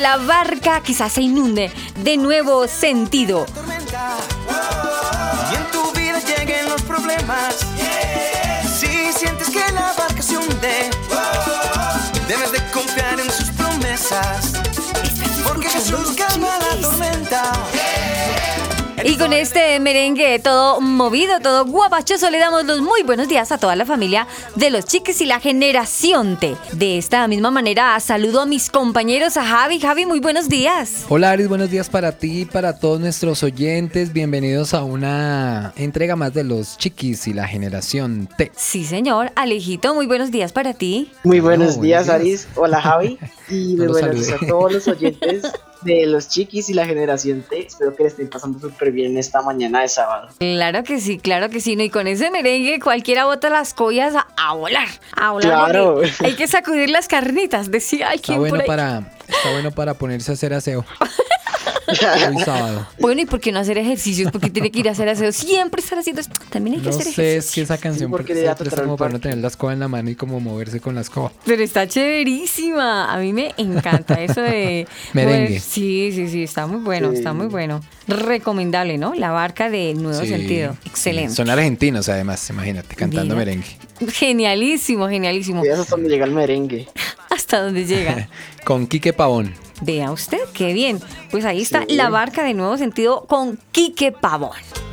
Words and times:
La 0.00 0.16
barca 0.16 0.82
quizás 0.82 1.12
se 1.12 1.22
inunde 1.22 1.70
de 2.02 2.16
nuevo 2.16 2.66
sentido. 2.66 3.44
Y 5.52 5.54
en 5.54 5.70
tu 5.70 5.92
vida 5.92 6.18
lleguen 6.20 6.68
los 6.70 6.80
problemas. 6.82 7.56
Si 8.64 9.12
sientes 9.12 9.50
que 9.50 9.60
la 9.72 9.92
barca 9.98 10.22
se 10.22 10.38
hunde, 10.38 10.90
debes 12.26 12.52
de 12.52 12.58
confiar 12.72 13.20
en 13.20 13.30
sus 13.30 13.50
promesas. 13.50 14.52
Porque 15.46 15.68
Jesús 15.68 16.16
calma 16.16 16.58
la 16.58 16.80
tormenta. 16.80 17.52
Y 19.04 19.16
con 19.16 19.32
este 19.32 19.80
merengue 19.80 20.38
todo 20.40 20.80
movido, 20.80 21.40
todo 21.40 21.64
guapachoso, 21.64 22.28
le 22.30 22.38
damos 22.38 22.64
los 22.64 22.80
muy 22.80 23.02
buenos 23.02 23.28
días 23.28 23.50
a 23.50 23.56
toda 23.58 23.74
la 23.74 23.86
familia 23.86 24.26
de 24.60 24.68
los 24.68 24.84
chiques 24.84 25.22
y 25.22 25.24
la 25.24 25.40
generación 25.40 26.38
T. 26.38 26.54
De 26.72 26.98
esta 26.98 27.26
misma 27.28 27.50
manera, 27.50 27.98
saludo 27.98 28.42
a 28.42 28.46
mis 28.46 28.68
compañeros, 28.68 29.38
a 29.38 29.44
Javi. 29.46 29.80
Javi, 29.80 30.04
muy 30.04 30.20
buenos 30.20 30.50
días. 30.50 31.06
Hola 31.08 31.30
Aris, 31.30 31.48
buenos 31.48 31.70
días 31.70 31.88
para 31.88 32.12
ti 32.12 32.42
y 32.42 32.44
para 32.44 32.78
todos 32.78 33.00
nuestros 33.00 33.42
oyentes. 33.42 34.12
Bienvenidos 34.12 34.74
a 34.74 34.84
una 34.84 35.72
entrega 35.76 36.14
más 36.14 36.34
de 36.34 36.44
los 36.44 36.76
chiquis 36.76 37.26
y 37.26 37.32
la 37.32 37.48
generación 37.48 38.28
T. 38.36 38.52
Sí, 38.54 38.84
señor. 38.84 39.32
Alejito, 39.34 39.94
muy 39.94 40.06
buenos 40.06 40.30
días 40.30 40.52
para 40.52 40.74
ti. 40.74 41.10
Muy 41.24 41.40
buenos, 41.40 41.80
días, 41.80 42.10
Aris. 42.10 42.46
Hola, 42.54 42.82
Javi. 42.82 43.18
Y 43.48 43.74
muy 43.74 43.88
buenos 43.88 44.14
días 44.14 44.40
a 44.40 44.46
todos 44.46 44.72
los 44.72 44.86
oyentes 44.86 45.42
de 45.82 46.06
los 46.06 46.28
chiquis 46.28 46.68
y 46.68 46.74
la 46.74 46.86
generación 46.86 47.42
T. 47.48 47.66
Espero 47.66 47.94
que 47.94 48.04
le 48.04 48.08
estén 48.08 48.28
pasando 48.28 48.58
súper 48.58 48.92
bien 48.92 49.16
esta 49.16 49.42
mañana 49.42 49.82
de 49.82 49.88
sábado. 49.88 50.28
Claro 50.38 50.84
que 50.84 51.00
sí, 51.00 51.18
claro 51.18 51.50
que 51.50 51.60
sí. 51.60 51.76
No, 51.76 51.82
y 51.82 51.90
con 51.90 52.06
ese 52.06 52.30
merengue 52.30 52.80
cualquiera 52.80 53.24
bota 53.24 53.50
las 53.50 53.74
collas 53.74 54.14
a, 54.14 54.49
volar. 54.54 54.88
A 55.16 55.30
volar. 55.32 55.50
Claro. 55.50 56.00
Hay 56.20 56.34
que 56.34 56.46
sacudir 56.46 56.90
las 56.90 57.08
carnitas, 57.08 57.70
decía 57.70 58.10
alguien 58.10 58.22
está 58.22 58.38
bueno 58.38 58.50
por 58.54 58.60
ahí. 58.60 58.66
Para, 58.66 59.12
está 59.28 59.52
bueno 59.52 59.70
para 59.70 59.94
ponerse 59.94 60.30
a 60.30 60.34
hacer 60.34 60.54
aseo. 60.54 60.84
Hoy 62.28 62.38
sábado. 62.44 62.86
Bueno, 62.98 63.20
¿y 63.22 63.26
por 63.26 63.40
qué 63.40 63.52
no 63.52 63.58
hacer 63.60 63.78
ejercicios? 63.78 64.30
Porque 64.32 64.50
tiene 64.50 64.70
que 64.70 64.80
ir 64.80 64.88
a 64.88 64.92
hacer 64.92 65.08
aseo. 65.08 65.32
Siempre 65.32 65.80
estar 65.82 65.98
haciendo 65.98 66.20
esto. 66.20 66.34
También 66.50 66.76
hay 66.76 66.82
que 66.82 66.90
no 66.90 66.96
hacer 66.96 67.06
sé, 67.06 67.10
ejercicios. 67.10 67.44
es 67.46 67.54
que 67.54 67.60
esa 67.62 67.78
canción 67.78 68.08
Sí, 68.08 68.12
porque 68.12 68.34
siempre 68.34 68.68
es 68.68 68.74
como 68.74 68.96
para 68.96 69.12
no 69.12 69.20
tener 69.20 69.38
la 69.38 69.48
escoba 69.48 69.72
en 69.72 69.80
la 69.80 69.88
mano 69.88 70.10
y 70.10 70.14
como 70.14 70.40
moverse 70.40 70.80
con 70.80 70.94
la 70.94 71.00
escoba. 71.02 71.32
Pero 71.44 71.62
está 71.62 71.86
chéverísima. 71.86 73.12
A 73.12 73.18
mí 73.18 73.32
me 73.32 73.54
encanta 73.56 74.20
eso 74.20 74.40
de. 74.42 74.86
Merengue. 75.12 75.60
Sí, 75.60 76.10
sí, 76.14 76.28
sí. 76.28 76.42
Está 76.42 76.66
muy 76.66 76.80
bueno, 76.80 77.10
Sí. 77.10 77.16
está 77.18 77.32
muy 77.32 77.46
bueno. 77.46 77.80
Recomendable, 78.08 78.98
¿no? 78.98 79.14
La 79.14 79.30
barca 79.30 79.70
de 79.70 79.94
nuevo 79.94 80.20
Sí, 80.20 80.28
sentido. 80.28 80.76
sí. 80.82 80.88
Excelente. 80.90 81.34
Son 81.34 81.48
argentinos 81.50 82.08
además, 82.08 82.48
imagínate, 82.50 82.94
cantando 82.96 83.34
Mira. 83.34 83.46
merengue. 83.46 83.76
Genialísimo, 84.12 85.08
genialísimo. 85.08 85.64
Y 85.64 85.68
eso 85.68 85.82
es 85.82 85.88
donde 85.88 86.08
llega 86.08 86.24
el 86.24 86.32
merengue. 86.32 86.88
Hasta 87.30 87.62
donde 87.62 87.84
llega. 87.84 88.28
Con 88.64 88.86
Quique 88.86 89.12
Pavón. 89.12 89.54
Vea 89.80 90.10
usted, 90.10 90.40
qué 90.52 90.72
bien. 90.72 91.00
Pues 91.30 91.44
ahí 91.44 91.62
está 91.62 91.84
Sí. 91.88 91.94
la 91.96 92.10
barca 92.10 92.42
de 92.44 92.54
nuevo 92.54 92.76
sentido 92.76 93.24
con 93.26 93.58
Quique 93.72 94.12
Pavón. 94.12 94.50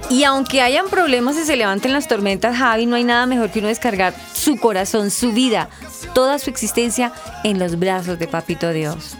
Y 0.09 0.23
aunque 0.23 0.61
hayan 0.61 0.87
problemas 0.87 1.37
y 1.37 1.43
se 1.43 1.57
levanten 1.57 1.91
las 1.91 2.07
tormentas, 2.07 2.55
Javi, 2.55 2.85
no 2.85 2.95
hay 2.95 3.03
nada 3.03 3.25
mejor 3.25 3.51
que 3.51 3.59
uno 3.59 3.67
descargar 3.67 4.13
su 4.33 4.57
corazón, 4.57 5.11
su 5.11 5.33
vida, 5.33 5.69
toda 6.13 6.39
su 6.39 6.49
existencia 6.49 7.11
en 7.43 7.59
los 7.59 7.77
brazos 7.77 8.17
de 8.17 8.27
Papito 8.27 8.71
Dios. 8.71 9.17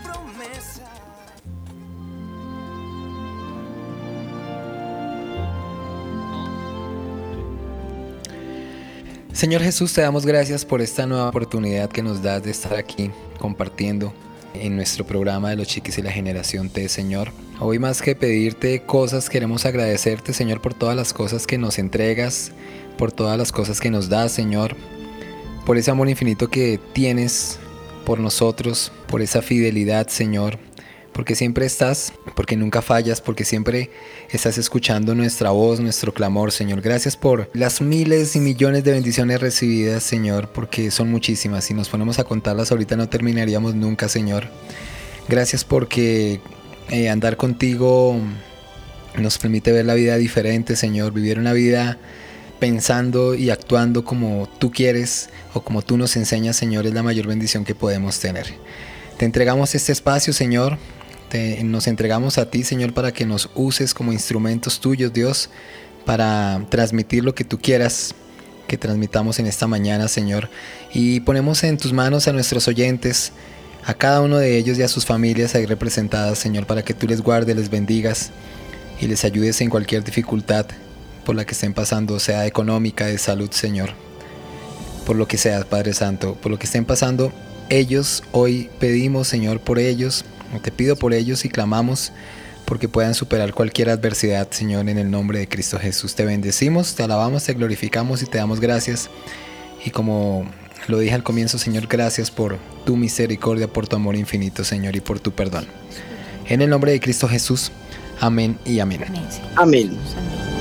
Señor 9.33 9.61
Jesús, 9.61 9.94
te 9.94 10.01
damos 10.01 10.25
gracias 10.25 10.66
por 10.66 10.81
esta 10.81 11.06
nueva 11.06 11.29
oportunidad 11.29 11.89
que 11.89 12.01
nos 12.01 12.23
das 12.23 12.41
de 12.44 12.51
estar 12.51 12.73
aquí 12.73 13.11
compartiendo 13.39 14.11
en 14.62 14.75
nuestro 14.75 15.06
programa 15.06 15.50
de 15.50 15.56
los 15.56 15.68
chiquis 15.68 15.97
y 15.97 16.01
la 16.01 16.12
generación 16.12 16.69
T, 16.69 16.90
Señor. 16.90 17.31
Hoy 17.59 17.79
más 17.79 18.01
que 18.01 18.16
pedirte 18.16 18.84
cosas, 18.84 19.29
queremos 19.29 19.66
agradecerte, 19.66 20.34
Señor, 20.34 20.62
por 20.62 20.73
todas 20.73 20.95
las 20.95 21.13
cosas 21.13 21.47
que 21.47 21.57
nos 21.57 21.79
entregas, 21.79 22.51
por 22.97 23.12
todas 23.12 23.38
las 23.38 23.51
cosas 23.51 23.79
que 23.79 23.90
nos 23.90 24.09
das, 24.09 24.31
Señor, 24.31 24.75
por 25.66 25.78
ese 25.78 25.91
amor 25.91 26.09
infinito 26.09 26.50
que 26.50 26.79
tienes 26.94 27.59
por 28.06 28.19
nosotros, 28.19 28.91
por 29.07 29.22
esa 29.22 29.41
fidelidad, 29.41 30.07
Señor, 30.07 30.59
porque 31.17 31.33
siempre 31.33 31.66
estás, 31.66 32.13
porque 32.35 32.55
nunca 32.55 32.83
fallas, 32.83 33.22
porque 33.22 33.44
siempre 33.44 33.89
estás 34.29 34.59
escuchando 34.59 35.16
nuestra 35.16 35.50
voz, 35.50 35.79
nuestro 35.79 36.13
clamor, 36.13 36.51
Señor. 36.51 36.79
Gracias 36.79 37.17
por 37.17 37.50
las 37.55 37.81
miles 37.81 38.35
y 38.35 38.39
millones 38.39 38.83
de 38.83 38.91
bendiciones 38.91 39.41
recibidas, 39.41 40.03
Señor, 40.03 40.51
porque 40.53 40.91
son 40.91 41.09
muchísimas. 41.09 41.63
Si 41.63 41.73
nos 41.73 41.89
ponemos 41.89 42.19
a 42.19 42.23
contarlas 42.23 42.72
ahorita 42.72 42.95
no 42.97 43.09
terminaríamos 43.09 43.73
nunca, 43.73 44.07
Señor. 44.09 44.47
Gracias 45.27 45.63
porque 45.63 46.39
eh, 46.91 47.09
andar 47.09 47.35
contigo 47.35 48.19
nos 49.17 49.39
permite 49.39 49.72
ver 49.72 49.88
la 49.88 49.95
vida 49.95 50.17
diferente, 50.17 50.75
Señor, 50.75 51.13
vivir 51.13 51.39
una 51.39 51.53
vida 51.53 51.97
pensando 52.59 53.33
y 53.33 53.50
actuando 53.50 54.06
como 54.06 54.47
tú 54.59 54.72
quieres 54.72 55.31
o 55.56 55.61
como 55.61 55.81
tú 55.81 55.97
nos 55.97 56.16
enseñas, 56.16 56.57
Señor, 56.57 56.85
es 56.85 56.94
la 56.94 57.01
mayor 57.01 57.25
bendición 57.25 57.66
que 57.66 57.73
podemos 57.73 58.19
tener. 58.19 58.53
Te 59.17 59.25
entregamos 59.25 59.73
este 59.73 59.91
espacio, 59.91 60.31
Señor. 60.31 60.77
Nos 61.63 61.88
entregamos 61.88 62.38
a 62.38 62.49
ti, 62.49 62.63
Señor, 62.63 62.93
para 62.93 63.11
que 63.11 63.25
nos 63.25 63.49
uses 63.53 63.93
como 63.93 64.13
instrumentos 64.13 64.79
tuyos, 64.79 65.11
Dios, 65.11 65.49
para 66.05 66.65
transmitir 66.69 67.23
lo 67.23 67.35
que 67.35 67.43
tú 67.43 67.59
quieras 67.59 68.15
que 68.67 68.77
transmitamos 68.77 69.39
en 69.39 69.47
esta 69.47 69.65
mañana, 69.67 70.07
Señor. 70.07 70.49
Y 70.93 71.21
ponemos 71.21 71.63
en 71.63 71.77
tus 71.77 71.93
manos 71.93 72.27
a 72.27 72.33
nuestros 72.33 72.67
oyentes, 72.67 73.31
a 73.85 73.93
cada 73.93 74.21
uno 74.21 74.38
de 74.38 74.57
ellos 74.57 74.77
y 74.77 74.83
a 74.83 74.88
sus 74.88 75.05
familias 75.05 75.55
ahí 75.55 75.65
representadas, 75.65 76.38
Señor, 76.38 76.65
para 76.67 76.83
que 76.83 76.93
tú 76.93 77.07
les 77.07 77.21
guardes, 77.21 77.55
les 77.55 77.69
bendigas 77.69 78.31
y 78.99 79.07
les 79.07 79.23
ayudes 79.23 79.59
en 79.61 79.69
cualquier 79.69 80.03
dificultad 80.03 80.65
por 81.25 81.35
la 81.35 81.45
que 81.45 81.53
estén 81.53 81.73
pasando, 81.73 82.19
sea 82.19 82.45
económica, 82.45 83.07
de 83.07 83.17
salud, 83.17 83.51
Señor. 83.51 83.91
Por 85.06 85.15
lo 85.15 85.27
que 85.27 85.38
sea, 85.38 85.63
Padre 85.63 85.94
Santo, 85.94 86.35
por 86.35 86.51
lo 86.51 86.59
que 86.59 86.65
estén 86.65 86.85
pasando 86.85 87.31
ellos, 87.69 88.23
hoy 88.31 88.69
pedimos, 88.80 89.27
Señor, 89.27 89.59
por 89.59 89.80
ellos, 89.80 90.23
te 90.61 90.71
pido 90.71 90.95
por 90.95 91.13
ellos 91.13 91.45
y 91.45 91.49
clamamos 91.49 92.11
porque 92.65 92.89
puedan 92.89 93.13
superar 93.13 93.53
cualquier 93.53 93.89
adversidad, 93.89 94.49
Señor, 94.51 94.89
en 94.89 94.97
el 94.97 95.09
nombre 95.09 95.39
de 95.39 95.47
Cristo 95.47 95.79
Jesús. 95.79 96.15
Te 96.15 96.25
bendecimos, 96.25 96.95
te 96.95 97.03
alabamos, 97.03 97.45
te 97.45 97.53
glorificamos 97.53 98.21
y 98.21 98.25
te 98.25 98.38
damos 98.38 98.59
gracias. 98.59 99.09
Y 99.85 99.91
como 99.91 100.45
lo 100.88 100.99
dije 100.99 101.15
al 101.15 101.23
comienzo, 101.23 101.57
Señor, 101.57 101.88
gracias 101.88 102.29
por 102.29 102.57
tu 102.85 102.97
misericordia, 102.97 103.71
por 103.71 103.88
tu 103.88 103.95
amor 103.95 104.17
infinito, 104.17 104.65
Señor, 104.65 104.97
y 104.97 104.99
por 104.99 105.19
tu 105.19 105.31
perdón. 105.31 105.65
En 106.45 106.61
el 106.61 106.69
nombre 106.69 106.91
de 106.91 106.99
Cristo 106.99 107.29
Jesús, 107.29 107.71
amén 108.19 108.57
y 108.65 108.79
amén. 108.79 109.03
Amén, 109.07 109.31
Señor. 109.31 109.51
Amén. 109.55 109.99
Amén. 110.17 110.56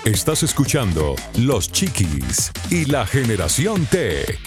Estás 0.03 0.44
escuchando 0.44 1.15
Los 1.38 1.71
Chiquis 1.71 2.51
y 2.69 2.83
la 2.83 3.05
generación 3.05 3.85
T. 3.85 4.38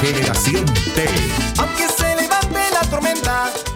generación 0.00 0.64
T. 0.94 1.89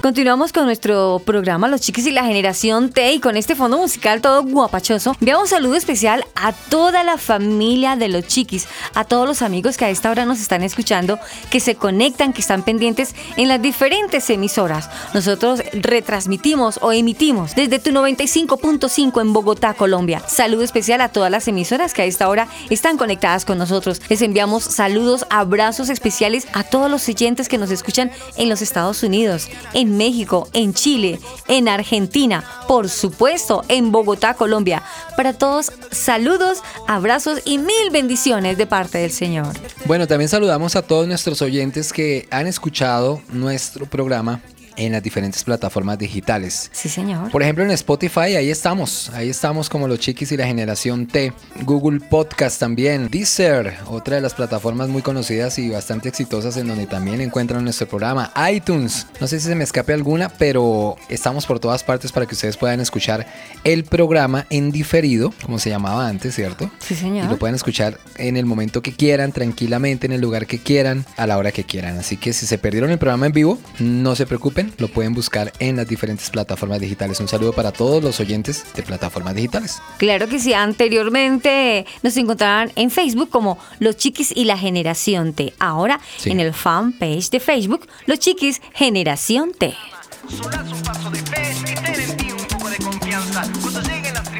Continuamos 0.04 0.52
con 0.52 0.66
nuestro 0.66 1.22
programa 1.24 1.66
Los 1.66 1.80
Chiquis 1.80 2.06
y 2.06 2.10
la 2.10 2.24
Generación 2.24 2.90
T 2.90 3.14
y 3.14 3.20
con 3.20 3.38
este 3.38 3.54
fondo 3.54 3.78
musical 3.78 4.20
todo 4.20 4.42
guapachoso. 4.42 5.16
Enviamos 5.18 5.44
un 5.44 5.48
saludo 5.48 5.76
especial 5.76 6.26
a 6.34 6.52
toda 6.52 7.02
la 7.04 7.16
familia 7.16 7.96
de 7.96 8.08
los 8.08 8.26
Chiquis, 8.26 8.68
a 8.94 9.04
todos 9.04 9.26
los 9.26 9.40
amigos 9.40 9.78
que 9.78 9.86
a 9.86 9.90
esta 9.90 10.10
hora 10.10 10.26
nos 10.26 10.40
están 10.40 10.62
escuchando, 10.62 11.18
que 11.50 11.58
se 11.60 11.76
conectan, 11.76 12.34
que 12.34 12.42
están 12.42 12.64
pendientes 12.64 13.14
en 13.38 13.48
las 13.48 13.62
diferentes 13.62 14.28
emisoras. 14.28 14.90
Nosotros 15.14 15.62
retransmitimos 15.72 16.78
o 16.82 16.92
emitimos 16.92 17.54
desde 17.54 17.78
tu 17.78 17.90
95.5 17.90 19.22
en 19.22 19.32
Bogotá, 19.32 19.72
Colombia. 19.72 20.22
Saludo 20.26 20.64
especial 20.64 21.00
a 21.00 21.08
todas 21.08 21.30
las 21.30 21.48
emisoras 21.48 21.94
que 21.94 22.02
a 22.02 22.04
esta 22.06 22.28
hora 22.28 22.48
están 22.68 22.98
conectadas 22.98 23.46
con 23.46 23.56
nosotros. 23.56 24.02
Les 24.10 24.20
enviamos 24.20 24.64
saludos, 24.64 25.24
abrazos 25.30 25.88
especiales 25.88 26.46
a 26.52 26.64
todos 26.64 26.90
los 26.90 27.08
oyentes 27.08 27.48
que 27.48 27.56
nos 27.56 27.70
escuchan 27.70 28.10
en 28.36 28.50
los 28.50 28.60
Estados 28.60 29.02
Unidos, 29.02 29.03
en 29.04 29.96
México, 29.96 30.48
en 30.52 30.72
Chile, 30.72 31.20
en 31.48 31.68
Argentina, 31.68 32.44
por 32.66 32.88
supuesto, 32.88 33.62
en 33.68 33.92
Bogotá, 33.92 34.34
Colombia. 34.34 34.82
Para 35.16 35.32
todos, 35.32 35.72
saludos, 35.90 36.58
abrazos 36.88 37.40
y 37.44 37.58
mil 37.58 37.90
bendiciones 37.92 38.56
de 38.56 38.66
parte 38.66 38.98
del 38.98 39.10
Señor. 39.10 39.48
Bueno, 39.86 40.06
también 40.06 40.28
saludamos 40.28 40.76
a 40.76 40.82
todos 40.82 41.06
nuestros 41.06 41.42
oyentes 41.42 41.92
que 41.92 42.26
han 42.30 42.46
escuchado 42.46 43.20
nuestro 43.30 43.86
programa 43.86 44.40
en 44.76 44.92
las 44.92 45.02
diferentes 45.02 45.44
plataformas 45.44 45.98
digitales. 45.98 46.70
Sí, 46.72 46.88
señor. 46.88 47.30
Por 47.30 47.42
ejemplo, 47.42 47.64
en 47.64 47.70
Spotify, 47.72 48.36
ahí 48.36 48.50
estamos. 48.50 49.10
Ahí 49.14 49.28
estamos 49.30 49.68
como 49.68 49.88
los 49.88 49.98
chiquis 49.98 50.32
y 50.32 50.36
la 50.36 50.46
generación 50.46 51.06
T. 51.06 51.32
Google 51.62 52.00
Podcast 52.00 52.58
también. 52.60 53.08
Deezer, 53.10 53.74
otra 53.86 54.16
de 54.16 54.22
las 54.22 54.34
plataformas 54.34 54.88
muy 54.88 55.02
conocidas 55.02 55.58
y 55.58 55.70
bastante 55.70 56.08
exitosas 56.08 56.56
en 56.56 56.68
donde 56.68 56.86
también 56.86 57.20
encuentran 57.20 57.62
nuestro 57.64 57.86
programa. 57.88 58.32
iTunes, 58.52 59.06
no 59.20 59.26
sé 59.26 59.40
si 59.40 59.46
se 59.48 59.54
me 59.54 59.64
escape 59.64 59.92
alguna, 59.92 60.28
pero 60.28 60.96
estamos 61.08 61.46
por 61.46 61.60
todas 61.60 61.82
partes 61.84 62.12
para 62.12 62.26
que 62.26 62.34
ustedes 62.34 62.56
puedan 62.56 62.80
escuchar 62.80 63.26
el 63.64 63.84
programa 63.84 64.46
en 64.50 64.70
diferido, 64.70 65.32
como 65.44 65.58
se 65.58 65.70
llamaba 65.70 66.06
antes, 66.08 66.34
¿cierto? 66.34 66.70
Sí, 66.78 66.94
Y 66.94 66.96
señor. 66.96 67.30
lo 67.30 67.36
pueden 67.38 67.54
escuchar 67.54 67.98
en 68.16 68.36
el 68.36 68.44
momento 68.46 68.82
que 68.82 68.92
quieran, 68.92 69.32
tranquilamente, 69.32 70.06
en 70.06 70.12
el 70.12 70.20
lugar 70.20 70.46
que 70.46 70.58
quieran, 70.58 71.04
a 71.16 71.26
la 71.26 71.38
hora 71.38 71.52
que 71.52 71.64
quieran. 71.64 71.98
Así 71.98 72.16
que 72.16 72.32
si 72.32 72.46
se 72.46 72.58
perdieron 72.58 72.90
el 72.90 72.98
programa 72.98 73.26
en 73.26 73.32
vivo, 73.32 73.58
no 73.78 74.14
se 74.16 74.26
preocupen, 74.26 74.63
lo 74.78 74.88
pueden 74.88 75.14
buscar 75.14 75.52
en 75.58 75.76
las 75.76 75.86
diferentes 75.88 76.30
plataformas 76.30 76.80
digitales. 76.80 77.20
Un 77.20 77.28
saludo 77.28 77.52
para 77.52 77.72
todos 77.72 78.02
los 78.02 78.20
oyentes 78.20 78.64
de 78.74 78.82
plataformas 78.82 79.34
digitales. 79.34 79.80
Claro 79.98 80.28
que 80.28 80.38
sí, 80.38 80.52
anteriormente 80.54 81.86
nos 82.02 82.16
encontraban 82.16 82.72
en 82.76 82.90
Facebook 82.90 83.30
como 83.30 83.58
Los 83.78 83.96
Chiquis 83.96 84.32
y 84.34 84.44
la 84.44 84.56
Generación 84.58 85.32
T. 85.32 85.52
Ahora 85.58 86.00
Sí. 86.18 86.30
en 86.30 86.40
el 86.40 86.52
fanpage 86.54 87.30
de 87.30 87.40
Facebook, 87.40 87.86
Los 88.06 88.18
Chiquis 88.18 88.60
Generación 88.74 89.52
T. 89.58 89.74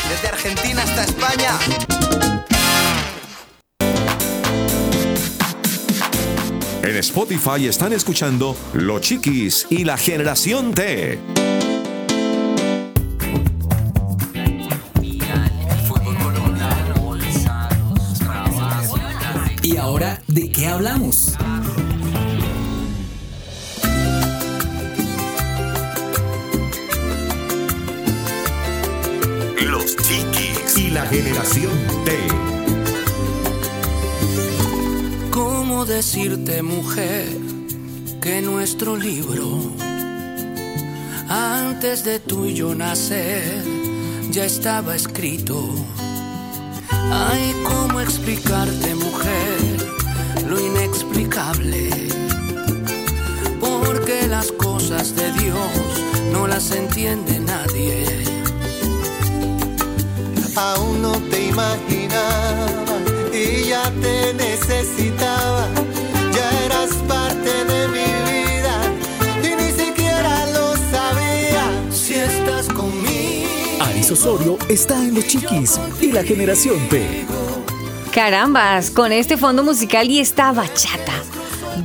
Desde 0.09 0.27
Argentina 0.27 0.81
hasta 0.83 1.03
España. 1.03 1.51
En 6.83 6.95
Spotify 6.97 7.67
están 7.67 7.93
escuchando 7.93 8.57
Los 8.73 9.01
Chiquis 9.01 9.67
y 9.69 9.83
la 9.83 9.97
generación 9.97 10.73
T. 10.73 11.19
¿Y 19.61 19.77
ahora 19.77 20.21
de 20.27 20.51
qué 20.51 20.67
hablamos? 20.67 21.35
Los 29.67 29.95
Chiquis 29.97 30.77
y 30.77 30.89
la 30.89 31.05
generación 31.05 31.71
T. 32.05 32.50
¿Cómo 35.71 35.85
decirte, 35.85 36.61
mujer, 36.61 37.29
que 38.21 38.41
nuestro 38.41 38.97
libro, 38.97 39.71
antes 41.29 42.03
de 42.03 42.19
tú 42.19 42.43
y 42.45 42.55
yo 42.55 42.75
nacer, 42.75 43.63
ya 44.31 44.43
estaba 44.43 44.97
escrito? 44.97 45.69
Ay, 46.89 47.55
¿cómo 47.63 48.01
explicarte, 48.01 48.95
mujer, 48.95 49.59
lo 50.49 50.59
inexplicable? 50.59 51.89
Porque 53.61 54.27
las 54.27 54.51
cosas 54.51 55.15
de 55.15 55.31
Dios 55.31 55.71
no 56.33 56.47
las 56.47 56.69
entiende 56.71 57.39
nadie. 57.39 58.25
Aún 60.53 61.01
no 61.01 61.13
te 61.31 61.47
imaginaba 61.47 62.97
y 63.33 63.69
ya 63.69 63.89
te 64.01 64.33
necesitaba. 64.33 65.30
Osorio 74.11 74.57
está 74.67 74.95
en 75.03 75.15
Los 75.15 75.27
Chiquis 75.27 75.79
y 76.01 76.11
la 76.11 76.23
generación 76.23 76.77
T. 76.89 77.25
Carambas, 78.11 78.91
con 78.91 79.11
este 79.11 79.37
fondo 79.37 79.63
musical 79.63 80.09
y 80.09 80.19
esta 80.19 80.51
bachata. 80.51 81.13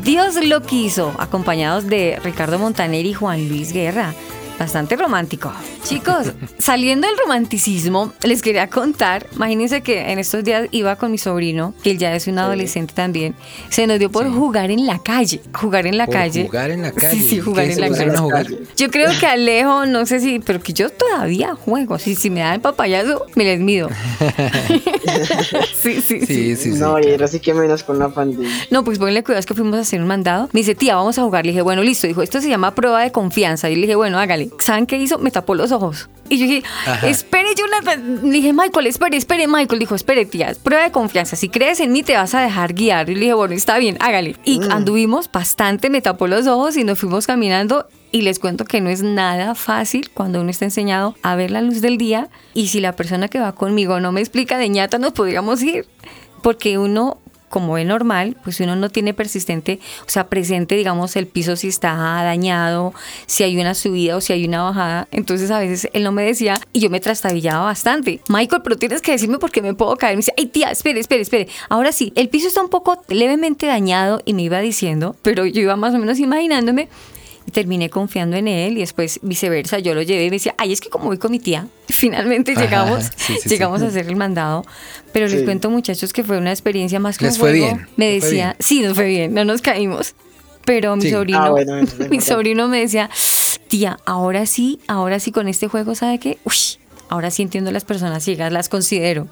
Dios 0.02 0.34
lo 0.44 0.62
quiso, 0.62 1.14
acompañados 1.18 1.86
de 1.86 2.18
Ricardo 2.22 2.58
Montaner 2.58 3.06
y 3.06 3.14
Juan 3.14 3.48
Luis 3.48 3.72
Guerra. 3.72 4.12
Bastante 4.58 4.96
romántico. 4.96 5.52
Chicos, 5.88 6.32
saliendo 6.58 7.06
del 7.06 7.16
romanticismo, 7.16 8.12
les 8.24 8.42
quería 8.42 8.68
contar, 8.68 9.24
imagínense 9.36 9.82
que 9.82 10.10
en 10.10 10.18
estos 10.18 10.42
días 10.42 10.66
iba 10.72 10.96
con 10.96 11.12
mi 11.12 11.18
sobrino, 11.18 11.74
que 11.84 11.92
él 11.92 11.98
ya 11.98 12.12
es 12.16 12.26
un 12.26 12.40
adolescente 12.40 12.92
también, 12.92 13.36
se 13.68 13.86
nos 13.86 14.00
dio 14.00 14.10
por 14.10 14.28
jugar 14.28 14.72
en 14.72 14.84
la 14.84 14.98
calle, 14.98 15.40
jugar 15.54 15.86
en 15.86 15.96
la 15.96 16.06
Por 16.06 16.14
calle. 16.14 16.46
jugar 16.46 16.70
en 16.72 16.82
la 16.82 16.90
calle. 16.90 17.16
Sí, 17.16 17.28
sí, 17.28 17.40
jugar 17.40 17.66
¿Qué 17.66 17.74
en 17.74 17.80
la 17.82 17.90
calle. 17.90 18.10
a 18.10 18.18
jugar? 18.18 18.46
Yo 18.76 18.90
creo 18.90 19.10
que 19.20 19.26
Alejo, 19.26 19.86
no 19.86 20.06
sé 20.06 20.18
si, 20.18 20.40
pero 20.40 20.60
que 20.60 20.72
yo 20.72 20.90
todavía 20.90 21.54
juego. 21.54 22.00
Si, 22.00 22.16
si 22.16 22.30
me 22.30 22.40
dan 22.40 22.54
el 22.54 22.60
papayazo, 22.60 23.24
me 23.36 23.44
les 23.44 23.60
mido. 23.60 23.88
sí, 25.82 26.00
sí, 26.00 26.20
sí. 26.20 26.26
Sí, 26.26 26.56
sí, 26.56 26.72
sí. 26.72 26.78
no, 26.80 26.98
y 26.98 27.06
era 27.06 27.26
así 27.26 27.38
que 27.38 27.54
menos 27.54 27.84
con 27.84 28.00
la 28.00 28.08
pandemia. 28.08 28.50
No, 28.72 28.82
pues 28.82 28.98
ponle 28.98 29.22
cuidado, 29.22 29.38
es 29.38 29.46
que 29.46 29.54
fuimos 29.54 29.76
a 29.76 29.82
hacer 29.82 30.00
un 30.00 30.08
mandado. 30.08 30.48
Me 30.52 30.60
dice, 30.60 30.74
tía, 30.74 30.96
vamos 30.96 31.16
a 31.18 31.22
jugar. 31.22 31.44
Le 31.46 31.52
dije, 31.52 31.62
bueno, 31.62 31.82
listo. 31.84 32.08
Dijo, 32.08 32.22
esto 32.22 32.40
se 32.40 32.48
llama 32.48 32.74
prueba 32.74 33.02
de 33.02 33.12
confianza. 33.12 33.70
Y 33.70 33.76
le 33.76 33.82
dije, 33.82 33.94
bueno, 33.94 34.18
hágale. 34.18 34.50
¿Saben 34.58 34.86
qué 34.86 34.96
hizo? 34.98 35.18
Me 35.18 35.30
tapó 35.30 35.54
los 35.54 35.70
ojos. 35.70 35.75
Y 36.28 36.38
yo 36.38 36.46
dije, 36.46 36.62
Ajá. 36.86 37.08
espere, 37.08 37.48
Jonathan. 37.56 38.20
Le 38.24 38.30
dije, 38.30 38.52
Michael, 38.52 38.86
espere, 38.86 39.16
espere, 39.16 39.46
Michael. 39.46 39.78
Dijo, 39.78 39.94
espere, 39.94 40.26
tía, 40.26 40.54
prueba 40.62 40.84
de 40.84 40.90
confianza. 40.90 41.36
Si 41.36 41.48
crees 41.48 41.80
en 41.80 41.92
mí, 41.92 42.02
te 42.02 42.14
vas 42.14 42.34
a 42.34 42.40
dejar 42.40 42.74
guiar. 42.74 43.08
Y 43.10 43.14
le 43.14 43.20
dije, 43.20 43.34
bueno, 43.34 43.54
está 43.54 43.78
bien, 43.78 43.96
hágale. 44.00 44.36
Y 44.44 44.60
anduvimos 44.70 45.30
bastante, 45.30 45.90
me 45.90 46.00
tapó 46.00 46.26
los 46.26 46.46
ojos 46.46 46.76
y 46.76 46.84
nos 46.84 46.98
fuimos 46.98 47.26
caminando. 47.26 47.88
Y 48.12 48.22
les 48.22 48.38
cuento 48.38 48.64
que 48.64 48.80
no 48.80 48.88
es 48.88 49.02
nada 49.02 49.54
fácil 49.54 50.10
cuando 50.10 50.40
uno 50.40 50.50
está 50.50 50.64
enseñado 50.64 51.14
a 51.22 51.36
ver 51.36 51.50
la 51.50 51.60
luz 51.60 51.80
del 51.80 51.98
día. 51.98 52.28
Y 52.54 52.68
si 52.68 52.80
la 52.80 52.94
persona 52.94 53.28
que 53.28 53.38
va 53.38 53.52
conmigo 53.52 54.00
no 54.00 54.10
me 54.12 54.20
explica 54.20 54.58
de 54.58 54.68
ñata, 54.68 54.98
nos 54.98 55.12
podríamos 55.12 55.62
ir. 55.62 55.86
Porque 56.42 56.78
uno 56.78 57.18
como 57.48 57.78
es 57.78 57.86
normal, 57.86 58.36
pues 58.42 58.60
uno 58.60 58.76
no 58.76 58.90
tiene 58.90 59.14
persistente, 59.14 59.78
o 60.06 60.10
sea, 60.10 60.28
presente, 60.28 60.74
digamos, 60.74 61.16
el 61.16 61.26
piso 61.26 61.56
si 61.56 61.68
está 61.68 61.94
dañado, 61.94 62.92
si 63.26 63.42
hay 63.42 63.58
una 63.58 63.74
subida 63.74 64.16
o 64.16 64.20
si 64.20 64.32
hay 64.32 64.44
una 64.44 64.62
bajada. 64.62 65.08
Entonces 65.10 65.50
a 65.50 65.58
veces 65.58 65.88
él 65.92 66.02
no 66.02 66.12
me 66.12 66.24
decía 66.24 66.60
y 66.72 66.80
yo 66.80 66.90
me 66.90 67.00
trastabillaba 67.00 67.64
bastante. 67.64 68.20
Michael, 68.28 68.62
pero 68.62 68.76
tienes 68.76 69.02
que 69.02 69.12
decirme 69.12 69.38
por 69.38 69.50
qué 69.50 69.62
me 69.62 69.74
puedo 69.74 69.96
caer. 69.96 70.14
Me 70.14 70.18
dice, 70.18 70.32
ay 70.36 70.46
tía, 70.46 70.70
espere, 70.70 71.00
espere, 71.00 71.22
espere. 71.22 71.48
Ahora 71.68 71.92
sí, 71.92 72.12
el 72.16 72.28
piso 72.28 72.48
está 72.48 72.62
un 72.62 72.70
poco 72.70 73.02
levemente 73.08 73.66
dañado 73.66 74.22
y 74.24 74.34
me 74.34 74.42
iba 74.42 74.60
diciendo, 74.60 75.16
pero 75.22 75.46
yo 75.46 75.60
iba 75.60 75.76
más 75.76 75.94
o 75.94 75.98
menos 75.98 76.18
imaginándome 76.18 76.88
terminé 77.52 77.88
confiando 77.90 78.36
en 78.36 78.48
él 78.48 78.76
y 78.76 78.80
después 78.80 79.20
viceversa, 79.22 79.78
yo 79.78 79.94
lo 79.94 80.02
llevé 80.02 80.24
y 80.24 80.30
me 80.30 80.36
decía, 80.36 80.54
ay, 80.58 80.72
es 80.72 80.80
que 80.80 80.88
como 80.90 81.06
voy 81.06 81.18
con 81.18 81.30
mi 81.30 81.38
tía, 81.38 81.66
finalmente 81.88 82.52
Ajá, 82.52 82.60
llegamos, 82.62 83.10
sí, 83.16 83.36
sí, 83.42 83.48
llegamos 83.48 83.80
sí. 83.80 83.86
a 83.86 83.88
hacer 83.88 84.06
el 84.08 84.16
mandado, 84.16 84.64
pero 85.12 85.28
les 85.28 85.42
cuento 85.44 85.70
muchachos 85.70 86.12
que 86.12 86.24
fue 86.24 86.38
una 86.38 86.50
experiencia 86.50 86.98
más 87.00 87.18
que 87.18 87.26
Les 87.26 87.34
un 87.34 87.40
fue 87.40 87.50
juego. 87.58 87.66
bien, 87.76 87.88
Me 87.96 88.10
decía, 88.12 88.44
bien. 88.46 88.56
sí, 88.58 88.80
nos 88.82 88.94
fue 88.94 89.06
bien, 89.08 89.32
no 89.34 89.44
nos 89.44 89.62
caímos, 89.62 90.14
pero 90.64 90.96
mi 90.96 91.02
Sí. 91.02 91.10
sobrino, 91.10 91.42
Ah, 91.44 91.50
bueno, 91.50 91.80
mi 92.10 92.20
sobrino 92.20 92.68
me 92.68 92.80
decía, 92.80 93.08
tía, 93.68 93.98
ahora 94.06 94.46
sí, 94.46 94.80
ahora 94.88 95.18
sí 95.20 95.30
con 95.32 95.48
este 95.48 95.68
juego, 95.68 95.94
¿sabe 95.94 96.18
qué? 96.18 96.38
Uy, 96.44 96.54
ahora 97.08 97.30
sí 97.30 97.42
entiendo 97.42 97.70
las 97.72 97.84
personas 97.84 98.24
ciegas, 98.24 98.52
las 98.52 98.68
considero. 98.68 99.28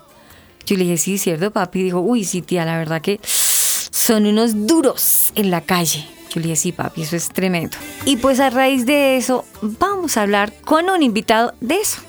Yo 0.67 0.77
le 0.77 0.85
dije, 0.85 0.97
sí, 0.97 1.19
cierto, 1.19 1.51
papi. 1.51 1.83
Dijo, 1.83 2.01
uy, 2.01 2.25
sí, 2.25 2.41
tía, 2.41 2.65
la 2.65 2.79
verdad 2.79 3.03
que 3.03 3.21
son 3.25 4.25
unos 4.25 4.67
duros 4.67 5.31
en 5.35 5.51
la 5.51 5.61
calle. 5.61 6.07
Yo 6.35 6.41
le 6.41 6.49
dije, 6.49 6.57
sí, 6.57 6.73
papi, 6.73 7.03
eso 7.03 7.15
es 7.15 7.29
tremendo. 7.29 7.77
Y 8.07 8.17
pues 8.17 8.41
a 8.41 8.51
raíz 8.51 8.87
de 8.87 9.17
eso, 9.17 9.45
vamos 9.63 10.17
a 10.17 10.23
hablar 10.23 10.53
con 10.65 10.91
un 10.91 11.01
invitado 11.01 11.55
de 11.61 11.77
eso. 11.77 12.01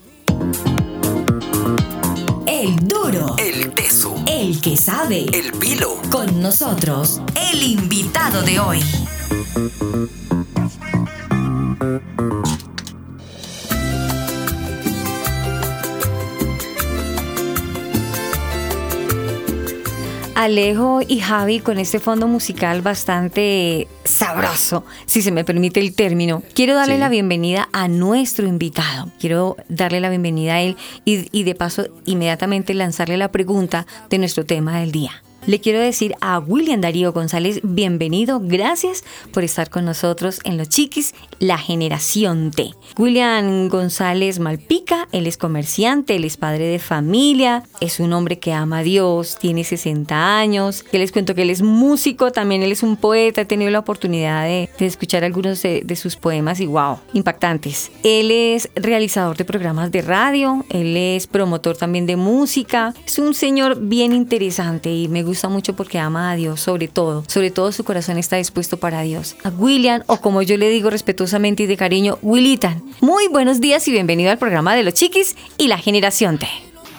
El 2.47 2.75
duro. 2.87 3.35
El 3.37 3.71
teso. 3.71 4.15
El 4.25 4.59
que 4.61 4.77
sabe. 4.77 5.25
El 5.31 5.51
pilo. 5.51 5.97
Con 6.09 6.41
nosotros, 6.41 7.21
el 7.51 7.61
invitado 7.61 8.41
de 8.41 8.59
hoy. 8.59 8.79
Alejo 20.35 20.99
y 21.07 21.19
Javi 21.21 21.61
con 21.61 21.77
este 21.79 21.99
fondo 21.99 22.27
musical 22.27 22.81
bastante 22.81 23.87
sabroso, 24.03 24.83
si 25.05 25.21
se 25.21 25.31
me 25.31 25.45
permite 25.45 25.79
el 25.79 25.95
término. 25.95 26.43
Quiero 26.53 26.75
darle 26.75 26.95
Sí. 26.95 26.99
la 26.99 27.07
bienvenida 27.09 27.69
a 27.71 27.87
nuestro 27.87 28.45
invitado. 28.45 29.09
Quiero 29.17 29.55
darle 29.69 30.01
la 30.01 30.09
bienvenida 30.09 30.55
a 30.55 30.61
él 30.61 30.75
y, 31.05 31.29
y 31.31 31.43
de 31.43 31.55
paso 31.55 31.87
inmediatamente 32.05 32.73
lanzarle 32.73 33.15
la 33.15 33.31
pregunta 33.31 33.87
de 34.09 34.17
nuestro 34.17 34.45
tema 34.45 34.79
del 34.81 34.91
día. 34.91 35.23
Le 35.47 35.59
quiero 35.59 35.79
decir 35.79 36.15
a 36.21 36.39
William 36.39 36.81
Darío 36.81 37.13
González, 37.13 37.59
bienvenido, 37.61 38.41
gracias 38.43 39.03
por 39.31 39.43
estar 39.43 39.69
con 39.69 39.85
nosotros 39.85 40.39
en 40.43 40.57
Los 40.57 40.69
Chiquis, 40.69 41.13
la 41.37 41.59
generación 41.59 42.49
T. 42.49 42.71
William 42.97 43.67
González 43.67 44.39
Malpica, 44.39 45.07
él 45.11 45.27
es 45.27 45.37
comerciante, 45.37 46.15
él 46.15 46.23
es 46.23 46.37
padre 46.37 46.65
de 46.65 46.79
familia, 46.79 47.61
es 47.79 47.99
un 47.99 48.13
hombre 48.13 48.39
que 48.39 48.53
ama 48.53 48.79
a 48.79 48.83
Dios, 48.83 49.37
tiene 49.39 49.63
60 49.63 50.39
años, 50.39 50.81
que 50.81 50.97
les 50.97 51.11
cuento 51.11 51.35
que 51.35 51.43
él 51.43 51.51
es 51.51 51.61
músico, 51.61 52.31
también 52.31 52.63
él 52.63 52.71
es 52.71 52.81
un 52.81 52.97
poeta, 52.97 53.41
he 53.41 53.45
tenido 53.45 53.69
la 53.69 53.79
oportunidad 53.79 54.45
de, 54.45 54.67
escuchar 54.79 55.23
algunos 55.23 55.61
de, 55.61 55.81
de 55.85 55.95
sus 55.95 56.15
poemas 56.15 56.59
y 56.59 56.65
wow, 56.65 56.97
impactantes. 57.13 57.91
Él 58.01 58.31
es 58.31 58.71
realizador 58.75 59.37
de 59.37 59.45
programas 59.45 59.91
de 59.91 60.01
radio, 60.01 60.65
él 60.69 60.97
es 60.97 61.27
promotor 61.27 61.77
también 61.77 62.07
de 62.07 62.15
música, 62.15 62.95
es 63.05 63.19
un 63.19 63.35
señor 63.35 63.79
bien 63.79 64.11
interesante 64.11 64.91
y 64.91 65.07
me 65.07 65.21
gusta 65.21 65.34
mucho 65.49 65.75
porque 65.75 65.99
ama 65.99 66.31
a 66.31 66.35
Dios 66.35 66.61
sobre 66.61 66.87
todo, 66.87 67.23
sobre 67.27 67.51
todo 67.51 67.71
su 67.71 67.83
corazón 67.83 68.17
está 68.17 68.37
dispuesto 68.37 68.77
para 68.77 69.01
Dios. 69.01 69.35
A 69.43 69.49
William, 69.49 70.03
o 70.07 70.17
como 70.17 70.41
yo 70.41 70.57
le 70.57 70.69
digo 70.69 70.89
respetuosamente 70.89 71.63
y 71.63 71.65
de 71.67 71.77
cariño, 71.77 72.17
Willitan. 72.21 72.81
Muy 73.01 73.27
buenos 73.27 73.59
días 73.61 73.87
y 73.87 73.91
bienvenido 73.91 74.31
al 74.31 74.37
programa 74.37 74.75
de 74.75 74.83
los 74.83 74.93
chiquis 74.95 75.35
y 75.57 75.67
la 75.67 75.77
generación 75.77 76.37
T. 76.39 76.47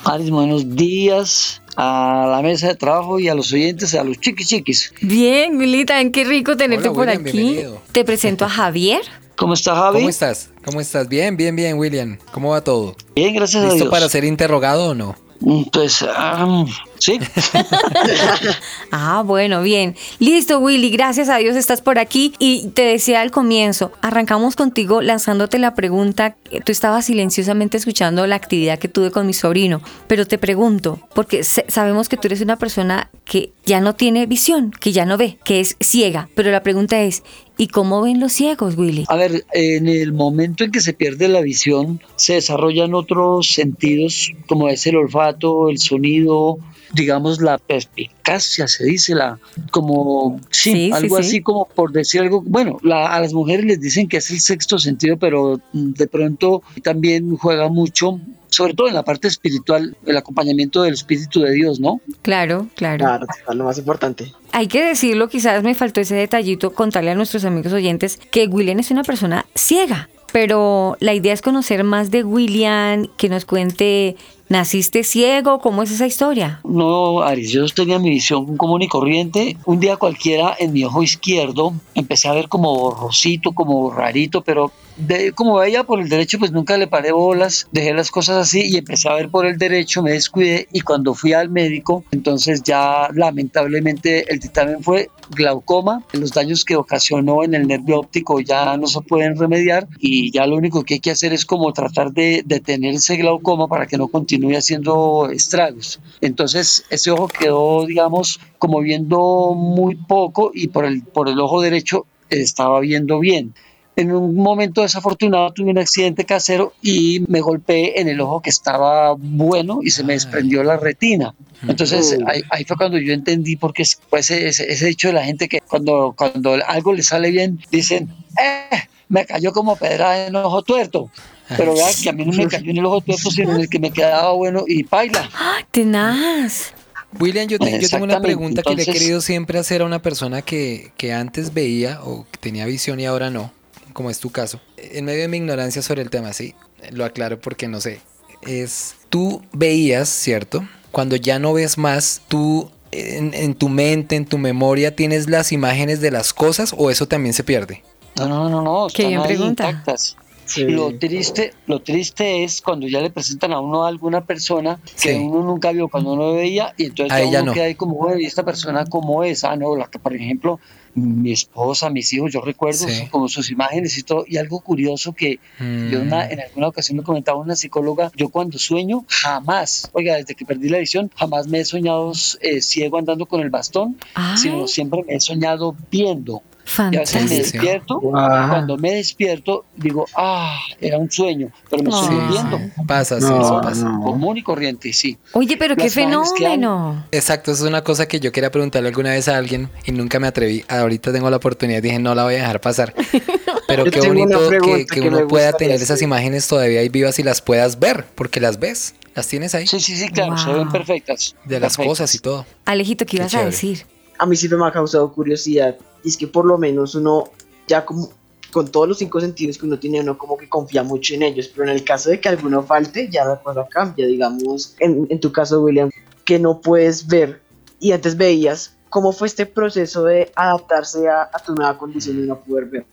Aris, 0.04 0.30
buenos 0.30 0.76
días 0.76 1.60
a 1.76 2.28
la 2.30 2.40
mesa 2.42 2.68
de 2.68 2.74
trabajo 2.76 3.18
y 3.18 3.28
a 3.28 3.34
los 3.34 3.52
oyentes, 3.52 3.94
a 3.94 4.04
los 4.04 4.18
chiquis 4.20 4.48
chiquis. 4.48 4.92
Bien, 5.00 5.56
Willitan, 5.56 6.12
qué 6.12 6.24
rico 6.24 6.56
tenerte 6.56 6.88
Hola, 6.88 6.94
por 6.94 7.06
William, 7.08 7.22
aquí. 7.26 7.32
bienvenido. 7.38 7.82
Te 7.92 8.04
presento 8.04 8.44
a 8.44 8.48
Javier. 8.48 9.00
¿Cómo 9.36 9.52
está 9.54 9.74
Javi? 9.74 9.98
¿Cómo 9.98 10.08
estás? 10.08 10.50
¿Cómo 10.64 10.80
estás? 10.80 11.08
Bien, 11.08 11.36
bien, 11.36 11.54
bien, 11.56 11.76
William. 11.76 12.18
¿Cómo 12.32 12.50
va 12.50 12.62
todo? 12.62 12.96
Bien, 13.14 13.34
gracias 13.34 13.62
a 13.62 13.66
¿Listo 13.66 13.84
Dios. 13.84 13.90
para 13.90 14.08
ser 14.08 14.24
interrogado 14.24 14.90
o 14.90 14.94
no? 14.94 15.14
Mm, 15.40 15.64
Pues, 15.70 16.02
ah, 16.08 16.64
sí. 16.98 17.18
Ah, 18.90 19.22
bueno, 19.26 19.62
bien. 19.62 19.96
Listo, 20.18 20.58
Willy, 20.58 20.90
gracias 20.90 21.28
a 21.28 21.36
Dios 21.38 21.56
estás 21.56 21.80
por 21.80 21.98
aquí. 21.98 22.32
Y 22.38 22.68
te 22.68 22.82
decía 22.82 23.20
al 23.20 23.30
comienzo, 23.30 23.92
arrancamos 24.00 24.56
contigo 24.56 25.02
lanzándote 25.02 25.58
la 25.58 25.74
pregunta. 25.74 26.36
Tú 26.64 26.72
estabas 26.72 27.06
silenciosamente 27.06 27.76
escuchando 27.76 28.26
la 28.26 28.36
actividad 28.36 28.78
que 28.78 28.88
tuve 28.88 29.10
con 29.10 29.26
mi 29.26 29.32
sobrino, 29.32 29.82
pero 30.06 30.26
te 30.26 30.38
pregunto, 30.38 31.00
porque 31.14 31.42
se- 31.44 31.64
sabemos 31.68 32.08
que 32.08 32.16
tú 32.16 32.28
eres 32.28 32.40
una 32.40 32.56
persona 32.56 33.10
que 33.24 33.52
ya 33.64 33.80
no 33.80 33.94
tiene 33.94 34.26
visión, 34.26 34.70
que 34.70 34.92
ya 34.92 35.04
no 35.04 35.16
ve, 35.16 35.38
que 35.44 35.60
es 35.60 35.76
ciega. 35.80 36.28
Pero 36.34 36.50
la 36.52 36.62
pregunta 36.62 37.00
es, 37.02 37.22
¿y 37.58 37.66
cómo 37.68 38.02
ven 38.02 38.20
los 38.20 38.32
ciegos, 38.32 38.76
Willy? 38.76 39.04
A 39.08 39.16
ver, 39.16 39.44
en 39.52 39.88
el 39.88 40.12
momento 40.12 40.64
en 40.64 40.70
que 40.70 40.80
se 40.80 40.92
pierde 40.92 41.28
la 41.28 41.40
visión, 41.40 42.00
se 42.14 42.34
desarrollan 42.34 42.94
otros 42.94 43.48
sentidos, 43.52 44.32
como 44.46 44.68
es 44.68 44.86
el 44.86 44.96
olfato, 44.96 45.68
el 45.68 45.78
sonido, 45.78 46.58
digamos 46.92 47.40
la 47.40 47.58
perspicacia, 47.58 48.66
se 48.68 48.84
dice, 48.84 49.14
la 49.14 49.38
como, 49.70 50.40
sí, 50.50 50.90
algo 50.92 51.16
sí. 51.16 51.22
así 51.22 51.40
como 51.42 51.66
por 51.66 51.92
decir 51.92 52.20
algo, 52.20 52.42
bueno, 52.42 52.78
la- 52.82 53.08
a 53.08 53.20
las 53.20 53.32
mujeres 53.32 53.64
les 53.64 53.80
dicen 53.80 54.08
que 54.08 54.18
es 54.18 54.30
el 54.30 54.40
sexto 54.40 54.78
sentido, 54.78 55.16
pero 55.16 55.60
mm, 55.72 55.92
de 55.92 56.06
pronto 56.06 56.62
también 56.82 57.36
juega 57.36 57.68
mucho, 57.68 58.20
sobre 58.48 58.74
todo 58.74 58.88
en 58.88 58.94
la 58.94 59.02
parte 59.02 59.28
espiritual, 59.28 59.96
el 60.06 60.16
acompañamiento 60.16 60.82
del 60.82 60.94
Espíritu 60.94 61.40
de 61.40 61.52
Dios, 61.52 61.80
¿no? 61.80 62.00
Claro, 62.22 62.68
claro. 62.74 63.04
Claro, 63.04 63.26
es 63.50 63.54
lo 63.56 63.64
más 63.64 63.78
importante. 63.78 64.32
Hay 64.52 64.68
que 64.68 64.84
decirlo, 64.84 65.28
quizás 65.28 65.62
me 65.62 65.74
faltó 65.74 66.00
ese 66.00 66.14
detallito, 66.14 66.72
contarle 66.72 67.10
a 67.10 67.14
nuestros 67.14 67.44
amigos 67.44 67.72
oyentes 67.72 68.18
que 68.30 68.46
William 68.46 68.78
es 68.78 68.90
una 68.90 69.02
persona 69.02 69.46
ciega. 69.54 70.08
Pero 70.32 70.96
la 71.00 71.14
idea 71.14 71.32
es 71.32 71.40
conocer 71.40 71.82
más 71.84 72.10
de 72.10 72.22
William, 72.24 73.06
que 73.16 73.28
nos 73.28 73.44
cuente, 73.44 74.16
¿naciste 74.48 75.02
ciego? 75.04 75.58
¿Cómo 75.60 75.82
es 75.82 75.90
esa 75.90 76.06
historia? 76.06 76.60
No, 76.64 77.20
Aris, 77.22 77.50
yo 77.52 77.66
tenía 77.68 77.98
mi 77.98 78.10
visión 78.10 78.56
común 78.56 78.82
y 78.82 78.88
corriente. 78.88 79.56
Un 79.66 79.80
día 79.80 79.96
cualquiera 79.96 80.54
en 80.58 80.72
mi 80.72 80.84
ojo 80.84 81.02
izquierdo 81.02 81.72
empecé 81.94 82.28
a 82.28 82.32
ver 82.32 82.48
como 82.48 82.74
borrosito, 82.78 83.52
como 83.52 83.90
rarito, 83.90 84.42
pero 84.42 84.72
de- 84.96 85.32
como 85.32 85.56
veía 85.56 85.84
por 85.84 86.00
el 86.00 86.08
derecho, 86.08 86.38
pues 86.38 86.52
nunca 86.52 86.78
le 86.78 86.86
paré 86.86 87.12
bolas, 87.12 87.66
dejé 87.70 87.92
las 87.92 88.10
cosas 88.10 88.36
así 88.38 88.62
y 88.64 88.76
empecé 88.78 89.08
a 89.10 89.14
ver 89.14 89.28
por 89.28 89.44
el 89.44 89.58
derecho, 89.58 90.02
me 90.02 90.12
descuidé 90.12 90.68
y 90.72 90.80
cuando 90.80 91.12
fui 91.12 91.34
al 91.34 91.50
médico, 91.50 92.02
entonces 92.12 92.62
ya 92.62 93.08
lamentablemente 93.12 94.24
el 94.32 94.38
dictamen 94.38 94.82
fue 94.82 95.10
glaucoma, 95.30 96.02
los 96.12 96.32
daños 96.32 96.64
que 96.64 96.76
ocasionó 96.76 97.42
en 97.44 97.54
el 97.54 97.66
nervio 97.66 98.00
óptico 98.00 98.40
ya 98.40 98.76
no 98.76 98.86
se 98.86 99.00
pueden 99.02 99.36
remediar 99.38 99.86
y 99.98 100.30
ya 100.30 100.46
lo 100.46 100.56
único 100.56 100.82
que 100.82 100.94
hay 100.94 101.00
que 101.00 101.10
hacer 101.10 101.32
es 101.34 101.44
como 101.44 101.72
tratar 101.72 102.12
de 102.12 102.42
detener 102.46 102.94
ese 102.94 103.16
glaucoma 103.16 103.66
para 103.68 103.86
que 103.86 103.98
no 103.98 104.08
continúe 104.08 104.35
haciendo 104.56 105.28
estragos. 105.30 106.00
Entonces 106.20 106.84
ese 106.90 107.10
ojo 107.10 107.28
quedó, 107.28 107.86
digamos, 107.86 108.38
como 108.58 108.80
viendo 108.80 109.54
muy 109.54 109.94
poco 109.96 110.50
y 110.54 110.68
por 110.68 110.84
el, 110.84 111.02
por 111.02 111.28
el 111.28 111.38
ojo 111.40 111.60
derecho 111.60 112.06
estaba 112.30 112.80
viendo 112.80 113.18
bien. 113.18 113.54
En 113.98 114.12
un 114.12 114.34
momento 114.34 114.82
desafortunado 114.82 115.52
tuve 115.52 115.70
un 115.70 115.78
accidente 115.78 116.24
casero 116.26 116.74
y 116.82 117.20
me 117.28 117.40
golpeé 117.40 117.98
en 117.98 118.08
el 118.08 118.20
ojo 118.20 118.42
que 118.42 118.50
estaba 118.50 119.14
bueno 119.16 119.78
y 119.82 119.90
se 119.90 120.04
me 120.04 120.12
desprendió 120.12 120.62
la 120.62 120.76
retina. 120.76 121.34
Entonces 121.66 122.18
ahí, 122.26 122.42
ahí 122.50 122.64
fue 122.64 122.76
cuando 122.76 122.98
yo 122.98 123.14
entendí 123.14 123.56
por 123.56 123.72
qué 123.72 123.82
es- 123.82 123.98
pues, 124.10 124.30
ese, 124.30 124.70
ese 124.70 124.88
hecho 124.90 125.08
de 125.08 125.14
la 125.14 125.24
gente 125.24 125.48
que 125.48 125.60
cuando, 125.66 126.14
cuando 126.16 126.58
algo 126.66 126.92
le 126.92 127.02
sale 127.02 127.30
bien 127.30 127.58
dicen, 127.70 128.10
eh, 128.38 128.76
me 129.08 129.24
cayó 129.24 129.52
como 129.52 129.76
pedra 129.76 130.26
en 130.26 130.36
el 130.36 130.44
ojo 130.44 130.60
tuerto. 130.62 131.10
Pero 131.56 131.74
vea 131.74 131.88
que 132.02 132.08
a 132.08 132.12
mí 132.12 132.24
no 132.24 132.32
me 132.32 132.46
cayó 132.48 132.70
en 132.70 132.76
el 132.78 132.86
ojo 132.86 133.00
tuerto, 133.02 133.30
sino 133.30 133.52
en 133.54 133.60
el 133.60 133.68
que 133.68 133.78
me 133.78 133.90
quedaba 133.92 134.32
bueno 134.32 134.64
y 134.66 134.82
paila. 134.84 135.28
¡Ah, 135.34 135.58
tenaz! 135.70 136.72
William, 137.18 137.46
yo, 137.48 137.58
te- 137.58 137.80
yo 137.80 137.88
tengo 137.88 138.04
una 138.04 138.20
pregunta 138.20 138.62
que 138.62 138.70
le 138.74 138.82
he 138.82 138.84
entonces- 138.84 139.00
querido 139.02 139.20
siempre 139.20 139.58
hacer 139.58 139.80
a 139.82 139.84
una 139.84 140.02
persona 140.02 140.42
que, 140.42 140.90
que 140.96 141.12
antes 141.12 141.54
veía 141.54 142.00
o 142.02 142.26
que 142.30 142.38
tenía 142.38 142.66
visión 142.66 142.98
y 143.00 143.06
ahora 143.06 143.30
no. 143.30 143.52
como 143.92 144.10
es 144.10 144.18
tu 144.18 144.30
caso. 144.30 144.60
En 144.76 145.06
medio 145.06 145.22
de 145.22 145.28
mi 145.28 145.38
ignorancia 145.38 145.80
sobre 145.80 146.02
el 146.02 146.10
tema, 146.10 146.32
sí, 146.34 146.54
lo 146.90 147.04
aclaro 147.06 147.40
porque 147.40 147.66
no 147.68 147.80
sé. 147.80 148.00
Es, 148.42 148.94
tú 149.08 149.42
veías, 149.52 150.08
¿cierto? 150.10 150.68
Cuando 150.92 151.16
ya 151.16 151.38
no 151.38 151.54
ves 151.54 151.78
más, 151.78 152.20
tú 152.28 152.70
en, 152.92 153.32
en 153.32 153.54
tu 153.54 153.70
mente, 153.70 154.16
en 154.16 154.26
tu 154.26 154.36
memoria, 154.36 154.94
tienes 154.94 155.30
las 155.30 155.50
imágenes 155.52 156.00
de 156.02 156.10
las 156.10 156.34
cosas 156.34 156.74
o 156.76 156.90
eso 156.90 157.06
también 157.08 157.32
se 157.32 157.42
pierde. 157.44 157.82
No, 158.16 158.28
no, 158.28 158.50
no, 158.50 158.60
no. 158.60 158.86
Qué 158.92 159.08
bien 159.08 159.22
pregunta. 159.22 159.70
intactas. 159.70 160.16
Sí. 160.46 160.64
Lo 160.64 160.96
triste, 160.96 161.52
lo 161.66 161.80
triste 161.82 162.44
es 162.44 162.62
cuando 162.62 162.86
ya 162.86 163.00
le 163.00 163.10
presentan 163.10 163.52
a 163.52 163.60
uno 163.60 163.84
a 163.84 163.88
alguna 163.88 164.24
persona 164.24 164.78
que 165.02 165.12
Sí. 165.14 165.18
uno 165.18 165.42
nunca 165.42 165.72
vio 165.72 165.88
cuando 165.88 166.12
uno 166.12 166.32
veía 166.34 166.72
y 166.76 166.84
entonces 166.86 167.30
ya 167.30 167.40
uno 167.42 167.46
no. 167.46 167.52
queda 167.52 167.64
ahí 167.64 167.74
como, 167.74 167.96
bueno, 167.96 168.18
¿y 168.20 168.24
esta 168.24 168.44
persona 168.44 168.84
cómo 168.86 169.24
es? 169.24 169.42
Ah, 169.44 169.56
no, 169.56 169.74
la 169.76 169.86
que, 169.88 169.98
por 169.98 170.14
ejemplo, 170.14 170.60
mi 170.94 171.32
esposa, 171.32 171.90
mis 171.90 172.10
hijos, 172.14 172.32
yo 172.32 172.40
recuerdo 172.40 172.88
Sí. 172.88 173.06
como 173.10 173.28
sus 173.28 173.50
imágenes 173.50 173.98
y 173.98 174.02
todo. 174.02 174.24
Y 174.26 174.38
algo 174.38 174.60
curioso 174.60 175.12
que 175.12 175.40
yo 175.58 175.98
Mm. 175.98 176.02
una- 176.06 176.26
en 176.26 176.40
alguna 176.40 176.68
ocasión 176.68 176.96
me 176.96 177.02
comentaba 177.02 177.38
una 177.38 177.54
psicóloga, 177.54 178.10
yo 178.16 178.30
cuando 178.30 178.56
sueño, 178.58 179.04
jamás, 179.08 179.90
oiga, 179.92 180.16
desde 180.16 180.34
que 180.34 180.46
perdí 180.46 180.68
la 180.70 180.78
visión, 180.78 181.10
jamás 181.16 181.48
me 181.48 181.58
he 181.60 181.64
soñado 181.66 182.12
eh, 182.40 182.62
ciego 182.62 182.96
andando 182.98 183.26
con 183.26 183.40
el 183.40 183.50
bastón, 183.50 183.98
Ay. 184.14 184.38
sino 184.38 184.66
siempre 184.68 185.02
me 185.06 185.16
he 185.16 185.20
soñado 185.20 185.76
viendo. 185.90 186.40
Me 186.66 186.72
Fantástico. 186.72 187.28
Sí. 187.28 187.36
despierto, 187.38 188.00
cuando 188.00 188.76
me 188.76 188.92
despierto, 188.96 189.64
digo, 189.76 190.04
ah, 190.16 190.58
era 190.80 190.98
un 190.98 191.08
sueño, 191.10 191.50
pero 191.70 191.82
me 191.84 191.90
estoy 191.90 192.16
Ah. 192.20 192.28
viendo. 192.28 192.60
Pasa, 192.86 193.20
sí, 193.20 193.26
No, 193.26 193.40
eso 193.40 193.60
pasa. 193.62 193.84
no. 193.84 194.00
Común 194.02 194.36
y 194.36 194.42
corriente, 194.42 194.92
sí. 194.92 195.16
Oye, 195.32 195.56
pero 195.56 195.76
qué 195.76 195.84
Las 195.84 195.94
fenómeno. 195.94 197.06
Exacto, 197.12 197.52
eso 197.52 197.64
es 197.64 197.68
una 197.68 197.82
cosa 197.84 198.06
que 198.08 198.18
yo 198.20 198.32
quería 198.32 198.50
preguntarle 198.50 198.88
alguna 198.88 199.10
vez 199.10 199.28
a 199.28 199.36
alguien 199.36 199.70
y 199.84 199.92
nunca 199.92 200.18
me 200.18 200.26
atreví. 200.26 200.64
Ahorita 200.68 201.12
tengo 201.12 201.30
la 201.30 201.36
oportunidad, 201.36 201.80
dije, 201.82 201.98
no 201.98 202.14
la 202.14 202.24
voy 202.24 202.34
a 202.34 202.38
dejar 202.38 202.60
pasar. 202.60 202.94
Pero 203.68 203.84
Yo 203.84 203.90
qué 203.90 204.00
bonito 204.08 204.38
que, 204.40 204.46
pregunta 204.48 204.76
que 204.94 205.00
que 205.00 205.08
uno 205.08 205.18
me 205.20 205.26
pueda 205.26 205.52
tener 205.52 205.80
esas 205.82 206.00
imágenes 206.02 206.46
todavía 206.46 206.80
ahí 206.80 206.88
vivas 206.88 207.18
y 207.18 207.22
las 207.22 207.42
puedas 207.42 207.78
ver, 207.80 208.04
porque 208.14 208.38
las 208.40 208.58
ves, 208.60 208.94
las 209.14 209.26
tienes 209.28 209.54
ahí, 209.56 209.66
Sí, 209.66 209.80
sí, 209.80 209.96
sí, 209.96 210.08
claro, 210.08 210.36
se 210.38 210.52
ven 210.52 210.68
perfectas. 210.68 211.34
de 211.44 211.58
las 211.60 211.76
perfectas. 211.76 211.86
cosas 211.98 212.14
y 212.14 212.18
todo. 212.20 212.46
Alejito, 212.64 213.04
¿qué 213.06 213.10
Qué 213.12 213.16
ibas 213.18 213.34
a 213.34 213.44
decir? 213.44 213.84
a 214.18 214.24
mí 214.24 214.34
siempre 214.36 214.58
me 214.58 214.66
ha 214.66 214.72
causado 214.72 215.12
curiosidad. 215.12 215.76
Y 216.06 216.10
es 216.10 216.16
que 216.16 216.28
por 216.28 216.44
lo 216.44 216.56
menos 216.56 216.94
uno, 216.94 217.24
ya 217.66 217.84
como 217.84 218.08
con 218.52 218.70
todos 218.70 218.86
los 218.86 218.98
cinco 218.98 219.20
sentidos 219.20 219.58
que 219.58 219.66
uno 219.66 219.76
tiene, 219.76 220.00
uno 220.00 220.16
como 220.16 220.36
que 220.36 220.48
confía 220.48 220.84
mucho 220.84 221.14
en 221.14 221.24
ellos. 221.24 221.48
Pero 221.48 221.68
en 221.68 221.74
el 221.74 221.82
caso 221.82 222.10
de 222.10 222.20
que 222.20 222.28
alguno 222.28 222.62
falte, 222.62 223.08
ya 223.10 223.24
la 223.24 223.42
cosa 223.42 223.66
cambia. 223.68 224.06
Digamos, 224.06 224.76
en, 224.78 225.08
en 225.10 225.18
tu 225.18 225.32
caso, 225.32 225.60
William, 225.60 225.90
que 226.24 226.38
no 226.38 226.60
puedes 226.60 227.08
ver 227.08 227.42
y 227.80 227.90
antes 227.90 228.16
veías. 228.16 228.76
¿Cómo 228.88 229.10
fue 229.10 229.26
este 229.26 229.46
proceso 229.46 230.04
de 230.04 230.30
adaptarse 230.36 231.08
a, 231.08 231.22
a 231.22 231.42
tu 231.44 231.56
nueva 231.56 231.76
condición 231.76 232.22
y 232.22 232.26
no 232.28 232.38
poder 232.38 232.66
ver? 232.66 232.86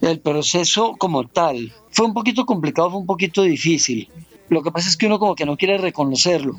El 0.00 0.20
proceso 0.20 0.94
como 0.96 1.26
tal 1.26 1.72
fue 1.90 2.06
un 2.06 2.14
poquito 2.14 2.46
complicado, 2.46 2.90
fue 2.92 3.00
un 3.00 3.06
poquito 3.06 3.42
difícil. 3.42 4.08
Lo 4.50 4.62
que 4.62 4.70
pasa 4.70 4.88
es 4.88 4.96
que 4.96 5.06
uno 5.06 5.18
como 5.18 5.34
que 5.34 5.46
no 5.46 5.56
quiere 5.56 5.78
reconocerlo. 5.78 6.54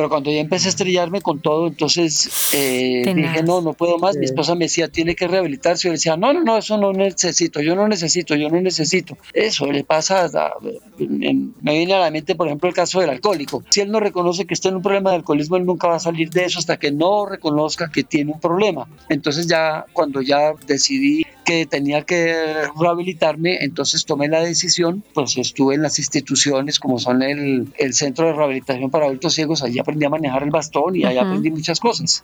Pero 0.00 0.08
cuando 0.08 0.30
ya 0.30 0.40
empecé 0.40 0.68
a 0.68 0.70
estrellarme 0.70 1.20
con 1.20 1.40
todo, 1.40 1.66
entonces 1.66 2.54
eh, 2.54 3.02
dije, 3.14 3.42
no, 3.42 3.60
no 3.60 3.74
puedo 3.74 3.98
más. 3.98 4.16
Mi 4.16 4.20
Sí. 4.26 4.30
esposa 4.32 4.54
me 4.54 4.64
decía, 4.64 4.88
tiene 4.88 5.14
que 5.14 5.28
rehabilitarse. 5.28 5.88
Yo 5.88 5.90
le 5.90 5.96
decía, 5.96 6.16
no, 6.16 6.32
no, 6.32 6.42
no, 6.42 6.56
eso 6.56 6.78
no 6.78 6.94
necesito, 6.94 7.60
yo 7.60 7.76
no 7.76 7.86
necesito, 7.86 8.34
yo 8.34 8.48
no 8.48 8.58
necesito. 8.62 9.18
Eso 9.34 9.66
le 9.70 9.84
pasa, 9.84 10.24
a- 10.24 10.52
en- 10.98 11.54
me 11.60 11.74
viene 11.74 11.92
a 11.92 11.98
la 11.98 12.10
mente, 12.10 12.34
por 12.34 12.46
ejemplo, 12.46 12.66
el 12.70 12.74
caso 12.74 13.00
del 13.00 13.10
alcohólico. 13.10 13.62
Si 13.68 13.82
él 13.82 13.90
no 13.90 14.00
reconoce 14.00 14.46
que 14.46 14.54
está 14.54 14.70
en 14.70 14.76
un 14.76 14.82
problema 14.82 15.10
de 15.10 15.16
alcoholismo, 15.16 15.58
él 15.58 15.66
nunca 15.66 15.88
va 15.88 15.96
a 15.96 16.00
salir 16.00 16.30
de 16.30 16.46
eso 16.46 16.60
hasta 16.60 16.78
que 16.78 16.92
no 16.92 17.26
reconozca 17.26 17.90
que 17.92 18.02
tiene 18.02 18.32
un 18.32 18.40
problema. 18.40 18.88
Entonces 19.10 19.48
ya, 19.48 19.84
cuando 19.92 20.22
ya 20.22 20.54
decidí 20.66 21.26
que 21.50 21.66
tenía 21.66 22.02
que 22.02 22.32
rehabilitarme, 22.80 23.64
entonces 23.64 24.04
tomé 24.04 24.28
la 24.28 24.40
decisión, 24.40 25.02
pues 25.12 25.36
estuve 25.36 25.74
en 25.74 25.82
las 25.82 25.98
instituciones 25.98 26.78
como 26.78 27.00
son 27.00 27.22
el, 27.22 27.72
el 27.76 27.92
Centro 27.92 28.28
de 28.28 28.34
Rehabilitación 28.34 28.88
para 28.88 29.06
Adultos 29.06 29.34
Ciegos, 29.34 29.64
allí 29.64 29.80
aprendí 29.80 30.04
a 30.04 30.10
manejar 30.10 30.44
el 30.44 30.50
bastón 30.50 30.94
y 30.94 31.04
Ujú. 31.04 31.18
aprendí 31.18 31.50
muchas 31.50 31.80
cosas. 31.80 32.20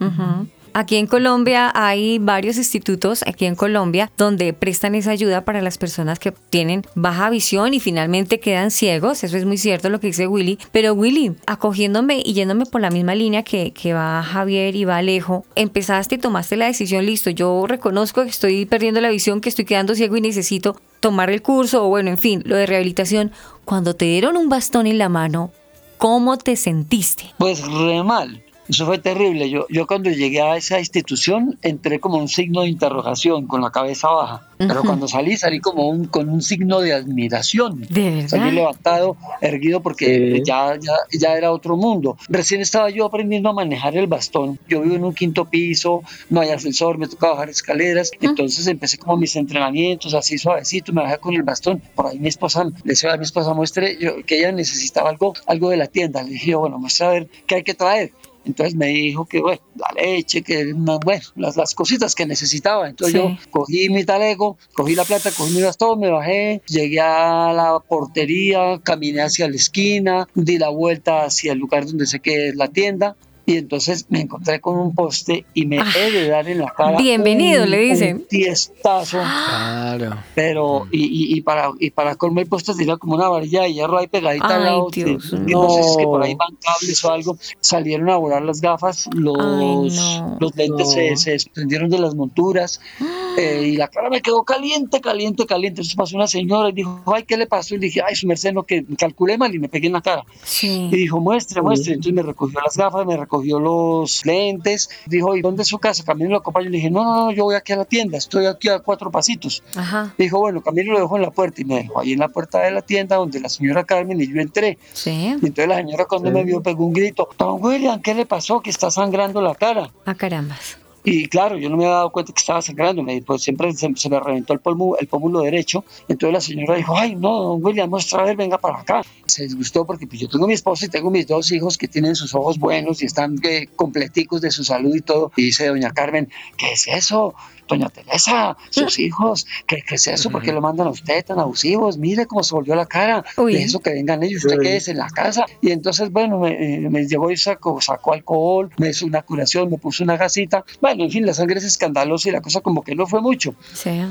Aquí 0.79 0.97
en 0.97 1.07
Colombia 1.07 1.71
hay 1.73 2.19
varios 2.19 2.57
institutos, 2.57 3.23
aquí 3.25 3.47
en 3.47 3.55
Colombia, 3.55 4.11
donde 4.15 4.53
prestan 4.53 4.93
esa 4.93 5.09
ayuda 5.09 5.43
para 5.43 5.63
las 5.63 5.79
personas 5.79 6.19
que 6.19 6.31
tienen 6.31 6.83
baja 6.93 7.31
visión 7.31 7.73
y 7.73 7.79
finalmente 7.79 8.39
quedan 8.39 8.69
ciegos. 8.69 9.23
Eso 9.23 9.37
es 9.37 9.45
muy 9.45 9.57
cierto 9.57 9.89
lo 9.89 9.99
que 9.99 10.05
dice 10.05 10.27
Willy. 10.27 10.59
Pero 10.71 10.93
Willy, 10.93 11.33
acogiéndome 11.47 12.21
y 12.23 12.33
yéndome 12.33 12.67
por 12.67 12.79
la 12.79 12.91
misma 12.91 13.15
línea 13.15 13.41
que, 13.41 13.71
que 13.71 13.95
va 13.95 14.21
Javier 14.21 14.75
y 14.75 14.85
va 14.85 14.97
Alejo, 14.97 15.45
empezaste 15.55 16.13
y 16.13 16.17
tomaste 16.19 16.57
la 16.57 16.67
decisión, 16.67 17.07
listo, 17.07 17.31
yo 17.31 17.65
reconozco 17.65 18.21
que 18.21 18.29
estoy 18.29 18.67
perdiendo 18.67 19.01
la 19.01 19.09
visión, 19.09 19.41
que 19.41 19.49
estoy 19.49 19.65
quedando 19.65 19.95
ciego 19.95 20.15
y 20.15 20.21
necesito 20.21 20.79
tomar 20.99 21.31
el 21.31 21.41
curso 21.41 21.87
o 21.87 21.89
bueno, 21.89 22.11
en 22.11 22.19
fin, 22.19 22.43
lo 22.45 22.55
de 22.55 22.67
rehabilitación. 22.67 23.31
Cuando 23.65 23.95
te 23.95 24.05
dieron 24.05 24.37
un 24.37 24.47
bastón 24.47 24.85
en 24.85 24.99
la 24.99 25.09
mano, 25.09 25.49
¿cómo 25.97 26.37
te 26.37 26.55
sentiste? 26.55 27.33
Pues 27.39 27.63
re 27.65 28.03
mal. 28.03 28.43
Eso 28.69 28.85
fue 28.85 28.97
terrible. 28.97 29.49
Yo, 29.49 29.65
yo 29.69 29.87
cuando 29.87 30.09
llegué 30.09 30.41
a 30.41 30.57
esa 30.57 30.79
institución 30.79 31.57
entré 31.61 31.99
como 31.99 32.17
un 32.17 32.27
signo 32.27 32.61
de 32.61 32.67
interrogación, 32.67 33.47
con 33.47 33.61
la 33.61 33.71
cabeza 33.71 34.09
baja. 34.09 34.43
Pero 34.57 34.81
cuando 34.81 35.07
salí, 35.07 35.37
salí 35.37 35.59
como 35.59 35.87
un, 35.87 36.05
con 36.05 36.29
un 36.29 36.41
signo 36.41 36.79
de 36.79 36.93
admiración. 36.93 37.81
¿De 37.89 38.09
verdad? 38.09 38.27
Salí 38.27 38.51
levantado, 38.51 39.15
erguido, 39.41 39.81
porque 39.81 40.35
Sí. 40.37 40.43
ya, 40.45 40.75
ya, 40.79 40.93
ya 41.17 41.37
era 41.37 41.51
otro 41.51 41.77
mundo. 41.77 42.17
Recién 42.27 42.61
estaba 42.61 42.89
yo 42.89 43.05
aprendiendo 43.05 43.49
a 43.49 43.53
manejar 43.53 43.95
el 43.95 44.07
bastón. 44.07 44.57
Yo 44.67 44.81
vivo 44.81 44.95
en 44.95 45.03
un 45.03 45.13
quinto 45.13 45.45
piso, 45.45 46.01
no 46.29 46.41
hay 46.41 46.49
ascensor, 46.49 46.97
me 46.97 47.07
toca 47.07 47.29
bajar 47.29 47.49
escaleras. 47.49 48.11
Entonces 48.19 48.65
empecé 48.67 48.97
como 48.97 49.15
mis 49.17 49.35
entrenamientos, 49.35 50.13
así 50.13 50.37
suavecito, 50.37 50.91
me 50.91 51.03
bajé 51.03 51.19
con 51.19 51.35
el 51.35 51.43
bastón. 51.43 51.81
Por 51.95 52.07
ahí 52.07 52.19
mi 52.19 52.27
esposa, 52.27 52.63
le 52.63 52.71
decía 52.83 53.13
a 53.13 53.17
mi 53.17 53.23
esposa, 53.23 53.53
muestre 53.53 53.97
yo, 53.99 54.23
que 54.25 54.39
ella 54.39 54.51
necesitaba 54.51 55.09
algo, 55.09 55.33
algo 55.45 55.69
de 55.69 55.77
la 55.77 55.87
tienda. 55.87 56.23
Le 56.23 56.31
dije, 56.31 56.51
yo, 56.51 56.59
bueno, 56.59 56.79
muestra 56.79 57.09
a 57.09 57.13
ver 57.13 57.27
qué 57.45 57.55
hay 57.55 57.63
que 57.63 57.73
traer. 57.75 58.11
Entonces 58.47 58.75
me 58.75 58.87
dijo 58.87 59.25
que, 59.25 59.41
bueno, 59.41 59.61
la 59.75 59.87
leche, 60.01 60.41
que, 60.41 60.73
no, 60.73 60.99
bueno, 60.99 61.23
las, 61.35 61.55
las 61.57 61.75
cositas 61.75 62.15
que 62.15 62.25
necesitaba. 62.25 62.89
Entonces 62.89 63.13
Sí. 63.13 63.17
yo 63.19 63.37
cogí 63.51 63.89
mi 63.89 64.03
talego, 64.05 64.57
cogí 64.73 64.95
la 64.95 65.03
plata, 65.05 65.29
cogí 65.31 65.53
mi 65.53 65.61
bastón, 65.61 65.99
me 65.99 66.09
bajé, 66.09 66.61
llegué 66.67 66.99
a 66.99 67.53
la 67.53 67.79
portería, 67.87 68.79
caminé 68.83 69.21
hacia 69.21 69.47
la 69.49 69.55
esquina, 69.55 70.27
di 70.33 70.57
la 70.57 70.69
vuelta 70.69 71.23
hacia 71.25 71.51
el 71.53 71.59
lugar 71.59 71.85
donde 71.85 72.07
sé 72.07 72.19
que 72.19 72.49
es 72.49 72.55
la 72.55 72.69
tienda. 72.69 73.15
Y 73.49 73.55
entonces 73.55 74.05
me 74.09 74.19
encontré 74.19 74.59
con 74.59 74.77
un 74.77 74.93
poste 74.93 75.45
y 75.53 75.65
me 75.65 75.77
he 75.77 76.11
de 76.11 76.27
dar 76.27 76.49
en 76.49 76.57
la 76.59 76.67
cara. 76.75 76.97
Ah, 76.97 77.01
Bienvenido, 77.01 77.63
un- 77.63 77.69
le 77.71 77.79
dicen. 77.79 78.17
Un 78.17 78.27
tiestazo. 78.27 79.19
Claro. 79.19 80.17
Pero, 80.35 80.87
y, 80.91 81.05
y, 81.05 81.37
y 81.37 81.41
para, 81.41 81.69
y 81.79 81.91
para 81.91 82.15
colmo 82.17 82.41
el 82.41 82.47
puesto 82.47 82.75
tenía 82.75 82.97
como 82.97 83.15
una 83.15 83.29
varilla 83.29 83.61
de 83.63 83.73
hierro 83.73 83.99
ahí 83.99 84.07
pegadita 84.07 84.47
al 84.47 84.59
Ay, 84.59 84.63
lado. 84.65 84.87
Dios, 84.91 85.29
que- 85.31 85.45
que 85.45 85.51
no. 85.53 85.69
sé 85.69 85.81
si 85.83 85.89
es 85.91 85.97
que 85.97 86.03
por 86.03 86.19
no. 86.19 86.25
ahí 86.25 86.35
van 86.35 86.57
cables 86.61 87.05
o 87.05 87.11
algo. 87.11 87.37
Salieron 87.61 88.09
a 88.09 88.17
volar 88.17 88.41
las 88.43 88.59
gafas, 88.59 89.07
los, 89.15 89.37
Ay, 89.39 89.95
no. 89.95 90.37
los 90.41 90.53
lentes 90.57 90.87
No. 90.87 90.93
se, 90.93 91.15
se 91.15 91.31
desprendieron 91.31 91.89
de 91.89 91.99
las 91.99 92.15
monturas 92.15 92.81
eh, 93.37 93.61
y 93.65 93.77
la 93.77 93.87
cara 93.87 94.09
me 94.09 94.21
quedó 94.21 94.43
caliente, 94.43 94.99
caliente, 94.99 95.45
caliente. 95.45 95.79
Entonces 95.81 95.95
pasó 95.95 96.17
una 96.17 96.27
señora 96.27 96.67
y 96.67 96.73
dijo, 96.73 97.01
ay, 97.15 97.23
¿qué 97.23 97.37
le 97.37 97.47
pasó? 97.47 97.75
Y 97.75 97.77
le 97.77 97.85
dije, 97.85 98.01
ay, 98.05 98.13
su 98.17 98.27
merced, 98.27 98.51
no, 98.51 98.63
que 98.63 98.83
calculé 98.97 99.37
mal 99.37 99.55
y 99.55 99.59
me 99.59 99.69
pegué 99.69 99.87
en 99.87 99.93
la 99.93 100.01
cara. 100.01 100.25
Sí. 100.43 100.89
Y 100.91 100.97
dijo, 100.97 101.21
muestre, 101.21 101.61
muestre. 101.61 101.93
Entonces 101.93 102.13
me 102.13 102.23
recogió 102.23 102.59
las 102.59 102.75
gafas, 102.75 103.05
me 103.05 103.15
recogió 103.15 103.36
los 103.43 104.25
lentes. 104.25 104.89
Dijo, 105.05 105.35
¿y 105.35 105.41
dónde 105.41 105.63
es 105.63 105.67
su 105.67 105.79
casa? 105.79 106.03
Camino 106.03 106.29
lo 106.31 106.37
acompaño. 106.37 106.69
Le 106.69 106.77
dije, 106.77 106.89
no, 106.89 107.03
no, 107.03 107.15
no, 107.25 107.31
yo 107.31 107.45
voy 107.45 107.55
aquí 107.55 107.73
a 107.73 107.77
la 107.77 107.85
tienda, 107.85 108.17
estoy 108.17 108.45
aquí 108.45 108.69
a 108.69 108.79
cuatro 108.79 109.11
pasitos. 109.11 109.63
Ajá. 109.75 110.13
Dijo, 110.17 110.39
bueno, 110.39 110.61
Camilo 110.61 110.93
lo 110.93 110.99
dejó 110.99 111.15
en 111.17 111.23
la 111.23 111.31
puerta 111.31 111.61
y 111.61 111.65
me 111.65 111.75
dejó 111.83 111.99
ahí 111.99 112.13
en 112.13 112.19
la 112.19 112.29
puerta 112.29 112.59
de 112.59 112.71
la 112.71 112.81
tienda 112.81 113.17
donde 113.17 113.39
la 113.39 113.49
señora 113.49 113.83
Carmen 113.83 114.19
y 114.21 114.27
yo 114.27 114.41
entré. 114.41 114.77
Sí. 114.93 115.11
Y 115.41 115.45
entonces 115.45 115.67
la 115.67 115.77
señora 115.77 116.05
cuando 116.05 116.31
me 116.31 116.43
vio 116.43 116.61
pegó 116.61 116.85
un 116.85 116.93
grito, 116.93 117.29
Don 117.37 117.63
William, 117.63 118.01
¿qué 118.01 118.13
le 118.13 118.25
pasó? 118.25 118.61
Que 118.61 118.69
está 118.69 118.91
sangrando 118.91 119.41
la 119.41 119.55
cara. 119.55 119.91
A 120.05 120.15
carambas. 120.15 120.77
Y 121.09 121.29
claro, 121.29 121.57
yo 121.57 121.69
no 121.69 121.77
me 121.77 121.85
había 121.85 121.95
dado 121.95 122.11
cuenta 122.11 122.33
que 122.33 122.39
estaba 122.41 122.61
sangrando, 122.61 123.01
me, 123.01 123.21
pues 123.21 123.41
siempre 123.41 123.71
se, 123.71 123.87
me 124.09 124.19
reventó 124.19 124.51
el, 124.51 124.59
polvo, 124.59 124.97
el 124.97 125.07
pómulo 125.07 125.39
derecho. 125.39 125.85
Entonces 126.09 126.33
la 126.33 126.41
señora 126.41 126.75
dijo, 126.75 126.97
ay, 126.97 127.15
no, 127.15 127.43
don 127.43 127.63
William, 127.63 127.89
muestra 127.89 128.23
a 128.23 128.25
ver, 128.25 128.35
venga 128.35 128.57
para 128.57 128.81
acá. 128.81 129.03
Se 129.25 129.43
disgustó 129.43 129.85
porque 129.85 130.05
pues, 130.05 130.19
yo 130.19 130.27
tengo 130.27 130.47
mi 130.47 130.53
esposa 130.53 130.85
y 130.85 130.89
tengo 130.89 131.09
mis 131.09 131.25
dos 131.25 131.49
hijos 131.53 131.77
que 131.77 131.87
tienen 131.87 132.13
sus 132.13 132.35
ojos 132.35 132.59
buenos 132.59 133.01
y 133.01 133.05
están 133.05 133.37
eh, 133.43 133.69
completicos 133.73 134.41
de 134.41 134.51
su 134.51 134.65
salud 134.65 134.93
y 134.93 134.99
todo. 134.99 135.31
Y 135.37 135.43
dice 135.43 135.67
doña 135.67 135.93
Carmen, 135.93 136.27
¿qué 136.57 136.73
es 136.73 136.89
eso? 136.89 137.35
Doña 137.67 137.89
Teresa, 137.89 138.57
sus 138.69 138.99
hijos, 138.99 139.45
¿qué, 139.65 139.83
es 139.89 140.07
eso? 140.07 140.29
¿Por 140.29 140.41
qué 140.41 140.51
lo 140.51 140.61
mandan 140.61 140.87
a 140.87 140.91
usted 140.91 141.25
tan 141.25 141.39
abusivos? 141.39 141.97
Mire 141.97 142.25
cómo 142.25 142.43
se 142.43 142.55
volvió 142.55 142.75
la 142.75 142.85
cara. 142.85 143.23
Uy. 143.37 143.53
De 143.53 143.63
eso 143.63 143.79
que 143.79 143.91
vengan 143.91 144.23
ellos, 144.23 144.45
usted 144.45 144.59
quédese 144.59 144.91
en 144.91 144.97
la 144.97 145.09
casa. 145.09 145.45
Y 145.61 145.71
entonces, 145.71 146.11
bueno, 146.11 146.39
me, 146.39 146.51
eh, 146.51 146.89
me 146.89 147.07
llevó 147.07 147.31
y 147.31 147.37
sacó, 147.37 147.81
sacó 147.81 148.13
alcohol, 148.13 148.71
me 148.77 148.89
hizo 148.89 149.05
una 149.05 149.21
curación, 149.21 149.69
me 149.69 149.77
puso 149.77 150.03
una 150.03 150.17
gasita. 150.17 150.63
Bueno, 150.81 151.03
en 151.03 151.11
fin, 151.11 151.25
la 151.25 151.33
sangre 151.33 151.59
es 151.59 151.65
escandalosa 151.65 152.29
y 152.29 152.31
la 152.31 152.41
cosa 152.41 152.61
como 152.61 152.83
que 152.83 152.95
no 152.95 153.05
fue 153.07 153.21
mucho. 153.21 153.55
Sí. 153.73 154.01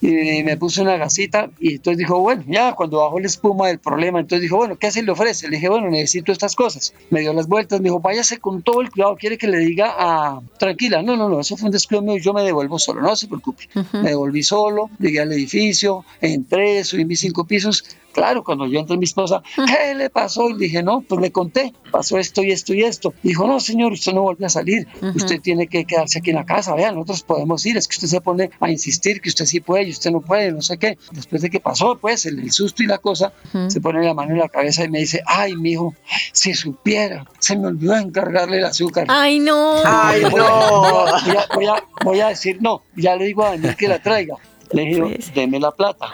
Y 0.00 0.42
me 0.42 0.56
puso 0.56 0.82
una 0.82 0.96
gasita 0.96 1.50
y 1.58 1.74
entonces 1.76 1.98
dijo, 1.98 2.18
bueno, 2.20 2.44
ya 2.46 2.74
cuando 2.74 2.98
bajó 2.98 3.18
la 3.18 3.26
espuma 3.26 3.68
del 3.68 3.78
problema, 3.78 4.20
entonces 4.20 4.42
dijo, 4.42 4.56
bueno, 4.56 4.76
¿qué 4.76 4.90
se 4.90 5.02
le 5.02 5.10
ofrece? 5.10 5.48
Le 5.48 5.56
dije, 5.56 5.68
bueno, 5.68 5.88
necesito 5.88 6.32
estas 6.32 6.54
cosas. 6.54 6.92
Me 7.10 7.20
dio 7.20 7.32
las 7.32 7.48
vueltas, 7.48 7.80
me 7.80 7.84
dijo, 7.84 8.00
váyase 8.00 8.38
con 8.38 8.62
todo 8.62 8.82
el 8.82 8.90
cuidado, 8.90 9.16
quiere 9.16 9.38
que 9.38 9.46
le 9.46 9.58
diga 9.58 9.94
a, 9.96 10.40
tranquila, 10.58 11.02
no, 11.02 11.16
no, 11.16 11.28
no, 11.28 11.40
eso 11.40 11.56
fue 11.56 11.66
un 11.66 11.72
descuido 11.72 12.02
mío, 12.02 12.18
yo 12.18 12.32
me 12.32 12.42
devuelvo 12.42 12.78
solo, 12.78 13.00
no 13.00 13.16
se 13.16 13.26
preocupe. 13.26 13.68
Me 13.92 14.10
devolví 14.10 14.42
solo, 14.42 14.90
llegué 14.98 15.20
al 15.20 15.32
edificio, 15.32 16.04
entré, 16.20 16.84
subí 16.84 17.04
mis 17.04 17.20
cinco 17.20 17.46
pisos, 17.46 17.84
Claro, 18.16 18.42
cuando 18.42 18.66
yo 18.66 18.80
entré 18.80 18.96
mi 18.96 19.04
esposa, 19.04 19.42
¿qué 19.54 19.94
le 19.94 20.08
pasó? 20.08 20.48
Y 20.48 20.56
dije, 20.56 20.82
no, 20.82 21.02
pues 21.02 21.20
le 21.20 21.30
conté, 21.30 21.74
pasó 21.92 22.16
esto 22.16 22.42
y 22.42 22.50
esto 22.50 22.72
y 22.72 22.82
esto. 22.82 23.12
Dijo, 23.22 23.46
no, 23.46 23.60
señor, 23.60 23.92
usted 23.92 24.14
no 24.14 24.22
vuelve 24.22 24.46
a 24.46 24.48
salir, 24.48 24.88
usted 25.14 25.38
tiene 25.42 25.66
que 25.66 25.84
quedarse 25.84 26.20
aquí 26.20 26.30
en 26.30 26.36
la 26.36 26.46
casa, 26.46 26.74
vean, 26.74 26.94
nosotros 26.94 27.22
podemos 27.24 27.66
ir, 27.66 27.76
es 27.76 27.86
que 27.86 27.96
usted 27.96 28.08
se 28.08 28.22
pone 28.22 28.48
a 28.58 28.70
insistir 28.70 29.20
que 29.20 29.28
usted 29.28 29.44
sí 29.44 29.60
puede 29.60 29.84
y 29.84 29.90
usted 29.90 30.12
no 30.12 30.22
puede, 30.22 30.50
no 30.50 30.62
sé 30.62 30.78
qué. 30.78 30.96
Después 31.12 31.42
de 31.42 31.50
que 31.50 31.60
pasó, 31.60 31.98
pues, 31.98 32.24
el, 32.24 32.50
susto 32.52 32.82
y 32.82 32.86
la 32.86 32.96
cosa, 32.96 33.34
se 33.66 33.82
pone 33.82 34.02
la 34.02 34.14
mano 34.14 34.32
en 34.32 34.38
la 34.38 34.48
cabeza 34.48 34.82
y 34.82 34.88
me 34.88 35.00
dice, 35.00 35.20
ay, 35.26 35.54
mijo, 35.54 35.94
si 36.32 36.54
supiera, 36.54 37.26
se 37.38 37.54
me 37.54 37.66
olvidó 37.66 37.96
encargarle 37.96 38.56
el 38.56 38.64
azúcar. 38.64 39.04
Ay, 39.10 39.40
no. 39.40 39.82
Ay, 39.84 40.22
no. 40.34 41.04
Voy 41.04 41.36
a, 41.36 41.54
voy, 41.54 41.66
a, 41.66 41.84
voy 42.02 42.20
a 42.20 42.28
decir, 42.28 42.62
no, 42.62 42.80
ya 42.96 43.14
le 43.14 43.26
digo 43.26 43.44
a 43.44 43.50
Daniel 43.50 43.76
que 43.76 43.88
la 43.88 43.98
traiga. 43.98 44.36
Le 44.72 44.82
dije, 44.84 45.00
Pues. 45.00 45.34
deme 45.34 45.60
la 45.60 45.70
plata. 45.70 46.06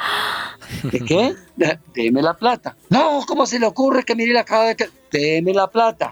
¿De 0.85 1.01
qué? 1.01 1.35
De- 1.57 1.79
Deme 1.95 2.23
la 2.23 2.35
plata. 2.35 2.77
No, 2.91 3.25
¿cómo 3.27 3.47
se 3.47 3.59
le 3.59 3.67
ocurre 3.67 4.05
que 4.05 4.15
mire 4.15 4.33
la 4.33 4.45
cara 4.45 4.65
de 4.69 4.77
que... 4.77 4.89
Deme 5.11 5.53
la 5.55 5.67
plata. 5.69 6.11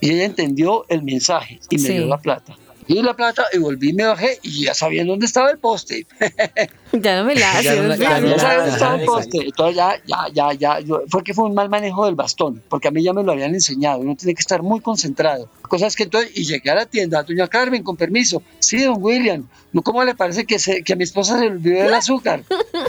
Y 0.00 0.10
ella 0.10 0.24
entendió 0.24 0.84
el 0.88 1.02
mensaje 1.02 1.60
y 1.68 1.76
me 1.76 1.82
Sí. 1.82 1.92
dio 1.94 2.06
la 2.06 2.18
plata. 2.18 2.56
Y 2.92 3.02
la 3.02 3.14
plata 3.14 3.44
y 3.52 3.58
volví, 3.58 3.92
me 3.92 4.04
bajé 4.04 4.40
y 4.42 4.64
ya 4.64 4.74
sabía 4.74 5.04
dónde 5.04 5.24
estaba 5.26 5.50
el 5.50 5.58
poste. 5.58 6.06
Ya 6.92 7.18
no 7.18 7.24
me 7.24 7.36
la 7.36 7.62
Ya 7.62 7.76
no 7.76 7.82
la- 7.84 7.94
haces. 7.94 8.00
ya 8.08 8.20
no 8.20 8.26
Ya 8.26 8.32
la- 8.34 8.38
sabía 8.42 8.56
dónde 8.56 8.72
estaba 8.72 8.94
el 8.96 9.04
poste. 9.06 9.38
Entonces 9.44 9.76
ya, 9.76 9.94
ya, 10.08 10.16
ya, 10.34 10.52
ya. 10.54 10.80
yo- 10.80 11.02
fue 11.08 11.22
que 11.22 11.32
fue 11.34 11.44
un 11.44 11.54
mal 11.54 11.68
manejo 11.68 12.04
del 12.06 12.16
bastón, 12.16 12.60
porque 12.68 12.88
a 12.88 12.90
mí 12.90 13.00
ya 13.04 13.12
me 13.12 13.22
lo 13.22 13.30
habían 13.30 13.54
enseñado. 13.54 14.00
Uno 14.00 14.16
tiene 14.16 14.34
que 14.34 14.40
estar 14.40 14.60
muy 14.62 14.80
concentrado. 14.80 15.48
Cosas 15.68 15.94
que 15.94 16.02
entonces, 16.02 16.32
y 16.36 16.42
llegué 16.44 16.68
a 16.68 16.74
la 16.74 16.86
tienda, 16.86 17.22
doña 17.22 17.46
Carmen, 17.46 17.84
con 17.84 17.96
permiso. 17.96 18.42
Sí, 18.58 18.82
don 18.82 18.96
William, 18.98 19.46
¿no 19.72 19.82
¿cómo 19.82 20.02
le 20.02 20.16
parece 20.16 20.44
que, 20.44 20.58
se, 20.58 20.82
que 20.82 20.94
a 20.94 20.96
mi 20.96 21.04
esposa 21.04 21.36
se 21.38 21.42
le 21.44 21.50
olvidó 21.52 21.84
el 21.84 21.94
azúcar? 21.94 22.42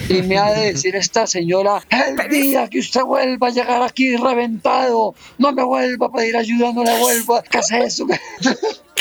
Y 0.09 0.23
me 0.23 0.39
ha 0.39 0.51
de 0.51 0.73
decir 0.73 0.95
esta 0.95 1.27
señora, 1.27 1.83
el 1.91 2.27
día 2.31 2.67
que 2.69 2.79
usted 2.79 3.03
vuelva 3.03 3.47
a 3.49 3.51
llegar 3.51 3.83
aquí 3.83 4.17
reventado, 4.17 5.13
no 5.37 5.51
me 5.51 5.63
vuelva 5.63 6.07
a 6.07 6.11
pedir 6.11 6.35
ayuda, 6.37 6.73
no 6.73 6.83
le 6.83 6.97
vuelva, 6.97 7.43
¿qué 7.43 7.59
hace 7.59 7.81
eso? 7.83 8.07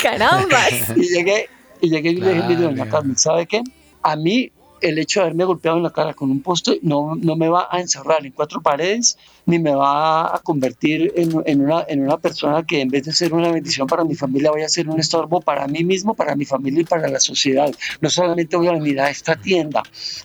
Carambas. 0.01 0.89
y 0.95 1.07
llegué, 1.07 1.49
y 1.81 1.89
llegué 1.89 2.09
y 2.11 2.15
le 2.15 2.33
dije, 2.33 2.57
Claro. 2.57 3.05
¿sabe 3.15 3.45
qué? 3.45 3.61
A 4.03 4.15
mí 4.15 4.51
el 4.81 4.97
hecho 4.99 5.19
de 5.19 5.25
haberme 5.25 5.45
golpeado 5.45 5.77
en 5.77 5.83
la 5.83 5.91
cara 5.91 6.13
con 6.13 6.29
un 6.31 6.41
poste 6.41 6.79
no, 6.81 7.15
no 7.15 7.35
me 7.35 7.47
va 7.49 7.67
a 7.71 7.79
encerrar 7.79 8.25
en 8.25 8.31
cuatro 8.31 8.61
paredes, 8.61 9.17
ni 9.45 9.59
me 9.59 9.73
va 9.75 10.35
a 10.35 10.39
convertir 10.39 11.11
en, 11.15 11.41
en 11.45 11.61
una, 11.61 11.85
en 11.87 12.01
una 12.01 12.17
persona 12.17 12.63
que 12.65 12.81
en 12.81 12.89
vez 12.89 13.03
de 13.05 13.11
ser 13.13 13.33
una 13.33 13.51
bendición 13.51 13.87
para 13.87 14.03
mi 14.03 14.15
familia, 14.15 14.51
vaya 14.51 14.65
a 14.65 14.69
ser 14.69 14.87
un 14.89 14.99
estorbo 14.99 15.41
para 15.41 15.67
mí 15.67 15.83
mismo, 15.83 16.13
para 16.13 16.35
mi 16.35 16.45
familia 16.45 16.81
y 16.81 16.85
para 16.85 17.07
la 17.07 17.19
sociedad. 17.19 17.73
No 18.01 18.09
solamente 18.09 18.55
voy 18.57 18.67
a 18.67 18.73
venir 18.73 18.99
a 18.99 19.09
esta 19.09 19.35
tienda 19.35 19.83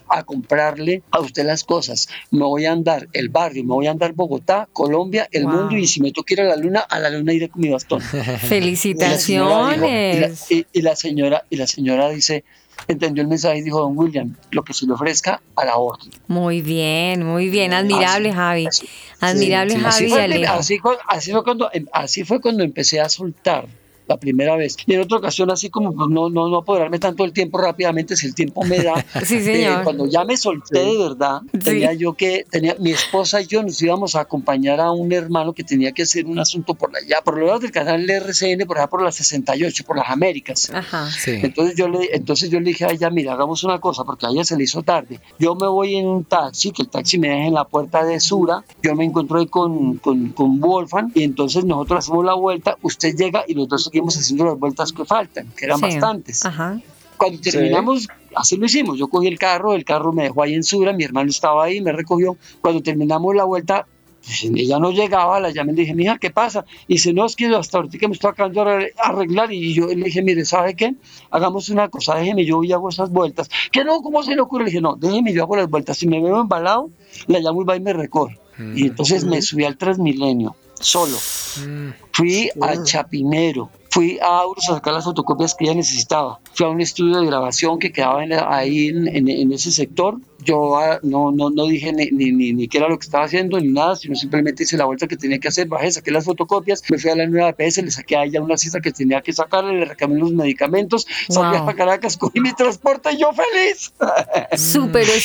a 0.09 0.23
comprarle 0.23 1.03
a 1.11 1.19
usted 1.19 1.45
las 1.45 1.63
cosas, 1.63 2.07
me 2.31 2.43
voy 2.43 2.65
a 2.65 2.71
andar 2.71 3.07
el 3.13 3.29
barrio, 3.29 3.63
me 3.63 3.73
voy 3.73 3.87
a 3.87 3.91
andar 3.91 4.13
Bogotá, 4.13 4.67
Colombia, 4.73 5.27
el 5.31 5.43
Wow. 5.45 5.53
mundo 5.53 5.77
y 5.77 5.87
si 5.87 6.01
me 6.01 6.11
toca 6.11 6.33
ir 6.33 6.41
a 6.41 6.45
la 6.45 6.55
luna, 6.55 6.79
a 6.81 6.99
la 6.99 7.09
luna 7.09 7.33
iré 7.33 7.49
con 7.49 7.61
mi 7.61 7.69
bastón. 7.69 8.01
Y 8.11 8.93
la 8.99 9.17
señora 9.17 9.69
dijo- 9.69 9.85
y 9.85 10.19
la- 10.19 10.27
Felicitaciones. 10.29 10.51
Y, 10.51 10.67
y 10.73 10.81
la 10.81 10.95
señora, 10.95 11.43
y 11.49 11.55
la 11.57 11.67
señora 11.67 12.09
dice, 12.09 12.43
entendió 12.87 13.21
el 13.23 13.27
mensaje 13.29 13.57
y 13.57 13.61
dijo, 13.61 13.79
don 13.81 13.97
William, 13.97 14.35
lo 14.51 14.63
que 14.63 14.73
se 14.73 14.85
le 14.85 14.93
ofrezca 14.93 15.41
a 15.55 15.65
la 15.65 15.75
orden. 15.77 16.09
Muy 16.27 16.61
bien, 16.61 17.25
muy 17.25 17.49
bien. 17.49 17.73
Admirable, 17.73 18.31
Javi. 18.33 18.67
Admirable, 19.19 19.73
sí, 19.75 19.79
Javi 19.79 19.87
Así 19.89 20.05
y 20.05 20.09
fue, 20.09 20.23
Alejo. 20.23 20.53
así, 20.53 20.77
fue- 20.79 20.97
así 21.07 21.31
fue 21.31 21.43
cuando, 21.43 21.69
em, 21.73 21.85
así 21.91 22.23
fue 22.23 22.39
cuando 22.39 22.63
empecé 22.63 22.99
a 23.01 23.09
soltar 23.09 23.65
la 24.07 24.17
primera 24.17 24.55
vez. 24.55 24.75
Y 24.85 24.93
en 24.93 25.01
otra 25.01 25.17
ocasión, 25.17 25.51
así 25.51 25.69
como 25.69 25.93
pues, 25.93 26.09
no, 26.09 26.29
no, 26.29 26.47
no 26.49 26.57
apoderarme 26.57 26.99
tanto 26.99 27.23
el 27.25 27.33
tiempo 27.33 27.57
rápidamente, 27.57 28.15
si 28.15 28.27
el 28.27 28.35
tiempo 28.35 28.63
me 28.63 28.79
da. 28.79 29.05
Sí, 29.25 29.41
señor. 29.41 29.81
eh, 29.81 29.83
cuando 29.83 30.07
ya 30.07 30.23
me 30.23 30.37
solté 30.37 30.79
de 30.79 30.97
verdad, 30.97 31.41
Sí. 31.53 31.59
tenía 31.59 31.93
yo 31.93 32.13
que, 32.13 32.45
tenía, 32.49 32.75
mi 32.79 32.91
esposa 32.91 33.41
y 33.41 33.47
yo 33.47 33.63
nos 33.63 33.81
íbamos 33.81 34.15
a 34.15 34.21
acompañar 34.21 34.79
a 34.79 34.91
un 34.91 35.11
hermano 35.11 35.53
que 35.53 35.63
tenía 35.63 35.91
que 35.91 36.03
hacer 36.03 36.25
un 36.25 36.39
asunto 36.39 36.73
por 36.75 36.95
allá, 36.95 37.17
por 37.23 37.37
los 37.37 37.47
lados 37.47 37.61
del 37.61 37.71
canal 37.71 38.09
RCN, 38.09 38.65
por 38.65 38.77
allá 38.77 38.87
por 38.87 39.01
las 39.01 39.15
68, 39.15 39.83
por 39.85 39.97
las 39.97 40.09
Américas. 40.09 40.69
Ajá. 40.73 41.09
Sí. 41.11 41.39
Entonces 41.43 41.75
yo, 41.75 41.87
le, 41.87 42.15
entonces 42.15 42.49
yo 42.49 42.59
le 42.59 42.67
dije 42.67 42.85
a 42.85 42.91
ella, 42.91 43.09
mira, 43.09 43.33
hagamos 43.33 43.63
una 43.63 43.79
cosa, 43.79 44.03
porque 44.03 44.25
a 44.25 44.29
ella 44.29 44.43
se 44.43 44.55
le 44.55 44.63
hizo 44.63 44.83
tarde. 44.83 45.19
Yo 45.39 45.55
me 45.55 45.67
voy 45.67 45.95
en 45.95 46.07
un 46.07 46.23
taxi, 46.23 46.71
que 46.71 46.83
el 46.83 46.89
taxi 46.89 47.17
me 47.17 47.29
deja 47.29 47.45
en 47.47 47.53
la 47.53 47.65
puerta 47.65 48.03
de 48.05 48.19
Sura, 48.19 48.63
yo 48.81 48.95
me 48.95 49.03
encuentro 49.05 49.39
ahí 49.39 49.47
con, 49.47 49.97
con, 49.97 50.29
con 50.29 50.59
Wolfgang, 50.59 51.11
y 51.13 51.23
entonces 51.23 51.65
nosotros 51.65 51.99
hacemos 51.99 52.23
la 52.25 52.33
vuelta, 52.35 52.77
usted 52.81 53.15
llega 53.15 53.43
y 53.47 53.53
los 53.53 53.67
dos 53.67 53.89
seguimos 53.97 54.17
haciendo 54.17 54.45
las 54.45 54.59
vueltas 54.59 54.91
que 54.93 55.05
faltan, 55.05 55.47
que 55.57 55.65
eran 55.65 55.79
Sí. 55.79 55.85
bastantes. 55.85 56.45
Ajá. 56.45 56.79
Cuando 57.17 57.39
terminamos, 57.41 58.07
así 58.35 58.57
lo 58.57 58.65
hicimos, 58.67 58.99
yo 58.99 59.07
cogí 59.07 59.27
el 59.27 59.39
carro, 59.39 59.73
el 59.73 59.83
carro 59.83 60.13
me 60.13 60.23
dejó 60.23 60.43
ahí 60.43 60.53
en 60.53 60.63
Sura, 60.63 60.93
mi 60.93 61.03
hermano 61.03 61.29
estaba 61.29 61.63
ahí, 61.63 61.81
me 61.81 61.91
recogió. 61.91 62.37
Cuando 62.61 62.83
terminamos 62.83 63.35
la 63.35 63.43
vuelta, 63.43 63.87
pues, 64.23 64.43
ella 64.43 64.77
no 64.77 64.91
llegaba, 64.91 65.39
la 65.39 65.49
llamé 65.49 65.71
y 65.71 65.75
le 65.77 65.81
dije, 65.81 65.95
mija, 65.95 66.17
¿qué 66.19 66.29
pasa? 66.29 66.63
Y 66.87 66.93
dice, 66.95 67.13
no, 67.13 67.25
es 67.25 67.35
que 67.35 67.47
hasta 67.47 67.77
ahorita 67.79 67.97
que 67.97 68.07
me 68.07 68.13
estoy 68.13 68.29
acabando 68.31 68.63
de 68.65 68.93
arreglar. 69.03 69.51
Y 69.51 69.73
yo 69.73 69.87
le 69.87 69.95
dije, 70.05 70.21
mire, 70.21 70.45
¿sabe 70.45 70.75
qué? 70.75 70.93
Hagamos 71.31 71.69
una 71.69 71.89
cosa, 71.89 72.15
déjeme, 72.15 72.45
yo 72.45 72.63
y 72.63 72.71
hago 72.71 72.89
esas 72.89 73.09
vueltas. 73.09 73.49
Que 73.71 73.83
no, 73.83 74.01
¿cómo 74.01 74.21
se 74.21 74.35
le 74.35 74.41
ocurre? 74.41 74.65
Le 74.65 74.69
dije, 74.71 74.81
no, 74.81 74.95
déjeme, 74.95 75.33
yo 75.33 75.41
hago 75.43 75.55
las 75.55 75.69
vueltas. 75.69 75.97
Si 75.97 76.05
me 76.07 76.21
veo 76.21 76.39
embalado, 76.41 76.91
la 77.25 77.39
llamo 77.39 77.63
y 77.63 77.65
va 77.65 77.75
y 77.75 77.79
me 77.79 77.93
recoge. 77.93 78.37
Y 78.75 78.87
entonces 78.87 79.23
me 79.23 79.41
subí 79.41 79.63
al 79.65 79.77
Transmilenio, 79.77 80.55
solo. 80.79 81.15
Mm, 81.65 81.89
Fui 82.11 82.49
a 82.59 82.83
Chapinero, 82.83 83.69
fui 83.89 84.19
a 84.21 84.39
Auros 84.39 84.69
a 84.69 84.75
sacar 84.75 84.93
las 84.93 85.05
fotocopias 85.05 85.55
que 85.55 85.65
ella 85.65 85.73
necesitaba. 85.75 86.39
Fui 86.53 86.65
a 86.65 86.69
un 86.69 86.81
estudio 86.81 87.19
de 87.19 87.25
grabación 87.25 87.79
que 87.79 87.91
quedaba 87.91 88.23
en- 88.23 88.33
ahí 88.33 88.87
en, 88.89 89.07
en- 89.07 89.27
en 89.29 89.51
ese 89.53 89.71
sector. 89.71 90.17
Yo 90.47 90.77
ah, 90.77 90.99
no, 91.03 91.31
no, 91.31 91.49
no 91.49 91.65
dije 91.65 91.91
ni, 91.91 92.05
ni, 92.11 92.31
ni, 92.31 92.53
ni 92.53 92.67
qué 92.69 92.77
era 92.77 92.87
lo 92.87 92.97
que 92.97 93.05
estaba 93.05 93.25
haciendo 93.25 93.59
ni 93.59 93.67
nada, 93.67 93.97
sino 93.97 94.15
simplemente 94.15 94.63
hice 94.63 94.77
la 94.77 94.85
vuelta 94.85 95.07
que 95.07 95.17
tenía 95.17 95.39
que 95.39 95.49
hacer. 95.49 95.67
Bajé, 95.67 95.91
saqué 95.91 96.09
las 96.09 96.23
fotocopias, 96.23 96.81
me 96.89 96.97
fui 96.97 97.11
a 97.11 97.15
la 97.15 97.27
nueva 97.27 97.49
APS, 97.49 97.83
le 97.83 97.91
saqué 97.91 98.15
a 98.15 98.23
ella 98.23 98.41
una 98.41 98.55
cita 98.57 98.79
que 98.79 98.91
tenía 98.93 99.21
que 99.21 99.33
sacarle, 99.33 99.73
le 99.73 99.85
reclamé 99.85 100.17
los 100.17 100.31
medicamentos, 100.31 101.05
salí 101.29 101.57
Wow. 101.57 101.69
a 101.69 101.73
Caracas, 101.75 102.17
cogí 102.17 102.39
mi 102.39 102.53
transporte 102.53 103.11
y 103.11 103.17
yo 103.17 103.31
feliz. 103.33 103.93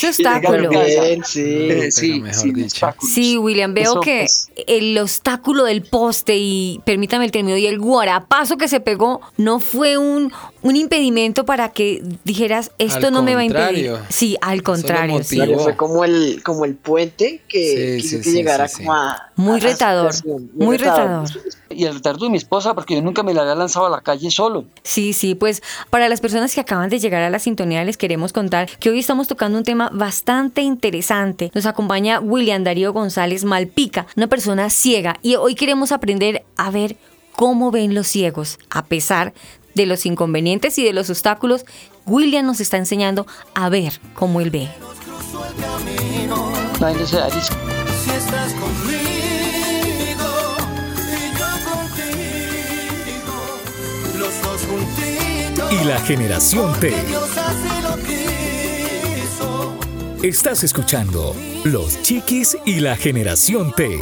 Obstáculo. 0.09 0.71
casa. 0.71 1.03
Bien, 1.03 1.23
sí. 1.25 1.41
Eh, 1.45 1.91
sí, 1.91 3.39
William, 3.39 3.75
veo 3.75 3.93
Eso, 3.93 4.01
que 4.01 4.19
pues, 4.21 4.51
el 4.67 4.99
obstáculo 4.99 5.65
del 5.65 5.83
poste 5.83 6.37
y, 6.37 6.81
permítame 6.85 7.25
el 7.25 7.31
término, 7.31 7.57
y 7.57 7.67
el 7.67 7.79
guarapazo 7.79 8.57
que 8.57 8.69
se 8.69 8.81
pegó 8.81 9.21
no 9.37 9.61
fue 9.61 9.99
un, 9.99 10.33
un 10.63 10.77
impedimento 10.77 11.45
para 11.45 11.71
que 11.71 12.03
dijeras, 12.25 12.71
esto 12.79 13.09
Al 13.09 13.13
no 13.13 13.23
me 13.23 13.35
va 13.35 13.41
a 13.41 13.45
impedir. 13.45 13.93
Sí, 14.09 14.37
al 14.41 14.63
contrario. 14.63 15.23
sí. 15.25 15.41
fue 15.59 15.77
como 15.77 16.05
el, 16.05 16.43
como 16.43 16.65
el 16.65 16.75
puente 16.75 17.43
que 17.49 18.01
Sí, 18.01 18.21
que 18.21 18.31
llegara 18.33 18.69
sí, 18.69 18.77
sí. 18.77 18.83
como 18.83 18.95
a... 18.95 19.31
Muy 19.37 19.59
a 19.59 19.63
retador, 19.63 20.13
situación. 20.13 20.51
muy 20.55 20.77
retador. 20.77 21.29
y 21.71 21.85
el 21.85 21.95
retardo 21.95 22.27
de 22.27 22.31
mi 22.31 22.37
esposa, 22.37 22.75
porque 22.75 22.95
yo 22.95 23.03
nunca 23.03 23.23
me 23.23 23.35
la 23.35 23.43
había 23.43 23.55
lanzado 23.55 23.87
a 23.87 23.91
la 23.91 24.01
calle 24.01 24.31
solo. 24.31 24.65
Sí, 24.83 25.13
sí, 25.13 25.35
pues 25.35 25.63
para 25.91 26.09
las 26.09 26.21
personas 26.21 26.55
que 26.55 26.61
acaban 26.61 26.91
de 26.91 26.99
llegar 26.99 27.23
a 27.23 27.31
la 27.31 27.39
sintonía 27.39 27.85
les 27.85 27.97
queremos 27.97 28.33
contar 28.33 28.69
que 28.79 28.91
hoy 28.91 28.99
estamos 28.99 29.29
tocando 29.29 29.59
un 29.59 29.65
tema 29.65 29.91
bastante 29.93 30.63
interesante. 30.63 31.51
Nos 31.55 31.67
acompaña 31.67 32.21
William 32.21 32.63
Darío 32.63 32.93
González 32.93 33.45
Malpica, 33.45 34.07
una 34.17 34.29
persona 34.29 34.71
ciega, 34.71 35.19
y 35.23 35.37
hoy 35.37 35.55
queremos 35.55 35.93
aprender 35.93 36.45
a 36.57 36.71
ver 36.71 36.97
cómo 37.33 37.71
ven 37.71 37.95
los 37.95 38.07
ciegos, 38.07 38.59
a 38.71 38.85
pesar 38.85 39.33
de 39.75 39.87
los 39.87 40.07
inconvenientes 40.07 40.79
y 40.79 40.85
de 40.85 40.93
los 40.93 41.11
obstáculos. 41.11 41.65
William 42.07 42.47
nos 42.47 42.61
está 42.61 42.77
enseñando 42.77 43.27
a 43.55 43.69
ver 43.69 44.01
cómo 44.15 44.41
él 44.41 44.51
ve. 44.51 44.69
Y 55.71 55.85
la 55.85 56.01
generación 56.01 56.73
T. 56.81 56.95
Estás 60.23 60.63
escuchando 60.63 61.35
Los 61.65 62.01
Chiquis 62.03 62.57
y 62.65 62.81
la 62.81 62.97
generación 62.97 63.73
T. 63.73 63.99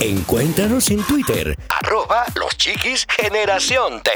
Encuéntranos 0.00 0.90
en 0.90 1.02
Twitter, 1.04 1.56
arroba 1.68 2.24
los 2.34 2.56
chiquis 2.56 3.06
generación 3.08 4.02
T. 4.02 4.10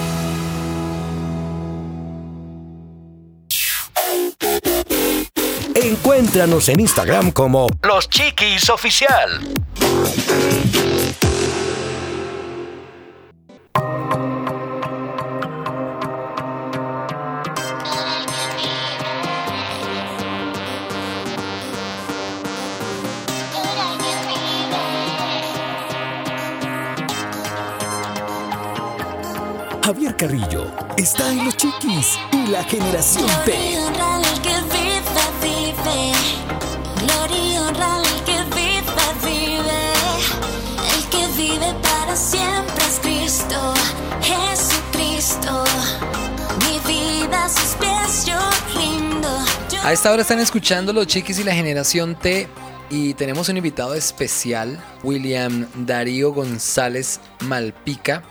Encuéntranos 5.83 6.69
en 6.69 6.79
Instagram 6.79 7.31
como 7.31 7.67
Los 7.81 8.07
Chiquis 8.07 8.69
Oficial. 8.69 9.53
Javier 29.83 30.15
Carrillo 30.15 30.71
está 30.95 31.29
en 31.29 31.43
Los 31.43 31.57
Chiquis 31.57 32.17
y 32.31 32.47
la 32.47 32.63
generación 32.63 33.27
T. 33.43 34.32
A 49.83 49.91
esta 49.91 50.11
hora 50.11 50.21
están 50.21 50.39
escuchando 50.39 50.93
los 50.93 51.07
chiquis 51.07 51.39
y 51.39 51.43
la 51.43 51.53
generación 51.53 52.15
T 52.15 52.47
y 52.89 53.13
tenemos 53.15 53.49
un 53.49 53.57
invitado 53.57 53.95
especial, 53.95 54.81
William 55.03 55.67
Darío 55.75 56.31
González 56.31 57.19
Malpica, 57.41 58.23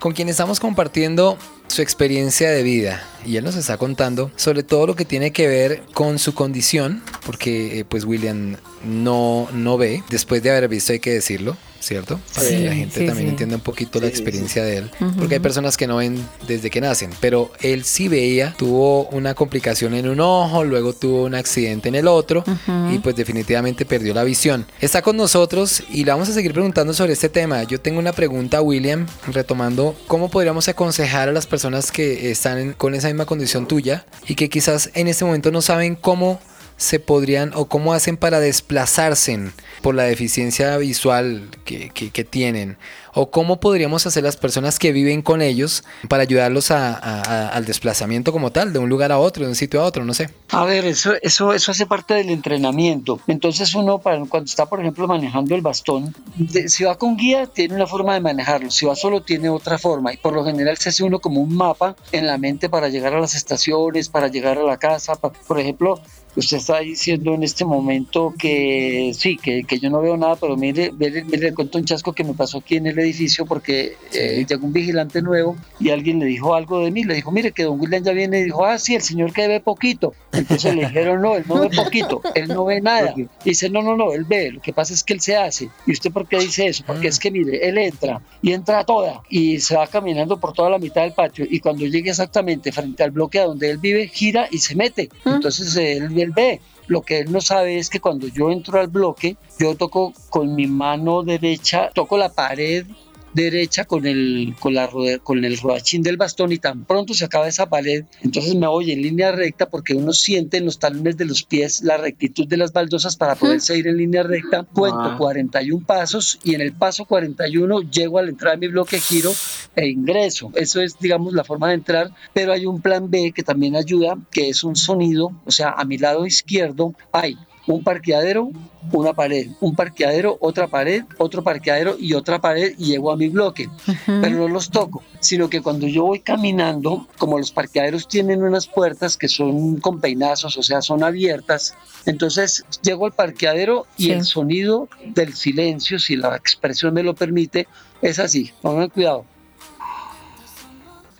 con 0.00 0.12
quien 0.12 0.28
estamos 0.28 0.58
compartiendo 0.58 1.38
su 1.68 1.82
experiencia 1.82 2.50
de 2.50 2.62
vida 2.62 3.02
y 3.28 3.36
él 3.36 3.44
nos 3.44 3.56
está 3.56 3.76
contando 3.76 4.30
sobre 4.36 4.62
todo 4.62 4.86
lo 4.86 4.96
que 4.96 5.04
tiene 5.04 5.32
que 5.32 5.46
ver 5.46 5.82
con 5.94 6.18
su 6.18 6.34
condición, 6.34 7.02
porque 7.26 7.80
eh, 7.80 7.84
pues 7.84 8.04
William 8.04 8.56
no, 8.84 9.48
no 9.52 9.76
ve, 9.76 10.02
después 10.10 10.42
de 10.42 10.50
haber 10.50 10.68
visto 10.68 10.92
hay 10.92 11.00
que 11.00 11.12
decirlo, 11.12 11.56
¿cierto? 11.80 12.20
Para 12.34 12.46
Sí, 12.48 12.56
que 12.56 12.64
la 12.64 12.74
gente 12.74 13.00
sí, 13.00 13.06
también 13.06 13.28
sí. 13.28 13.30
entienda 13.32 13.56
un 13.56 13.62
poquito 13.62 14.00
la 14.00 14.06
experiencia 14.08 14.64
de 14.64 14.78
él, 14.78 14.90
Ujú. 15.00 15.12
porque 15.18 15.34
hay 15.34 15.40
personas 15.40 15.76
que 15.76 15.86
no 15.86 15.96
ven 15.96 16.16
desde 16.46 16.70
que 16.70 16.80
nacen, 16.80 17.10
pero 17.20 17.50
él 17.60 17.84
sí 17.84 18.08
veía, 18.08 18.54
tuvo 18.56 19.06
una 19.08 19.34
complicación 19.34 19.94
en 19.94 20.08
un 20.08 20.20
ojo, 20.20 20.64
luego 20.64 20.92
tuvo 20.92 21.24
un 21.24 21.34
accidente 21.34 21.88
en 21.88 21.94
el 21.96 22.08
otro 22.08 22.40
Ujú. 22.46 22.94
y 22.94 22.98
pues 22.98 23.16
definitivamente 23.16 23.84
perdió 23.84 24.14
la 24.14 24.24
visión. 24.24 24.66
Está 24.80 25.02
con 25.02 25.16
nosotros 25.16 25.82
y 25.90 26.04
le 26.04 26.10
vamos 26.12 26.28
a 26.28 26.32
seguir 26.32 26.52
preguntando 26.52 26.92
sobre 26.94 27.12
este 27.12 27.28
tema. 27.28 27.62
Yo 27.64 27.80
tengo 27.80 27.98
una 27.98 28.12
pregunta, 28.12 28.60
William, 28.62 29.06
retomando 29.32 29.94
cómo 30.06 30.30
podríamos 30.30 30.68
aconsejar 30.68 31.28
a 31.28 31.32
las 31.32 31.46
personas 31.46 31.90
que 31.92 32.30
están 32.30 32.72
con 32.74 32.94
esa 32.94 33.10
misma 33.18 33.26
condición 33.26 33.66
tuya 33.66 34.06
y 34.28 34.36
que 34.36 34.48
quizás 34.48 34.90
en 34.94 35.08
este 35.08 35.24
momento 35.24 35.50
no 35.50 35.60
saben 35.60 35.96
cómo 35.96 36.40
se 36.78 36.98
podrían 37.00 37.52
o 37.54 37.66
cómo 37.66 37.92
hacen 37.92 38.16
para 38.16 38.40
desplazarse 38.40 39.50
por 39.82 39.94
la 39.94 40.04
deficiencia 40.04 40.76
visual 40.78 41.48
que, 41.64 41.90
que- 41.90 42.10
que 42.10 42.24
tienen 42.24 42.78
o 43.14 43.30
cómo 43.30 43.58
podríamos 43.58 44.06
hacer 44.06 44.22
las 44.22 44.36
personas 44.36 44.78
que 44.78 44.92
viven 44.92 45.22
con 45.22 45.42
ellos 45.42 45.82
para 46.08 46.22
ayudarlos 46.22 46.70
a- 46.70 46.94
a- 46.94 47.20
a- 47.22 47.48
al 47.48 47.64
desplazamiento 47.64 48.30
como 48.32 48.52
tal, 48.52 48.72
de 48.72 48.78
un 48.78 48.88
lugar 48.88 49.10
a 49.10 49.18
otro, 49.18 49.42
de 49.44 49.48
un 49.50 49.56
sitio 49.56 49.80
a 49.82 49.84
otro, 49.84 50.04
no 50.04 50.14
sé. 50.14 50.30
A 50.50 50.64
ver, 50.64 50.84
eso, 50.86 51.14
eso, 51.20 51.52
eso 51.52 51.72
hace 51.72 51.84
parte 51.86 52.14
del 52.14 52.30
entrenamiento. 52.30 53.18
Entonces 53.26 53.74
uno 53.74 53.98
para, 53.98 54.20
cuando 54.26 54.46
está, 54.48 54.66
por 54.66 54.80
ejemplo, 54.80 55.08
manejando 55.08 55.54
el 55.56 55.62
bastón, 55.62 56.14
de- 56.36 56.68
si 56.68 56.84
va 56.84 56.96
con 56.96 57.16
guía 57.16 57.46
tiene 57.46 57.74
una 57.74 57.86
forma 57.88 58.14
de 58.14 58.20
manejarlo, 58.20 58.70
si 58.70 58.86
va 58.86 58.94
solo 58.94 59.22
tiene 59.22 59.48
otra 59.48 59.78
forma 59.78 60.12
y 60.12 60.16
por 60.16 60.32
lo 60.34 60.44
general 60.44 60.76
se 60.78 60.90
hace 60.90 61.02
uno 61.02 61.18
como 61.18 61.40
un 61.40 61.56
mapa 61.56 61.96
en 62.12 62.26
la 62.26 62.38
mente 62.38 62.68
para 62.68 62.88
llegar 62.88 63.14
a 63.14 63.20
las 63.20 63.34
estaciones, 63.34 64.08
para 64.08 64.28
llegar 64.28 64.58
a 64.58 64.62
la 64.62 64.76
casa. 64.76 65.16
pa- 65.16 65.32
por 65.32 65.58
ejemplo, 65.58 66.00
usted 66.38 66.58
está 66.58 66.78
diciendo 66.78 67.34
en 67.34 67.42
este 67.42 67.64
momento 67.64 68.32
que 68.38 69.12
sí, 69.16 69.36
que, 69.36 69.64
que 69.64 69.78
yo 69.78 69.90
no 69.90 70.00
veo 70.00 70.16
nada, 70.16 70.36
pero 70.36 70.56
mire, 70.56 70.92
mire, 70.92 71.24
mire, 71.24 71.50
le 71.50 71.54
cuento 71.54 71.78
un 71.78 71.84
chasco 71.84 72.12
que 72.12 72.24
me 72.24 72.34
pasó 72.34 72.58
aquí 72.58 72.76
en 72.76 72.86
el 72.86 72.98
edificio 72.98 73.44
porque 73.44 73.96
eh, 74.12 74.44
llegó 74.48 74.66
un 74.66 74.72
vigilante 74.72 75.20
nuevo 75.20 75.56
y 75.80 75.90
alguien 75.90 76.20
le 76.20 76.26
dijo 76.26 76.54
algo 76.54 76.80
de 76.80 76.90
mí, 76.90 77.04
le 77.04 77.14
dijo, 77.14 77.32
mire 77.32 77.52
que 77.52 77.64
don 77.64 77.80
William 77.80 78.02
ya 78.02 78.12
viene 78.12 78.40
y 78.40 78.44
dijo, 78.44 78.64
ah, 78.64 78.78
sí, 78.78 78.94
el 78.94 79.02
señor 79.02 79.32
que 79.32 79.48
ve 79.48 79.60
poquito. 79.60 80.14
Entonces 80.32 80.74
le 80.74 80.86
dijeron, 80.86 81.20
no, 81.20 81.36
él 81.36 81.44
no 81.48 81.60
ve 81.60 81.70
poquito, 81.74 82.20
él 82.34 82.48
no 82.48 82.64
ve 82.64 82.80
nada. 82.80 83.14
Y 83.16 83.26
dice, 83.44 83.68
no, 83.68 83.82
no, 83.82 83.96
no, 83.96 84.12
él 84.12 84.24
ve, 84.24 84.52
lo 84.52 84.60
que 84.60 84.72
pasa 84.72 84.94
es 84.94 85.02
que 85.02 85.14
él 85.14 85.20
se 85.20 85.36
hace. 85.36 85.68
¿Y 85.86 85.92
usted 85.92 86.12
por 86.12 86.28
qué 86.28 86.38
dice 86.38 86.66
eso? 86.66 86.84
Porque 86.86 87.08
es 87.08 87.18
que, 87.18 87.30
mire, 87.30 87.68
él 87.68 87.78
entra 87.78 88.20
y 88.42 88.52
entra 88.52 88.84
toda 88.84 89.22
y 89.28 89.58
se 89.60 89.76
va 89.76 89.86
caminando 89.86 90.38
por 90.38 90.52
toda 90.52 90.70
la 90.70 90.78
mitad 90.78 91.02
del 91.02 91.12
patio 91.12 91.46
y 91.48 91.60
cuando 91.60 91.84
llegue 91.86 92.10
exactamente 92.10 92.72
frente 92.72 93.02
al 93.02 93.10
bloque 93.10 93.40
a 93.40 93.44
donde 93.44 93.70
él 93.70 93.78
vive, 93.78 94.08
gira 94.08 94.48
y 94.50 94.58
se 94.58 94.74
mete. 94.74 95.08
Entonces 95.24 95.74
él, 95.76 96.27
ve. 96.32 96.60
Lo 96.86 97.02
que 97.02 97.20
él 97.20 97.32
no 97.32 97.40
sabe 97.40 97.78
es 97.78 97.90
que 97.90 98.00
cuando 98.00 98.28
yo 98.28 98.50
entro 98.50 98.80
al 98.80 98.88
bloque, 98.88 99.36
yo 99.58 99.76
toco 99.76 100.12
con 100.30 100.54
mi 100.54 100.66
mano 100.66 101.22
derecha, 101.22 101.90
toco 101.94 102.16
la 102.16 102.30
pared 102.30 102.86
derecha 103.34 103.84
con 103.84 104.06
el, 104.06 104.54
con, 104.58 104.74
la, 104.74 104.88
con 105.22 105.44
el 105.44 105.58
rodachín 105.58 106.02
del 106.02 106.16
bastón 106.16 106.52
y 106.52 106.58
tan 106.58 106.84
pronto 106.84 107.14
se 107.14 107.24
acaba 107.24 107.48
esa 107.48 107.68
pared, 107.68 108.04
entonces 108.22 108.54
me 108.54 108.66
voy 108.66 108.92
en 108.92 109.02
línea 109.02 109.32
recta 109.32 109.68
porque 109.68 109.94
uno 109.94 110.12
siente 110.12 110.56
en 110.56 110.64
los 110.64 110.78
talones 110.78 111.16
de 111.16 111.24
los 111.24 111.42
pies 111.42 111.82
la 111.82 111.96
rectitud 111.96 112.46
de 112.46 112.56
las 112.56 112.72
baldosas 112.72 113.16
para 113.16 113.34
poderse 113.34 113.76
ir 113.76 113.86
en 113.86 113.96
línea 113.96 114.22
recta. 114.22 114.64
Cuento 114.64 114.98
Ah. 115.00 115.16
41 115.18 115.84
pasos 115.86 116.38
y 116.44 116.54
en 116.54 116.60
el 116.60 116.72
paso 116.72 117.04
41 117.04 117.82
llego 117.82 118.18
a 118.18 118.22
la 118.22 118.30
entrada 118.30 118.56
de 118.56 118.66
mi 118.66 118.72
bloque, 118.72 118.98
giro 119.00 119.32
e 119.76 119.88
ingreso. 119.88 120.50
Eso 120.54 120.80
es, 120.80 120.98
digamos, 120.98 121.34
la 121.34 121.44
forma 121.44 121.68
de 121.68 121.74
entrar, 121.74 122.10
pero 122.32 122.52
hay 122.52 122.66
un 122.66 122.80
plan 122.80 123.10
B 123.10 123.32
que 123.34 123.42
también 123.42 123.76
ayuda, 123.76 124.16
que 124.30 124.48
es 124.48 124.64
un 124.64 124.76
sonido, 124.76 125.32
o 125.44 125.50
sea, 125.50 125.70
a 125.70 125.84
mi 125.84 125.98
lado 125.98 126.26
izquierdo 126.26 126.94
hay 127.12 127.36
un 127.68 127.84
parqueadero, 127.84 128.50
una 128.92 129.12
pared, 129.12 129.48
un 129.60 129.74
parqueadero, 129.76 130.36
otra 130.40 130.66
pared, 130.68 131.04
otro 131.18 131.42
parqueadero 131.44 131.96
y 131.98 132.14
otra 132.14 132.40
pared 132.40 132.74
y 132.78 132.86
llego 132.86 133.12
a 133.12 133.16
mi 133.16 133.28
bloque. 133.28 133.68
Pero 134.06 134.38
no 134.38 134.48
los 134.48 134.70
toco, 134.70 135.02
sino 135.20 135.48
que 135.50 135.60
cuando 135.60 135.86
yo 135.86 136.04
voy 136.04 136.20
caminando, 136.20 137.06
como 137.18 137.38
los 137.38 137.52
parqueaderos 137.52 138.08
tienen 138.08 138.42
unas 138.42 138.66
puertas 138.66 139.16
que 139.16 139.28
son 139.28 139.76
con 139.80 140.00
peinazos, 140.00 140.56
o 140.56 140.62
sea, 140.62 140.80
son 140.80 141.04
abiertas, 141.04 141.74
entonces 142.06 142.64
llego 142.82 143.04
al 143.06 143.12
parqueadero 143.12 143.86
y 143.96 144.04
Sí. 144.04 144.10
el 144.12 144.24
sonido 144.24 144.88
del 145.14 145.34
silencio, 145.34 145.98
si 145.98 146.16
la 146.16 146.34
expresión 146.36 146.94
me 146.94 147.02
lo 147.02 147.14
permite, 147.14 147.68
es 148.00 148.18
así. 148.18 148.50
Pongan 148.62 148.88
cuidado. 148.88 149.24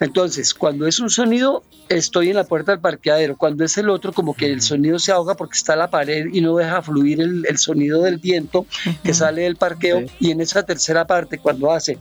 Entonces, 0.01 0.55
cuando 0.55 0.87
es 0.87 1.01
un 1.01 1.11
sonido, 1.11 1.65
estoy 1.89 2.31
en 2.31 2.37
la 2.37 2.45
puerta 2.45 2.73
del 2.73 2.81
parqueadero. 2.81 3.37
Cuando 3.37 3.65
es 3.65 3.77
el 3.79 3.91
otro, 3.91 4.13
como 4.13 4.35
que 4.35 4.53
el 4.53 4.63
sonido 4.63 4.99
se 4.99 5.13
ahoga 5.13 5.35
porque 5.35 5.57
está 5.57 5.75
la 5.75 5.91
pared 5.91 6.27
y 6.33 6.41
no 6.41 6.57
deja 6.57 6.83
fluir 6.83 7.21
el, 7.21 7.45
el 7.47 7.59
sonido 7.59 8.03
del 8.03 8.19
viento 8.19 8.67
que 9.03 9.15
sale 9.15 9.43
del 9.43 9.57
parqueo. 9.57 10.03
Y 10.21 10.31
en 10.31 10.41
esa 10.41 10.63
tercera 10.65 11.07
parte, 11.07 11.39
cuando 11.39 11.73
hace, 11.73 11.99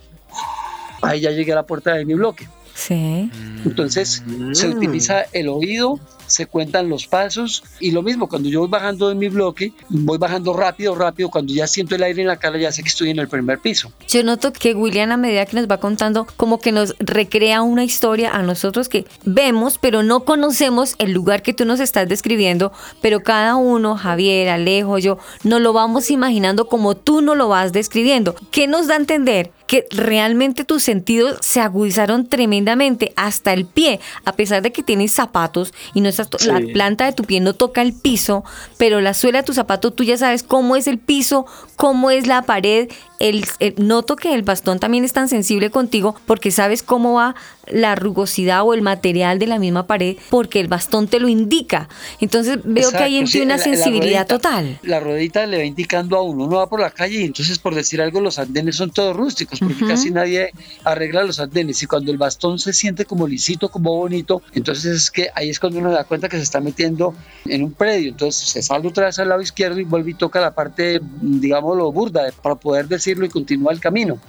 ahí 1.01 1.21
ya 1.21 1.31
llegué 1.31 1.53
a 1.53 1.55
la 1.55 1.65
puerta 1.65 1.93
de 1.93 2.05
mi 2.05 2.13
bloque. 2.13 2.47
Sí. 2.77 3.31
Entonces, 3.65 4.23
se 4.53 4.69
utiliza 4.69 5.23
el 5.33 5.49
oído, 5.49 5.99
se 6.27 6.45
cuentan 6.45 6.89
los 6.89 7.07
pasos 7.07 7.63
y 7.79 7.89
lo 7.91 8.03
mismo, 8.03 8.29
cuando 8.29 8.49
yo 8.49 8.59
voy 8.59 8.69
bajando 8.69 9.09
de 9.09 9.15
mi 9.15 9.29
bloque, 9.29 9.73
voy 9.89 10.19
bajando 10.19 10.53
rápido, 10.53 10.93
rápido, 10.93 11.29
cuando 11.29 11.53
ya 11.53 11.65
siento 11.65 11.95
el 11.95 12.03
aire 12.03 12.21
en 12.21 12.27
la 12.27 12.37
cara, 12.37 12.57
ya 12.59 12.71
sé 12.71 12.83
que 12.83 12.89
estoy 12.89 13.09
en 13.09 13.17
el 13.17 13.27
primer 13.27 13.59
piso. 13.59 13.91
Yo 14.07 14.23
noto 14.23 14.53
que 14.53 14.75
William 14.75 15.11
a 15.11 15.17
medida 15.17 15.45
que 15.47 15.55
nos 15.55 15.67
va 15.67 15.79
contando 15.79 16.27
como 16.37 16.59
que 16.59 16.71
nos 16.71 16.95
recrea 16.99 17.63
una 17.63 17.83
historia 17.83 18.29
a 18.31 18.43
nosotros 18.43 18.89
que 18.89 19.05
vemos 19.25 19.79
pero 19.79 20.03
no 20.03 20.23
conocemos 20.23 20.95
el 20.99 21.13
lugar 21.13 21.41
que 21.41 21.53
tú 21.53 21.65
nos 21.65 21.79
estás 21.79 22.07
describiendo, 22.07 22.71
pero 23.01 23.21
cada 23.23 23.55
uno, 23.55 23.95
Javier, 23.95 24.49
Alejo, 24.49 24.99
yo, 24.99 25.17
nos 25.43 25.61
lo 25.61 25.73
vamos 25.73 26.11
imaginando 26.11 26.67
como 26.67 26.95
tú 26.95 27.21
nos 27.21 27.37
lo 27.37 27.47
vas 27.47 27.73
describiendo. 27.73 28.35
¿Qué 28.51 28.67
nos 28.67 28.87
da 28.87 28.93
a 28.93 28.97
entender? 28.97 29.51
Que 29.67 29.85
realmente 29.91 30.63
tus 30.63 30.83
sentidos 30.83 31.37
se 31.41 31.59
agudizaron 31.59 32.27
tremendamente 32.27 33.13
hasta 33.15 33.53
el 33.53 33.65
pie, 33.65 33.99
a 34.25 34.31
pesar 34.33 34.61
de 34.61 34.71
que 34.71 34.81
tienes 34.81 35.11
zapatos 35.11 35.73
y 35.93 36.01
no 36.01 36.09
estás 36.09 36.45
la 36.45 36.59
planta 36.73 37.05
de 37.05 37.13
tu 37.13 37.23
pie 37.23 37.39
no 37.39 37.53
toca 37.53 37.81
el 37.81 37.93
piso, 37.93 38.43
pero 38.77 39.01
la 39.01 39.13
suela 39.13 39.39
de 39.39 39.45
tu 39.45 39.53
zapato 39.53 39.91
tú 39.91 40.03
ya 40.03 40.17
sabes 40.17 40.43
cómo 40.43 40.75
es 40.75 40.87
el 40.87 40.97
piso, 40.97 41.45
cómo 41.75 42.09
es 42.09 42.27
la 42.27 42.41
pared 42.43 42.89
el, 43.19 43.45
el- 43.59 43.75
noto 43.77 44.15
que 44.15 44.33
el 44.33 44.43
bastón 44.43 44.79
también 44.79 45.03
es 45.03 45.13
tan 45.13 45.27
sensible 45.27 45.69
contigo 45.69 46.15
porque 46.25 46.51
sabes 46.51 46.83
cómo 46.83 47.13
va 47.13 47.35
la 47.69 47.95
rugosidad 47.95 48.63
o 48.63 48.73
el 48.73 48.81
material 48.81 49.39
de 49.39 49.47
la 49.47 49.59
misma 49.59 49.87
pared 49.87 50.15
porque 50.29 50.59
el 50.61 50.67
bastón 50.69 51.07
te 51.07 51.19
lo 51.19 51.27
indica. 51.27 51.89
Entonces 52.21 52.59
veo 52.63 52.91
que 52.91 52.97
hay 52.97 53.17
en 53.17 53.23
Exacto, 53.23 53.31
ti 53.31 53.37
sí, 53.39 53.41
una 53.41 53.53
la- 53.53 53.57
la 53.57 53.63
sensibilidad 53.63 54.25
ruedita- 54.25 54.25
total. 54.37 54.79
La 54.83 54.99
ruedita 55.01 55.45
le 55.45 55.57
va 55.57 55.63
indicando 55.65 56.15
a 56.17 56.21
uno, 56.21 56.45
uno 56.45 56.57
va 56.57 56.69
por 56.69 56.79
la 56.79 56.91
calle 56.91 57.21
y 57.21 57.25
entonces 57.25 57.59
por 57.59 57.75
decir 57.75 58.01
algo 58.01 58.21
los 58.21 58.39
andenes 58.39 58.75
son 58.77 58.91
todos 58.91 59.15
rústicos 59.15 59.59
porque 59.59 59.75
Ujú. 59.83 59.87
casi 59.87 60.11
nadie 60.11 60.51
arregla 60.85 61.23
los 61.23 61.39
andenes 61.39 61.81
y 61.83 61.87
cuando 61.87 62.11
el 62.11 62.17
bastón 62.17 62.57
se 62.59 62.71
siente 62.71 63.03
como 63.03 63.27
lisito, 63.27 63.69
como 63.69 63.93
bonito, 63.95 64.41
entonces 64.53 64.85
es 64.85 65.11
que 65.11 65.27
ahí 65.35 65.49
es 65.49 65.59
cuando 65.59 65.79
uno 65.79 65.89
se 65.89 65.95
da 65.95 66.03
cuenta 66.05 66.29
que 66.29 66.37
se 66.37 66.43
está 66.43 66.61
metiendo 66.61 67.13
en 67.45 67.63
un 67.63 67.73
predio, 67.73 68.09
entonces 68.09 68.47
se 68.49 68.61
sale 68.61 68.87
otra 68.87 69.07
vez 69.07 69.19
al 69.19 69.27
lado 69.29 69.41
izquierdo 69.41 69.79
y 69.79 69.83
vuelve 69.83 70.11
y 70.11 70.13
toca 70.13 70.39
la 70.39 70.53
parte, 70.55 71.01
digámoslo, 71.21 71.91
burda 71.91 72.31
para 72.41 72.55
poder 72.55 72.87
decirlo 73.07 73.25
y 73.25 73.29
continúa 73.29 73.71
el 73.71 73.79
camino. 73.79 74.19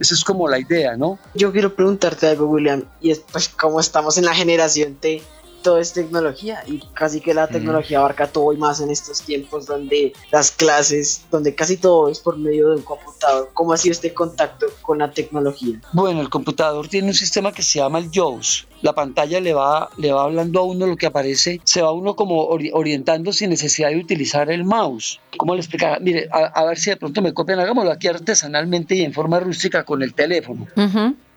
Esa 0.00 0.14
es 0.14 0.24
como 0.24 0.48
la 0.48 0.58
idea, 0.58 0.96
¿no? 0.96 1.18
Yo 1.34 1.52
quiero 1.52 1.74
preguntarte 1.74 2.26
algo, 2.26 2.46
William, 2.46 2.84
y 3.00 3.10
es 3.10 3.20
pues 3.20 3.48
como 3.48 3.78
estamos 3.78 4.18
en 4.18 4.24
la 4.24 4.34
generación 4.34 4.94
T, 4.94 5.22
todo 5.62 5.78
es 5.78 5.92
tecnología 5.92 6.62
y 6.66 6.78
casi 6.94 7.20
que 7.20 7.34
la 7.34 7.46
tecnología 7.46 7.98
abarca 7.98 8.26
todo 8.26 8.52
y 8.52 8.56
más 8.56 8.80
en 8.80 8.90
estos 8.90 9.22
tiempos 9.22 9.66
donde 9.66 10.12
las 10.30 10.50
clases, 10.50 11.22
donde 11.30 11.54
casi 11.54 11.76
todo 11.76 12.08
es 12.08 12.20
por 12.20 12.36
medio 12.38 12.70
de 12.70 12.76
un 12.76 12.82
computador. 12.82 13.50
¿Cómo 13.54 13.72
ha 13.72 13.76
sido 13.76 13.92
este 13.92 14.14
contacto 14.14 14.66
con 14.82 14.98
la 14.98 15.10
tecnología? 15.10 15.80
Bueno, 15.92 16.20
el 16.20 16.28
computador 16.28 16.88
tiene 16.88 17.08
un 17.08 17.14
sistema 17.14 17.52
que 17.52 17.62
se 17.62 17.78
llama 17.78 17.98
el 17.98 18.10
JAWS. 18.10 18.66
La 18.82 18.92
pantalla 18.94 19.40
le 19.40 19.52
va, 19.54 19.90
le 19.96 20.12
va 20.12 20.22
hablando 20.22 20.60
a 20.60 20.62
uno 20.62 20.86
lo 20.86 20.96
que 20.96 21.06
aparece, 21.06 21.60
se 21.64 21.82
va 21.82 21.90
uno 21.92 22.14
como 22.14 22.48
ori- 22.48 22.70
orientando 22.72 23.32
sin 23.32 23.50
necesidad 23.50 23.88
de 23.90 23.96
utilizar 23.98 24.50
el 24.50 24.64
mouse. 24.64 25.18
¿Cómo 25.36 25.54
le 25.54 25.60
explicara? 25.60 25.98
Mire, 25.98 26.28
a, 26.32 26.46
a 26.46 26.64
ver 26.64 26.78
si 26.78 26.90
de 26.90 26.96
pronto 26.96 27.20
me 27.20 27.34
copian, 27.34 27.58
hagámoslo 27.58 27.90
aquí 27.90 28.06
artesanalmente 28.06 28.94
y 28.94 29.02
en 29.02 29.12
forma 29.12 29.40
rústica 29.40 29.84
con 29.84 30.02
el 30.02 30.14
teléfono. 30.14 30.66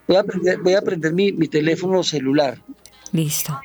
Voy 0.08 0.18
a 0.18 0.24
prender, 0.24 0.58
voy 0.60 0.74
a 0.74 0.82
prender 0.82 1.14
mi, 1.14 1.32
mi 1.32 1.48
teléfono 1.48 2.04
celular. 2.04 2.58
Listo. 3.12 3.60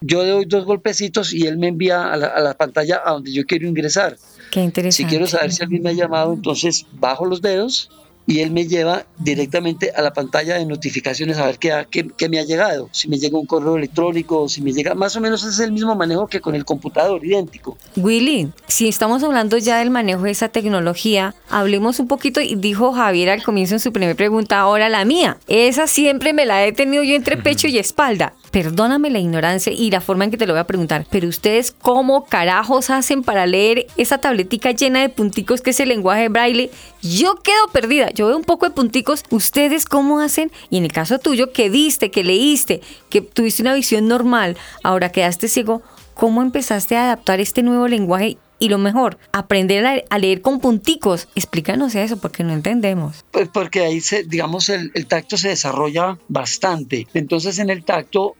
Yo 0.00 0.22
le 0.22 0.30
doy 0.30 0.44
dos 0.46 0.64
golpecitos 0.64 1.32
y 1.32 1.46
él 1.46 1.58
me 1.58 1.68
envía 1.68 2.12
a 2.12 2.16
la, 2.16 2.26
a 2.28 2.40
la 2.40 2.54
pantalla 2.54 3.02
a 3.04 3.12
donde 3.12 3.32
yo 3.32 3.44
quiero 3.44 3.66
ingresar. 3.66 4.16
Qué 4.50 4.62
interesante. 4.62 5.04
Si 5.04 5.08
quiero 5.08 5.26
saber 5.26 5.52
si 5.52 5.62
alguien 5.62 5.82
me 5.82 5.90
ha 5.90 5.92
llamado, 5.92 6.32
entonces 6.32 6.86
bajo 6.92 7.24
los 7.24 7.40
dedos 7.40 7.90
y 8.26 8.40
él 8.40 8.50
me 8.50 8.66
lleva 8.66 9.06
directamente 9.18 9.92
a 9.94 10.02
la 10.02 10.12
pantalla 10.12 10.56
de 10.56 10.66
notificaciones 10.66 11.38
a 11.38 11.46
ver 11.46 11.58
qué, 11.58 12.28
me 12.28 12.40
ha 12.40 12.44
llegado. 12.44 12.88
Si 12.92 13.08
me 13.08 13.18
llega 13.18 13.38
un 13.38 13.46
correo 13.46 13.76
electrónico, 13.76 14.48
si 14.48 14.62
me 14.62 14.72
llega, 14.72 14.94
más 14.94 15.14
o 15.16 15.20
menos 15.20 15.44
es 15.44 15.58
el 15.60 15.72
mismo 15.72 15.94
manejo 15.94 16.26
que 16.26 16.40
con 16.40 16.54
el 16.54 16.64
computador, 16.64 17.24
idéntico. 17.24 17.78
Willy, 17.96 18.48
si 18.66 18.88
estamos 18.88 19.22
hablando 19.22 19.58
ya 19.58 19.78
del 19.78 19.90
manejo 19.90 20.22
de 20.22 20.32
esa 20.32 20.48
tecnología, 20.48 21.34
hablemos 21.48 22.00
un 22.00 22.08
poquito 22.08 22.40
y 22.40 22.56
dijo 22.56 22.92
Javier 22.92 23.30
al 23.30 23.42
comienzo 23.42 23.74
en 23.74 23.80
su 23.80 23.92
primera 23.92 24.14
pregunta, 24.14 24.58
ahora 24.58 24.88
la 24.88 25.04
mía. 25.04 25.38
Esa 25.46 25.86
siempre 25.86 26.32
me 26.32 26.46
la 26.46 26.66
he 26.66 26.72
tenido 26.72 27.04
yo 27.04 27.14
entre 27.14 27.36
pecho 27.36 27.68
y 27.68 27.78
espalda. 27.78 28.32
Perdóname 28.50 29.10
la 29.10 29.18
ignorancia 29.18 29.72
y 29.72 29.90
la 29.90 30.00
forma 30.00 30.24
en 30.24 30.30
que 30.30 30.36
te 30.36 30.46
lo 30.46 30.54
voy 30.54 30.60
a 30.60 30.66
preguntar, 30.66 31.06
pero 31.10 31.28
ustedes 31.28 31.72
cómo 31.72 32.24
carajos 32.24 32.90
hacen 32.90 33.22
para 33.22 33.46
leer 33.46 33.86
esa 33.96 34.18
tabletica 34.18 34.70
llena 34.70 35.00
de 35.00 35.08
punticos 35.08 35.60
que 35.60 35.70
es 35.70 35.80
el 35.80 35.90
lenguaje 35.90 36.28
braille? 36.28 36.70
Yo 37.02 37.36
quedo 37.36 37.68
perdida, 37.72 38.10
yo 38.16 38.26
veo 38.26 38.36
un 38.36 38.44
poco 38.44 38.66
de 38.66 38.74
punticos, 38.74 39.22
ustedes 39.30 39.84
cómo 39.84 40.18
hacen 40.18 40.50
y 40.70 40.78
en 40.78 40.84
el 40.84 40.92
caso 40.92 41.20
tuyo 41.20 41.52
que 41.52 41.68
viste, 41.68 42.10
que 42.10 42.24
leíste, 42.24 42.80
que 43.10 43.20
tuviste 43.20 43.62
una 43.62 43.74
visión 43.74 44.08
normal, 44.08 44.56
ahora 44.82 45.12
quedaste 45.12 45.46
ciego, 45.46 45.82
¿Cómo 46.16 46.40
empezaste 46.40 46.96
a 46.96 47.04
adaptar 47.04 47.40
este 47.40 47.62
nuevo 47.62 47.88
lenguaje? 47.88 48.38
Y 48.58 48.70
lo 48.70 48.78
mejor, 48.78 49.18
aprender 49.34 50.04
a, 50.08 50.18
leer 50.18 50.40
con 50.40 50.60
punticos. 50.60 51.28
Explícanos 51.34 51.94
eso 51.94 52.16
porque 52.16 52.42
no 52.42 52.54
entendemos. 52.54 53.26
Pues 53.32 53.50
porque 53.52 53.80
ahí, 53.80 54.00
se, 54.00 54.22
digamos, 54.22 54.70
el 54.70 55.06
tacto 55.06 55.36
se 55.36 55.50
desarrolla 55.50 56.16
bastante. 56.28 57.06
Entonces 57.12 57.58
en 57.58 57.68
el 57.68 57.84
tacto, 57.84 58.34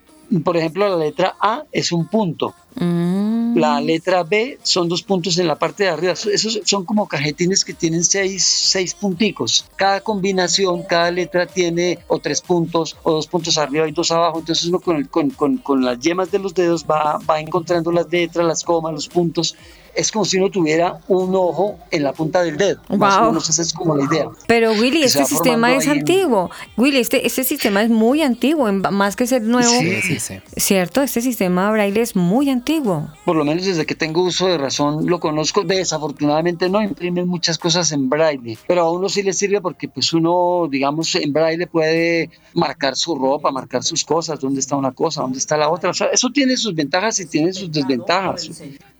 por 0.44 0.56
ejemplo, 0.56 0.88
la 0.88 0.96
letra 0.96 1.36
A 1.40 1.64
es 1.72 1.92
un 1.92 2.06
punto. 2.06 2.54
La 2.78 3.80
letra 3.80 4.22
B 4.22 4.58
son 4.62 4.88
dos 4.88 5.02
puntos 5.02 5.38
en 5.38 5.46
la 5.46 5.58
parte 5.58 5.84
de 5.84 5.90
arriba. 5.90 6.12
Esos 6.12 6.60
son 6.64 6.84
como 6.84 7.08
cajetines 7.08 7.64
que 7.64 7.72
tienen 7.72 8.04
seis, 8.04 8.44
seis 8.44 8.94
punticos. 8.94 9.64
Cada 9.76 10.00
combinación, 10.02 10.82
cada 10.82 11.10
letra 11.10 11.46
tiene 11.46 11.98
o 12.08 12.18
tres 12.18 12.42
puntos 12.42 12.96
o 13.02 13.12
dos 13.12 13.26
puntos 13.26 13.56
arriba 13.56 13.88
y 13.88 13.92
dos 13.92 14.10
abajo. 14.12 14.40
Entonces 14.40 14.66
uno 14.66 14.80
con, 14.80 15.04
con, 15.04 15.30
con, 15.30 15.56
con 15.58 15.84
las 15.84 15.98
yemas 16.00 16.30
de 16.30 16.38
los 16.38 16.54
dedos 16.54 16.84
va, 16.84 17.18
va 17.18 17.40
encontrando 17.40 17.90
las 17.90 18.10
letras, 18.10 18.46
las 18.46 18.62
comas, 18.62 18.92
los 18.92 19.08
puntos. 19.08 19.56
Es 19.96 20.12
como 20.12 20.24
si 20.24 20.36
uno 20.36 20.50
tuviera 20.50 20.98
un 21.08 21.34
ojo 21.34 21.78
en 21.90 22.02
la 22.02 22.12
punta 22.12 22.42
del 22.42 22.56
dedo. 22.56 22.80
Más 22.96 23.16
o 23.16 23.20
Wow. 23.20 23.28
menos 23.30 23.48
esa 23.48 23.62
es 23.62 23.72
como 23.72 23.96
la 23.96 24.04
idea. 24.04 24.26
Pero 24.46 24.72
Willy, 24.72 25.02
este 25.04 25.24
sistema 25.24 25.74
es 25.74 25.86
ahí 25.86 25.92
en- 25.92 25.98
antiguo. 26.00 26.50
Willy, 26.76 26.98
este, 26.98 27.26
este 27.26 27.44
sistema 27.44 27.82
es 27.82 27.88
muy 27.90 28.22
antiguo, 28.22 28.68
en- 28.68 28.82
más 28.92 29.16
que 29.16 29.26
ser 29.26 29.42
nuevo. 29.42 29.68
Sí, 29.70 30.00
sí, 30.02 30.18
sí. 30.20 30.34
Cierto, 30.56 31.00
este 31.02 31.20
sistema 31.22 31.70
braille 31.70 32.00
es 32.02 32.14
muy 32.14 32.50
antiguo. 32.50 33.08
por 33.24 33.36
lo 33.36 33.44
menos 33.44 33.64
desde 33.64 33.86
que 33.86 33.94
tengo 33.94 34.22
uso 34.22 34.46
de 34.46 34.58
razón 34.58 35.06
lo 35.06 35.18
conozco. 35.18 35.62
Desafortunadamente 35.64 36.68
no 36.68 36.82
imprimen 36.82 37.26
muchas 37.26 37.58
cosas 37.58 37.90
en 37.92 38.08
braille, 38.08 38.58
pero 38.68 38.82
a 38.82 38.92
uno 38.92 39.08
sí 39.08 39.22
le 39.22 39.32
sirve 39.32 39.60
porque 39.60 39.88
pues 39.88 40.12
uno, 40.12 40.68
digamos, 40.70 41.14
en 41.14 41.32
braille 41.32 41.66
puede 41.66 42.30
marcar 42.54 42.96
su 42.96 43.14
ropa, 43.14 43.50
marcar 43.50 43.82
sus 43.82 44.04
cosas, 44.04 44.38
dónde 44.40 44.60
está 44.60 44.76
una 44.76 44.92
cosa, 44.92 45.22
dónde 45.22 45.38
está 45.38 45.56
la 45.56 45.68
otra. 45.70 45.90
O 45.90 45.94
sea, 45.94 46.08
eso 46.08 46.28
tiene 46.30 46.56
sus 46.56 46.74
ventajas 46.74 47.18
y 47.20 47.26
tiene 47.26 47.52
sus 47.52 47.70
desventajas. 47.72 48.50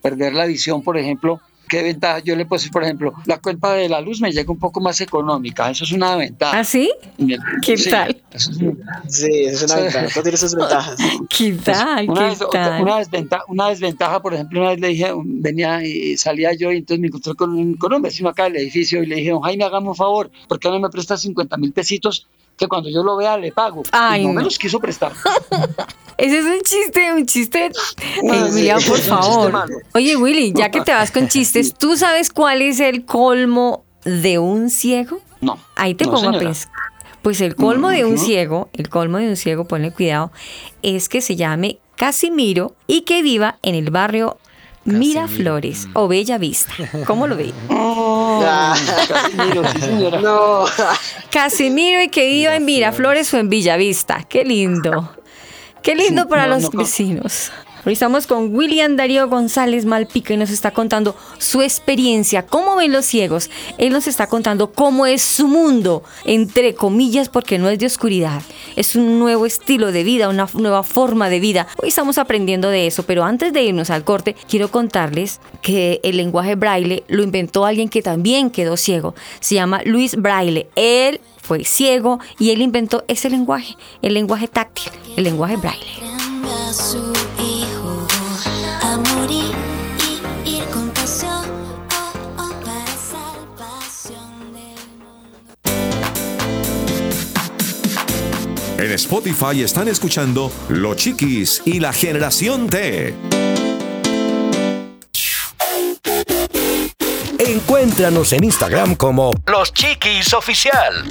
Perder 0.02 0.34
la 0.34 0.46
visión, 0.46 0.82
por 0.82 0.96
ejemplo. 0.98 1.40
¿Qué 1.68 1.82
ventaja? 1.82 2.20
Yo 2.20 2.36
le 2.36 2.46
puedo 2.46 2.58
decir, 2.60 2.70
por 2.70 2.84
ejemplo, 2.84 3.12
la 3.24 3.38
cuenta 3.38 3.72
de 3.72 3.88
la 3.88 4.00
luz 4.00 4.20
me 4.20 4.30
llega 4.30 4.52
un 4.52 4.58
poco 4.60 4.80
más 4.80 5.00
económica. 5.00 5.68
Eso 5.68 5.82
es 5.82 5.90
una 5.90 6.14
ventaja. 6.14 6.56
¿Ah, 6.60 6.62
sí? 6.62 6.92
¿Qué 7.60 7.76
Sí, 7.76 7.90
tal? 7.90 8.22
eso 8.32 8.52
es 8.52 8.56
un- 8.58 8.78
Sí, 9.08 9.26
es 9.32 9.62
una 9.64 9.74
ventaja. 9.82 10.06
Todo 10.14 10.22
tiene 10.22 10.38
sus 10.38 10.54
ventajas. 10.54 10.96
¿Qué 11.28 11.52
tal? 11.54 12.08
Una, 12.08 12.20
¿Qué 12.20 12.26
vez- 12.28 12.38
tal? 12.52 12.82
una 12.82 12.98
desventaja, 12.98 13.42
una 13.48 13.68
desventaja, 13.70 14.22
por 14.22 14.34
ejemplo, 14.34 14.60
una 14.60 14.70
vez 14.70 14.80
le 14.80 14.88
dije, 14.88 15.12
venía 15.24 15.84
y 15.84 16.16
salía 16.16 16.52
yo 16.54 16.70
y 16.70 16.76
entonces 16.76 17.00
me 17.00 17.08
encontré 17.08 17.34
con 17.34 17.50
un, 17.50 17.74
con 17.74 17.92
un 17.92 18.00
vecino 18.00 18.28
acá 18.28 18.44
del 18.44 18.58
edificio 18.58 19.02
y 19.02 19.06
le 19.06 19.16
dije, 19.16 19.30
don 19.30 19.40
Jaime, 19.42 19.64
hágame 19.64 19.88
un 19.88 19.96
favor, 19.96 20.30
¿por 20.46 20.60
qué 20.60 20.68
no 20.68 20.78
me 20.78 20.88
presta 20.88 21.16
50 21.16 21.56
mil 21.56 21.72
pesitos 21.72 22.28
que 22.56 22.68
cuando 22.68 22.88
yo 22.88 23.02
lo 23.02 23.16
vea 23.16 23.36
le 23.36 23.52
pago? 23.52 23.82
Ay, 23.92 24.22
y 24.22 24.24
no, 24.26 24.32
no. 24.32 24.38
me 24.40 24.44
los 24.44 24.58
quiso 24.58 24.80
prestar. 24.80 25.12
Ese 26.18 26.38
es 26.38 26.44
un 26.46 26.60
chiste, 26.62 27.12
un 27.12 27.26
chiste. 27.26 27.70
No, 28.22 28.46
sí, 28.48 28.54
William, 28.54 28.80
por 28.82 28.98
favor. 28.98 29.52
Oye, 29.94 30.16
Willy, 30.16 30.52
ya 30.54 30.70
que 30.70 30.80
te 30.80 30.92
vas 30.92 31.10
con 31.10 31.28
chistes, 31.28 31.74
¿tú 31.74 31.96
sabes 31.96 32.30
cuál 32.32 32.62
es 32.62 32.80
el 32.80 33.04
colmo 33.04 33.84
de 34.04 34.38
un 34.38 34.70
ciego? 34.70 35.20
No. 35.42 35.58
Ahí 35.74 35.94
te 35.94 36.04
No, 36.06 36.12
pongo 36.12 36.28
a 36.28 36.32
señora. 36.32 36.44
pensar. 36.46 36.72
Pues 37.20 37.40
el 37.40 37.54
colmo 37.56 37.90
de 37.90 38.04
un 38.04 38.18
ciego, 38.18 38.70
el 38.72 38.88
colmo 38.88 39.18
de 39.18 39.28
un 39.28 39.36
ciego, 39.36 39.64
ponle 39.66 39.90
cuidado, 39.90 40.30
es 40.82 41.08
que 41.08 41.20
se 41.20 41.34
llame 41.36 41.80
Casimiro 41.96 42.76
y 42.86 43.00
que 43.02 43.20
viva 43.22 43.58
en 43.62 43.74
el 43.74 43.90
barrio 43.90 44.38
Miraflores 44.86 45.88
o 45.94 46.08
Bella 46.08 46.38
Vista. 46.38 46.72
¿Cómo 47.06 47.26
lo 47.26 47.36
ve? 47.36 47.52
Casimiro, 49.08 49.62
sí, 49.72 49.80
señora. 49.80 50.20
No. 50.20 50.64
Casimiro 51.30 52.02
y 52.02 52.08
que 52.08 52.26
viva 52.28 52.56
en 52.56 52.64
Miraflores 52.64 53.32
o 53.34 53.38
en 53.38 53.48
Villavista. 53.48 54.24
Qué 54.28 54.44
lindo. 54.44 55.12
Qué 55.82 55.94
lindo 55.94 56.22
Sí, 56.22 56.28
para 56.28 56.46
no, 56.46 56.54
los 56.54 56.62
no, 56.64 56.70
no. 56.72 56.78
vecinos. 56.78 57.52
Hoy 57.86 57.92
estamos 57.92 58.26
con 58.26 58.52
William 58.52 58.96
Darío 58.96 59.28
González 59.28 59.84
Malpica 59.84 60.34
y 60.34 60.36
nos 60.36 60.50
está 60.50 60.72
contando 60.72 61.14
su 61.38 61.62
experiencia, 61.62 62.44
cómo 62.44 62.74
ven 62.74 62.90
los 62.90 63.06
ciegos. 63.06 63.48
Él 63.78 63.92
nos 63.92 64.08
está 64.08 64.26
contando 64.26 64.72
cómo 64.72 65.06
es 65.06 65.22
su 65.22 65.46
mundo, 65.46 66.02
entre 66.24 66.74
comillas, 66.74 67.28
porque 67.28 67.60
no 67.60 67.68
es 67.68 67.78
de 67.78 67.86
oscuridad. 67.86 68.42
Es 68.74 68.96
un 68.96 69.20
nuevo 69.20 69.46
estilo 69.46 69.92
de 69.92 70.02
vida, 70.02 70.28
una 70.28 70.48
nueva 70.54 70.82
forma 70.82 71.28
de 71.28 71.38
vida. 71.38 71.68
Hoy 71.80 71.90
estamos 71.90 72.18
aprendiendo 72.18 72.70
de 72.70 72.88
eso, 72.88 73.04
pero 73.04 73.22
antes 73.22 73.52
de 73.52 73.62
irnos 73.62 73.90
al 73.90 74.02
corte, 74.02 74.34
quiero 74.48 74.68
contarles 74.68 75.38
que 75.62 76.00
el 76.02 76.16
lenguaje 76.16 76.56
braille 76.56 77.04
lo 77.06 77.22
inventó 77.22 77.66
alguien 77.66 77.88
que 77.88 78.02
también 78.02 78.50
quedó 78.50 78.76
ciego. 78.76 79.14
Se 79.38 79.54
llama 79.54 79.82
Luis 79.84 80.16
Braille. 80.16 80.66
Él 80.74 81.20
fue 81.40 81.62
ciego 81.62 82.18
y 82.40 82.50
él 82.50 82.62
inventó 82.62 83.04
ese 83.06 83.30
lenguaje, 83.30 83.76
el 84.02 84.14
lenguaje 84.14 84.48
táctil, 84.48 84.90
el 85.16 85.22
lenguaje 85.22 85.56
braille. 85.56 86.16
En 98.86 98.92
Spotify 98.92 99.62
están 99.64 99.88
escuchando 99.88 100.52
Los 100.68 100.96
Chiquis 100.96 101.60
y 101.64 101.80
la 101.80 101.92
Generación 101.92 102.68
T. 102.68 103.12
Encuéntranos 107.36 108.32
en 108.32 108.44
Instagram 108.44 108.94
como 108.94 109.32
Los 109.48 109.74
Chiquis 109.74 110.32
Oficial. 110.34 111.04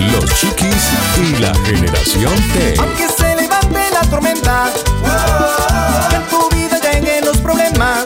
Los 0.00 0.38
Chiquis 0.38 0.90
y 1.16 1.40
la 1.40 1.54
Generación 1.64 2.34
T 2.52 3.11
tormenta. 4.02 4.70
En 6.14 6.22
tu 6.28 6.48
vida 6.54 6.78
lleguen 6.80 7.24
los 7.24 7.36
problemas. 7.38 8.04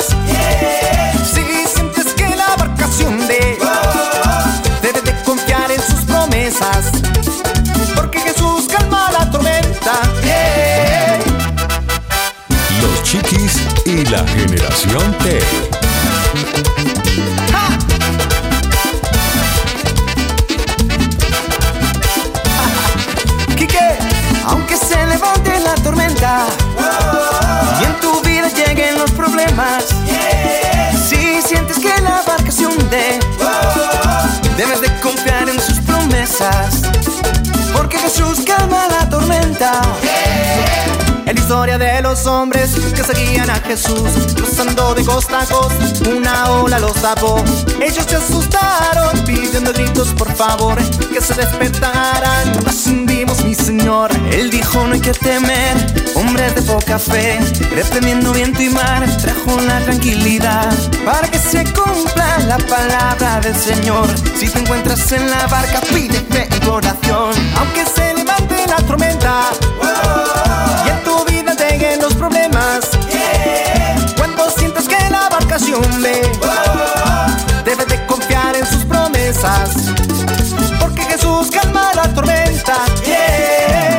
Si 1.32 1.66
sientes 1.74 2.12
que 2.14 2.34
la 2.36 2.56
barca 2.56 2.88
se 2.88 3.04
hunde, 3.06 3.58
debes 4.82 5.04
de 5.04 5.12
confiar 5.24 5.70
en 5.70 5.80
sus 5.80 6.00
promesas. 6.04 6.90
Porque 7.94 8.20
Jesús 8.20 8.66
calma 8.68 9.10
la 9.12 9.30
tormenta. 9.30 9.92
Los 12.80 13.02
chiquis 13.02 13.60
y 13.84 14.04
la 14.06 14.26
generación 14.26 15.12
T. 15.18 15.85
y 27.80 27.84
en 27.84 28.00
tu 28.00 28.20
vida 28.22 28.48
lleguen 28.48 28.98
los 28.98 29.10
problemas, 29.12 29.84
si 31.08 31.40
sientes 31.42 31.78
que 31.78 32.00
la 32.02 32.22
barca 32.26 32.50
se 32.50 32.66
hunde, 32.66 33.20
debes 34.56 34.80
de 34.80 35.00
confiar 35.00 35.48
en 35.48 35.60
sus 35.60 35.78
promesas, 35.80 36.82
porque 37.72 37.98
Jesús 37.98 38.40
calma 38.44 38.88
la 38.88 39.08
tormenta. 39.08 39.80
En 41.26 41.34
la 41.34 41.40
historia 41.40 41.76
de 41.76 42.02
los 42.02 42.24
hombres 42.26 42.70
que 42.94 43.02
seguían 43.02 43.50
a 43.50 43.56
Jesús, 43.56 44.32
cruzando 44.36 44.94
de 44.94 45.04
costa 45.04 45.40
a 45.40 45.46
costa, 45.46 46.08
una 46.08 46.52
ola 46.52 46.78
los 46.78 46.94
tapó. 47.02 47.42
Ellos 47.80 48.06
se 48.08 48.14
asustaron, 48.14 49.24
pidiendo 49.24 49.72
gritos 49.72 50.14
por 50.14 50.32
favor 50.32 50.78
que 51.12 51.20
se 51.20 51.34
despertaran. 51.34 52.52
Nos 52.64 52.86
hundimos, 52.86 53.44
mi 53.44 53.56
Señor. 53.56 54.12
Él 54.30 54.50
dijo 54.50 54.86
no 54.86 54.94
hay 54.94 55.00
que 55.00 55.12
temer, 55.14 55.76
hombres 56.14 56.54
de 56.54 56.62
poca 56.62 56.96
fe, 56.96 57.40
reprendiendo 57.74 58.32
viento 58.32 58.62
y 58.62 58.68
mar, 58.68 59.04
trajo 59.20 59.60
la 59.62 59.80
tranquilidad 59.80 60.72
para 61.04 61.28
que 61.28 61.40
se 61.40 61.64
cumpla 61.72 62.38
la 62.46 62.58
palabra 62.58 63.40
del 63.40 63.56
Señor. 63.56 64.06
Si 64.38 64.48
te 64.48 64.60
encuentras 64.60 65.10
en 65.10 65.28
la 65.28 65.48
barca, 65.48 65.80
pide 65.92 66.20
fe 66.30 66.48
y 66.62 66.68
oración. 66.68 67.32
Aunque 67.58 67.84
se 67.84 68.14
levante 68.14 68.64
la 68.68 68.76
tormenta 68.76 69.50
debes 77.64 77.86
de 77.88 78.06
confiar 78.06 78.56
en 78.56 78.66
sus 78.66 78.84
promesas, 78.84 79.70
porque 80.80 81.02
Jesús 81.02 81.50
calma 81.50 81.92
la 81.94 82.14
tormenta. 82.14 82.76
yeah. 83.04 83.98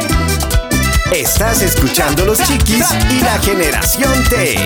Estás 1.11 1.61
escuchando 1.61 2.25
Los 2.25 2.39
Chiquis 2.43 2.85
y 3.11 3.19
la 3.21 3.37
generación 3.39 4.23
T. 4.29 4.65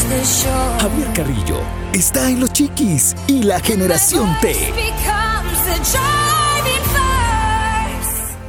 Javier 0.10 1.08
Carrillo 1.14 1.62
está 1.94 2.32
en 2.32 2.40
Los 2.40 2.52
Chiquis 2.52 3.16
y 3.28 3.44
la 3.44 3.60
generación 3.60 4.36
T. 4.42 4.56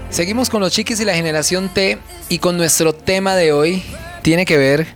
Seguimos 0.09 0.49
con 0.49 0.63
los 0.63 0.73
chiquis 0.73 1.01
y 1.01 1.05
la 1.05 1.13
generación 1.15 1.69
T 1.69 1.99
y 2.31 2.39
con 2.39 2.57
nuestro 2.57 2.95
tema 2.95 3.37
de 3.37 3.53
hoy 3.53 3.83
tiene 4.23 4.47
que 4.47 4.57
ver 4.57 4.87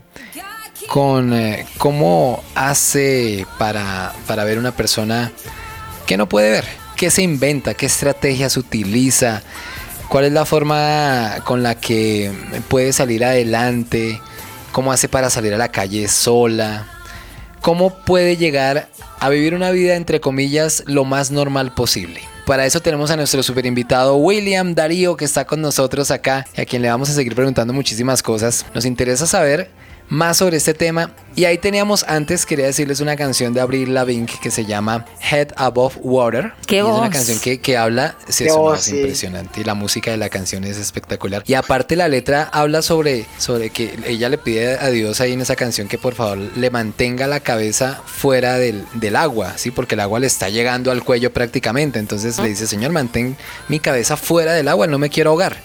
con 0.88 1.34
eh, 1.34 1.66
cómo 1.76 2.42
hace 2.54 3.46
para, 3.58 4.14
para 4.26 4.44
ver 4.44 4.58
una 4.58 4.74
persona 4.74 5.32
que 6.06 6.16
no 6.16 6.30
puede 6.30 6.50
ver, 6.50 6.64
qué 6.96 7.10
se 7.10 7.22
inventa, 7.22 7.74
qué 7.74 7.84
estrategias 7.84 8.56
utiliza, 8.56 9.42
cuál 10.08 10.24
es 10.24 10.32
la 10.32 10.46
forma 10.46 11.42
con 11.44 11.62
la 11.62 11.74
que 11.74 12.32
puede 12.68 12.94
salir 12.94 13.22
adelante, 13.22 14.18
cómo 14.74 14.90
hace 14.90 15.08
para 15.08 15.30
salir 15.30 15.54
a 15.54 15.56
la 15.56 15.68
calle 15.68 16.08
sola, 16.08 16.84
cómo 17.60 17.94
puede 17.94 18.36
llegar 18.36 18.88
a 19.20 19.28
vivir 19.28 19.54
una 19.54 19.70
vida 19.70 19.94
entre 19.94 20.20
comillas 20.20 20.82
lo 20.86 21.04
más 21.04 21.30
normal 21.30 21.72
posible. 21.72 22.20
Para 22.44 22.66
eso 22.66 22.80
tenemos 22.80 23.12
a 23.12 23.16
nuestro 23.16 23.44
super 23.44 23.66
invitado 23.66 24.16
William 24.16 24.74
Darío 24.74 25.16
que 25.16 25.24
está 25.24 25.44
con 25.44 25.60
nosotros 25.60 26.10
acá 26.10 26.44
y 26.56 26.60
a 26.60 26.66
quien 26.66 26.82
le 26.82 26.90
vamos 26.90 27.08
a 27.08 27.12
seguir 27.12 27.36
preguntando 27.36 27.72
muchísimas 27.72 28.20
cosas. 28.20 28.66
Nos 28.74 28.84
interesa 28.84 29.28
saber 29.28 29.70
más 30.08 30.36
sobre 30.36 30.56
este 30.58 30.74
tema 30.74 31.10
y 31.34 31.46
ahí 31.46 31.58
teníamos 31.58 32.04
antes 32.04 32.46
quería 32.46 32.66
decirles 32.66 33.00
una 33.00 33.16
canción 33.16 33.52
de 33.54 33.60
Avril 33.60 33.92
Lavigne 33.94 34.26
que 34.40 34.50
se 34.52 34.64
llama 34.64 35.04
Head 35.30 35.48
Above 35.56 35.96
Water. 36.02 36.52
¡Qué 36.66 36.76
Y 36.76 36.78
es 36.78 36.84
una 36.84 36.92
voz! 36.92 37.08
canción 37.10 37.40
que, 37.40 37.60
que 37.60 37.76
habla, 37.76 38.14
sí, 38.28 38.44
¡Qué 38.44 38.50
es 38.50 38.56
voz, 38.56 38.62
voz 38.76 38.80
sí! 38.82 38.96
impresionante 38.98 39.60
y 39.60 39.64
la 39.64 39.74
música 39.74 40.10
de 40.12 40.16
la 40.16 40.28
canción 40.28 40.62
es 40.64 40.76
espectacular. 40.78 41.42
Y 41.46 41.54
aparte 41.54 41.96
la 41.96 42.06
letra 42.08 42.48
habla 42.52 42.82
sobre, 42.82 43.26
sobre 43.38 43.70
que 43.70 43.98
ella 44.06 44.28
le 44.28 44.38
pide 44.38 44.78
a 44.78 44.90
Dios 44.90 45.20
ahí 45.20 45.32
en 45.32 45.40
esa 45.40 45.56
canción 45.56 45.88
que 45.88 45.98
por 45.98 46.14
favor 46.14 46.38
le 46.38 46.70
mantenga 46.70 47.26
la 47.26 47.40
cabeza 47.40 48.00
fuera 48.06 48.58
del, 48.58 48.84
del 48.94 49.16
agua, 49.16 49.54
¿sí? 49.56 49.70
Porque 49.72 49.94
el 49.96 50.00
agua 50.00 50.20
le 50.20 50.26
está 50.28 50.48
llegando 50.50 50.92
al 50.92 51.02
cuello 51.02 51.32
prácticamente. 51.32 51.98
Entonces 51.98 52.38
le 52.38 52.48
dice, 52.50 52.66
Señor, 52.68 52.92
mantén 52.92 53.36
mi 53.68 53.80
cabeza 53.80 54.16
fuera 54.16 54.52
del 54.52 54.68
agua, 54.68 54.86
no 54.86 54.98
me 54.98 55.10
quiero 55.10 55.30
ahogar. 55.30 55.56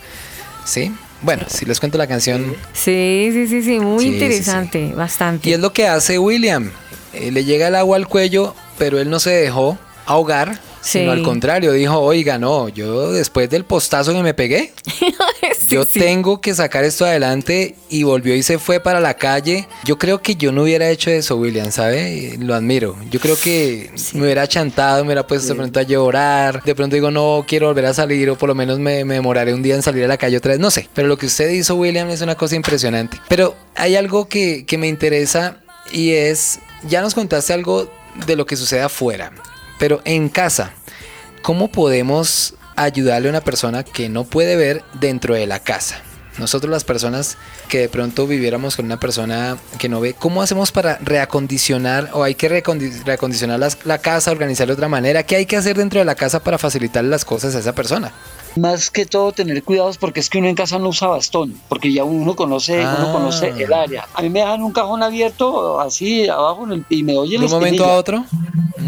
¿Sí? 0.65 0.91
Bueno, 1.21 1.43
si 1.47 1.65
les 1.65 1.79
cuento 1.79 1.97
la 1.97 2.07
canción, 2.07 2.55
Sí, 2.73 3.29
sí, 3.33 3.47
sí, 3.47 3.61
sí, 3.61 3.79
muy 3.79 4.03
Sí, 4.03 4.09
sí, 4.09 4.13
interesante, 4.15 4.93
bastante. 4.95 5.49
y 5.49 5.53
es 5.53 5.59
lo 5.59 5.73
que 5.73 5.87
hace 5.87 6.17
William. 6.17 6.71
Eh, 7.13 7.31
le 7.31 7.43
llega 7.43 7.67
el 7.67 7.75
agua 7.75 7.97
al 7.97 8.07
cuello, 8.07 8.55
pero 8.77 8.99
él 8.99 9.09
no 9.09 9.19
se 9.19 9.31
dejó 9.31 9.77
ahogar, 10.05 10.59
Sí. 10.81 10.99
sino 10.99 11.11
al 11.11 11.23
contrario, 11.23 11.71
dijo, 11.73 11.99
oiga, 11.99 12.37
no, 12.37 12.69
yo 12.69 13.11
después 13.11 13.49
del 13.49 13.65
postazo 13.65 14.13
que 14.13 14.23
me 14.23 14.33
pegué, 14.33 14.71
yo 15.69 15.85
tengo 15.85 16.41
que 16.41 16.53
sacar 16.55 16.83
esto 16.83 17.05
adelante 17.05 17.75
y 17.89 18.03
volvió 18.03 18.35
y 18.35 18.43
se 18.43 18.59
fue 18.59 18.79
para 18.79 18.99
la 18.99 19.15
calle. 19.15 19.67
Yo 19.83 19.97
creo 19.97 20.21
que 20.21 20.35
yo 20.35 20.51
no 20.51 20.63
hubiera 20.63 20.89
hecho 20.89 21.11
eso, 21.11 21.35
William, 21.37 21.71
¿sabe? 21.71 22.35
Lo 22.39 22.55
admiro. 22.55 22.95
Yo 23.11 23.19
creo 23.19 23.37
que 23.37 23.91
me 24.13 24.23
hubiera 24.23 24.47
chantado, 24.47 25.03
me 25.03 25.09
hubiera 25.09 25.27
puesto 25.27 25.49
de 25.49 25.55
pronto 25.55 25.79
a 25.79 25.83
llorar, 25.83 26.63
de 26.63 26.75
pronto 26.75 26.95
digo, 26.95 27.11
no 27.11 27.45
quiero 27.47 27.67
volver 27.67 27.85
a 27.85 27.93
salir 27.93 28.29
o 28.29 28.37
por 28.37 28.49
lo 28.49 28.55
menos 28.55 28.79
me, 28.79 29.05
me 29.05 29.15
demoraré 29.15 29.53
un 29.53 29.61
día 29.61 29.75
en 29.75 29.83
salir 29.83 30.05
a 30.05 30.07
la 30.07 30.17
calle 30.17 30.37
otra 30.37 30.51
vez, 30.51 30.59
no 30.59 30.71
sé. 30.71 30.89
Pero 30.93 31.07
lo 31.07 31.17
que 31.17 31.25
usted 31.25 31.49
hizo, 31.49 31.75
William, 31.75 32.09
es 32.09 32.21
una 32.21 32.35
cosa 32.35 32.55
impresionante. 32.55 33.17
Pero 33.27 33.55
hay 33.75 33.95
algo 33.95 34.27
que, 34.27 34.65
que 34.65 34.77
me 34.77 34.87
interesa 34.87 35.57
y 35.91 36.11
es, 36.11 36.59
ya 36.87 37.01
nos 37.01 37.13
contaste 37.13 37.53
algo 37.53 37.89
de 38.25 38.35
lo 38.35 38.45
que 38.45 38.55
sucede 38.55 38.81
afuera, 38.81 39.31
pero 39.79 40.01
en 40.05 40.29
casa, 40.29 40.73
¿cómo 41.41 41.71
podemos 41.71 42.53
ayudarle 42.75 43.29
a 43.29 43.31
una 43.31 43.41
persona 43.41 43.83
que 43.83 44.09
no 44.09 44.25
puede 44.25 44.55
ver 44.55 44.83
dentro 44.99 45.33
de 45.33 45.47
la 45.47 45.59
casa? 45.59 46.03
Nosotros 46.37 46.71
las 46.71 46.83
personas 46.83 47.37
que 47.67 47.79
de 47.79 47.89
pronto 47.89 48.27
viviéramos 48.27 48.75
con 48.75 48.85
una 48.85 48.99
persona 48.99 49.57
que 49.77 49.89
no 49.89 49.99
ve, 49.99 50.13
¿cómo 50.13 50.41
hacemos 50.41 50.71
para 50.71 50.97
reacondicionar 51.01 52.09
o 52.13 52.23
hay 52.23 52.35
que 52.35 52.47
reacondicionar 52.47 53.59
la 53.83 53.97
casa, 53.97 54.31
organizarla 54.31 54.71
de 54.71 54.75
otra 54.75 54.87
manera? 54.87 55.23
¿Qué 55.23 55.35
hay 55.35 55.45
que 55.45 55.57
hacer 55.57 55.75
dentro 55.75 55.99
de 55.99 56.05
la 56.05 56.15
casa 56.15 56.41
para 56.41 56.57
facilitar 56.57 57.03
las 57.03 57.25
cosas 57.25 57.55
a 57.55 57.59
esa 57.59 57.73
persona? 57.73 58.13
Más 58.59 58.89
que 58.91 59.05
todo 59.05 59.31
tener 59.31 59.63
cuidados 59.63 59.97
porque 59.97 60.19
es 60.19 60.29
que 60.29 60.37
uno 60.37 60.47
en 60.47 60.55
casa 60.55 60.77
no 60.79 60.89
usa 60.89 61.07
bastón, 61.07 61.53
porque 61.69 61.91
ya 61.93 62.03
uno 62.03 62.35
conoce, 62.35 62.79
uno 62.79 62.89
Ah. 63.09 63.11
conoce 63.13 63.49
el 63.49 63.73
área. 63.73 64.07
A 64.13 64.21
mí 64.21 64.29
me 64.29 64.39
dejan 64.39 64.61
un 64.63 64.71
cajón 64.71 65.01
abierto 65.03 65.79
así 65.79 66.27
abajo 66.27 66.63
en 66.65 66.71
el- 66.73 66.85
y 66.89 67.03
me 67.03 67.17
oye 67.17 67.37
¿De 67.39 67.45
un 67.45 67.51
momento 67.51 67.85
a 67.85 67.95
otro? 67.95 68.25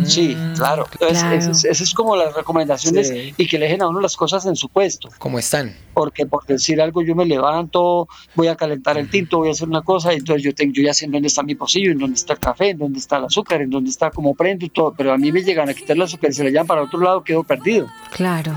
Sí, 0.05 0.35
claro. 0.55 0.87
Entonces, 0.93 1.19
Claro. 1.21 1.35
Esa 1.37 1.51
es, 1.51 1.65
esa 1.65 1.83
es 1.83 1.93
como 1.93 2.15
las 2.15 2.33
recomendaciones 2.33 3.09
Sí. 3.09 3.33
y 3.37 3.47
que 3.47 3.59
le 3.59 3.65
dejen 3.65 3.81
a 3.81 3.87
uno 3.89 3.99
las 3.99 4.15
cosas 4.15 4.45
en 4.45 4.55
su 4.55 4.69
puesto. 4.69 5.09
¿Cómo 5.19 5.37
están? 5.37 5.75
Porque 5.93 6.25
por 6.25 6.45
decir 6.45 6.81
algo, 6.81 7.01
yo 7.03 7.13
me 7.13 7.25
levanto, 7.25 8.07
voy 8.35 8.47
a 8.47 8.55
calentar 8.55 8.97
el 8.97 9.09
tinto, 9.09 9.39
voy 9.39 9.49
a 9.49 9.51
hacer 9.51 9.67
una 9.67 9.81
cosa, 9.81 10.13
y 10.13 10.17
entonces 10.17 10.43
yo, 10.43 10.53
tengo, 10.55 10.73
yo 10.73 10.81
ya 10.83 10.93
sé 10.93 11.05
en 11.05 11.11
dónde 11.11 11.27
está 11.27 11.43
mi 11.43 11.55
pocillo, 11.55 11.91
en 11.91 11.99
dónde 11.99 12.15
está 12.15 12.33
el 12.33 12.39
café, 12.39 12.69
en 12.69 12.77
dónde 12.79 12.99
está 12.99 13.17
el 13.17 13.25
azúcar, 13.25 13.61
en 13.61 13.69
dónde 13.69 13.89
está 13.89 14.09
como 14.11 14.33
prendo 14.33 14.65
y 14.65 14.69
todo. 14.69 14.93
Pero 14.97 15.13
a 15.13 15.17
mí 15.17 15.31
me 15.31 15.43
llegan 15.43 15.69
a 15.69 15.73
quitar 15.73 15.95
el 15.97 16.01
azúcar 16.03 16.31
y 16.31 16.33
se 16.33 16.43
le 16.45 16.51
llevan 16.51 16.67
para 16.67 16.83
otro 16.83 16.99
lado, 16.99 17.23
quedo 17.23 17.43
perdido. 17.43 17.87
Claro. 18.11 18.53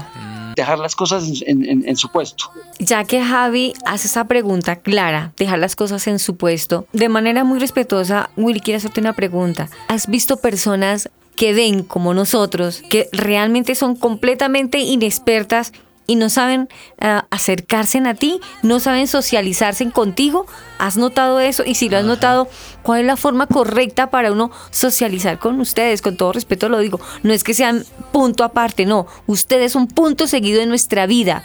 Dejar 0.57 0.79
las 0.79 0.95
cosas 0.97 1.25
en, 1.47 1.65
en- 1.89 1.97
su 1.97 2.09
puesto. 2.11 2.51
Ya 2.79 3.05
que 3.05 3.23
Javi 3.23 3.73
hace 3.87 4.07
esa 4.09 4.25
pregunta 4.25 4.77
clara, 4.77 5.33
dejar 5.37 5.59
las 5.59 5.77
cosas 5.77 6.07
en 6.07 6.19
su 6.19 6.37
puesto, 6.37 6.87
de 6.93 7.09
manera 7.09 7.45
muy 7.45 7.59
respetuosa, 7.59 8.31
Willy 8.37 8.61
quiere 8.61 8.79
hacerte 8.79 9.01
una 9.01 9.13
pregunta. 9.13 9.69
¿Has 9.89 10.07
visto 10.09 10.37
personas 10.39 11.09
que 11.37 11.53
ven 11.53 11.83
como 11.83 12.15
nosotros, 12.15 12.83
que 12.91 13.09
realmente 13.13 13.75
son 13.75 13.97
completamente 13.97 14.79
inexpertas 14.79 15.73
y 16.07 16.17
no 16.17 16.29
saben 16.29 16.69
ah, 17.01 17.27
acercarse 17.31 17.99
a 17.99 18.15
ti, 18.15 18.41
no 18.63 18.81
saben 18.81 19.07
socializarse 19.07 19.91
contigo? 19.91 20.47
¿Has 20.79 20.97
notado 20.97 21.41
eso? 21.41 21.65
Y 21.65 21.75
si 21.75 21.89
lo 21.89 21.99
has 21.99 22.05
notado, 22.05 22.49
¿cuál 22.83 23.01
es 23.01 23.07
la 23.07 23.17
forma 23.17 23.47
correcta 23.47 24.11
para 24.11 24.33
uno 24.33 24.51
socializar 24.71 25.39
con 25.39 25.61
ustedes? 25.61 26.03
Con 26.03 26.17
todo 26.17 26.33
respeto 26.33 26.69
lo 26.69 26.79
digo, 26.79 27.01
no 27.23 27.33
es 27.33 27.45
que 27.45 27.55
sean 27.55 27.85
punto 28.13 28.45
aparte, 28.45 28.87
no, 28.87 29.07
ustedes 29.27 29.73
son 29.73 29.87
punto 29.87 30.27
seguido 30.27 30.61
en 30.61 30.69
nuestra 30.69 31.07
vida 31.07 31.43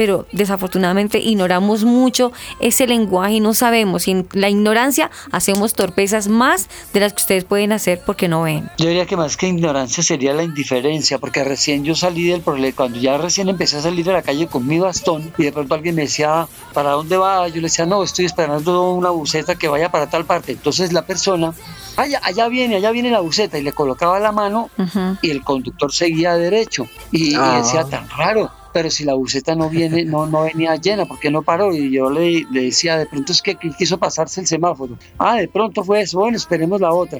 pero 0.00 0.24
desafortunadamente 0.32 1.18
ignoramos 1.18 1.84
mucho 1.84 2.32
ese 2.58 2.86
lenguaje 2.86 3.34
y 3.34 3.40
no 3.40 3.52
sabemos. 3.52 4.08
Y 4.08 4.12
en 4.12 4.26
la 4.32 4.48
ignorancia 4.48 5.10
hacemos 5.30 5.74
torpezas 5.74 6.26
más 6.26 6.70
de 6.94 7.00
las 7.00 7.12
que 7.12 7.18
ustedes 7.18 7.44
pueden 7.44 7.70
hacer 7.72 8.00
porque 8.06 8.26
no 8.26 8.40
ven. 8.40 8.70
Yo 8.78 8.86
diría 8.88 9.04
que 9.04 9.18
más 9.18 9.36
que 9.36 9.48
ignorancia 9.48 10.02
sería 10.02 10.32
la 10.32 10.42
indiferencia, 10.42 11.18
porque 11.18 11.44
recién 11.44 11.84
yo 11.84 11.94
salí 11.94 12.24
del 12.28 12.40
problema, 12.40 12.74
cuando 12.74 12.98
ya 12.98 13.18
recién 13.18 13.50
empecé 13.50 13.76
a 13.76 13.82
salir 13.82 14.08
a 14.08 14.14
la 14.14 14.22
calle 14.22 14.46
con 14.46 14.66
mi 14.66 14.78
bastón 14.78 15.34
y 15.36 15.44
de 15.44 15.52
pronto 15.52 15.74
alguien 15.74 15.94
me 15.96 16.02
decía, 16.02 16.48
¿para 16.72 16.92
dónde 16.92 17.18
va? 17.18 17.46
Yo 17.48 17.56
le 17.56 17.60
decía, 17.68 17.84
no, 17.84 18.02
estoy 18.02 18.24
esperando 18.24 18.92
una 18.92 19.10
buceta 19.10 19.56
que 19.56 19.68
vaya 19.68 19.90
para 19.90 20.08
tal 20.08 20.24
parte. 20.24 20.52
Entonces 20.52 20.94
la 20.94 21.02
persona, 21.04 21.52
allá, 21.98 22.20
allá 22.22 22.48
viene, 22.48 22.76
allá 22.76 22.90
viene 22.90 23.10
la 23.10 23.20
buceta 23.20 23.58
y 23.58 23.62
le 23.62 23.74
colocaba 23.74 24.18
la 24.18 24.32
mano 24.32 24.70
y 25.20 25.28
el 25.30 25.44
conductor 25.44 25.92
seguía 25.92 26.36
derecho 26.36 26.86
y, 27.12 27.32
y 27.32 27.34
Ah. 27.34 27.58
decía, 27.58 27.84
tan 27.84 28.08
raro. 28.08 28.50
Pero 28.72 28.88
si 28.90 29.04
la 29.04 29.14
buceta 29.14 29.54
no 29.54 29.68
viene, 29.68 30.04
no, 30.04 30.26
no 30.26 30.42
venía 30.42 30.76
llena, 30.76 31.04
¿por 31.04 31.18
qué 31.18 31.30
no 31.30 31.42
paró? 31.42 31.74
Y 31.74 31.90
yo 31.90 32.08
le, 32.08 32.46
le 32.50 32.62
decía, 32.62 32.96
de 32.96 33.06
pronto 33.06 33.32
es 33.32 33.42
que 33.42 33.56
quiso 33.56 33.98
pasarse 33.98 34.40
el 34.40 34.46
semáforo. 34.46 34.96
Ah, 35.18 35.36
de 35.36 35.48
pronto 35.48 35.82
fue 35.82 36.02
eso, 36.02 36.20
bueno, 36.20 36.36
esperemos 36.36 36.80
la 36.80 36.92
otra. 36.92 37.18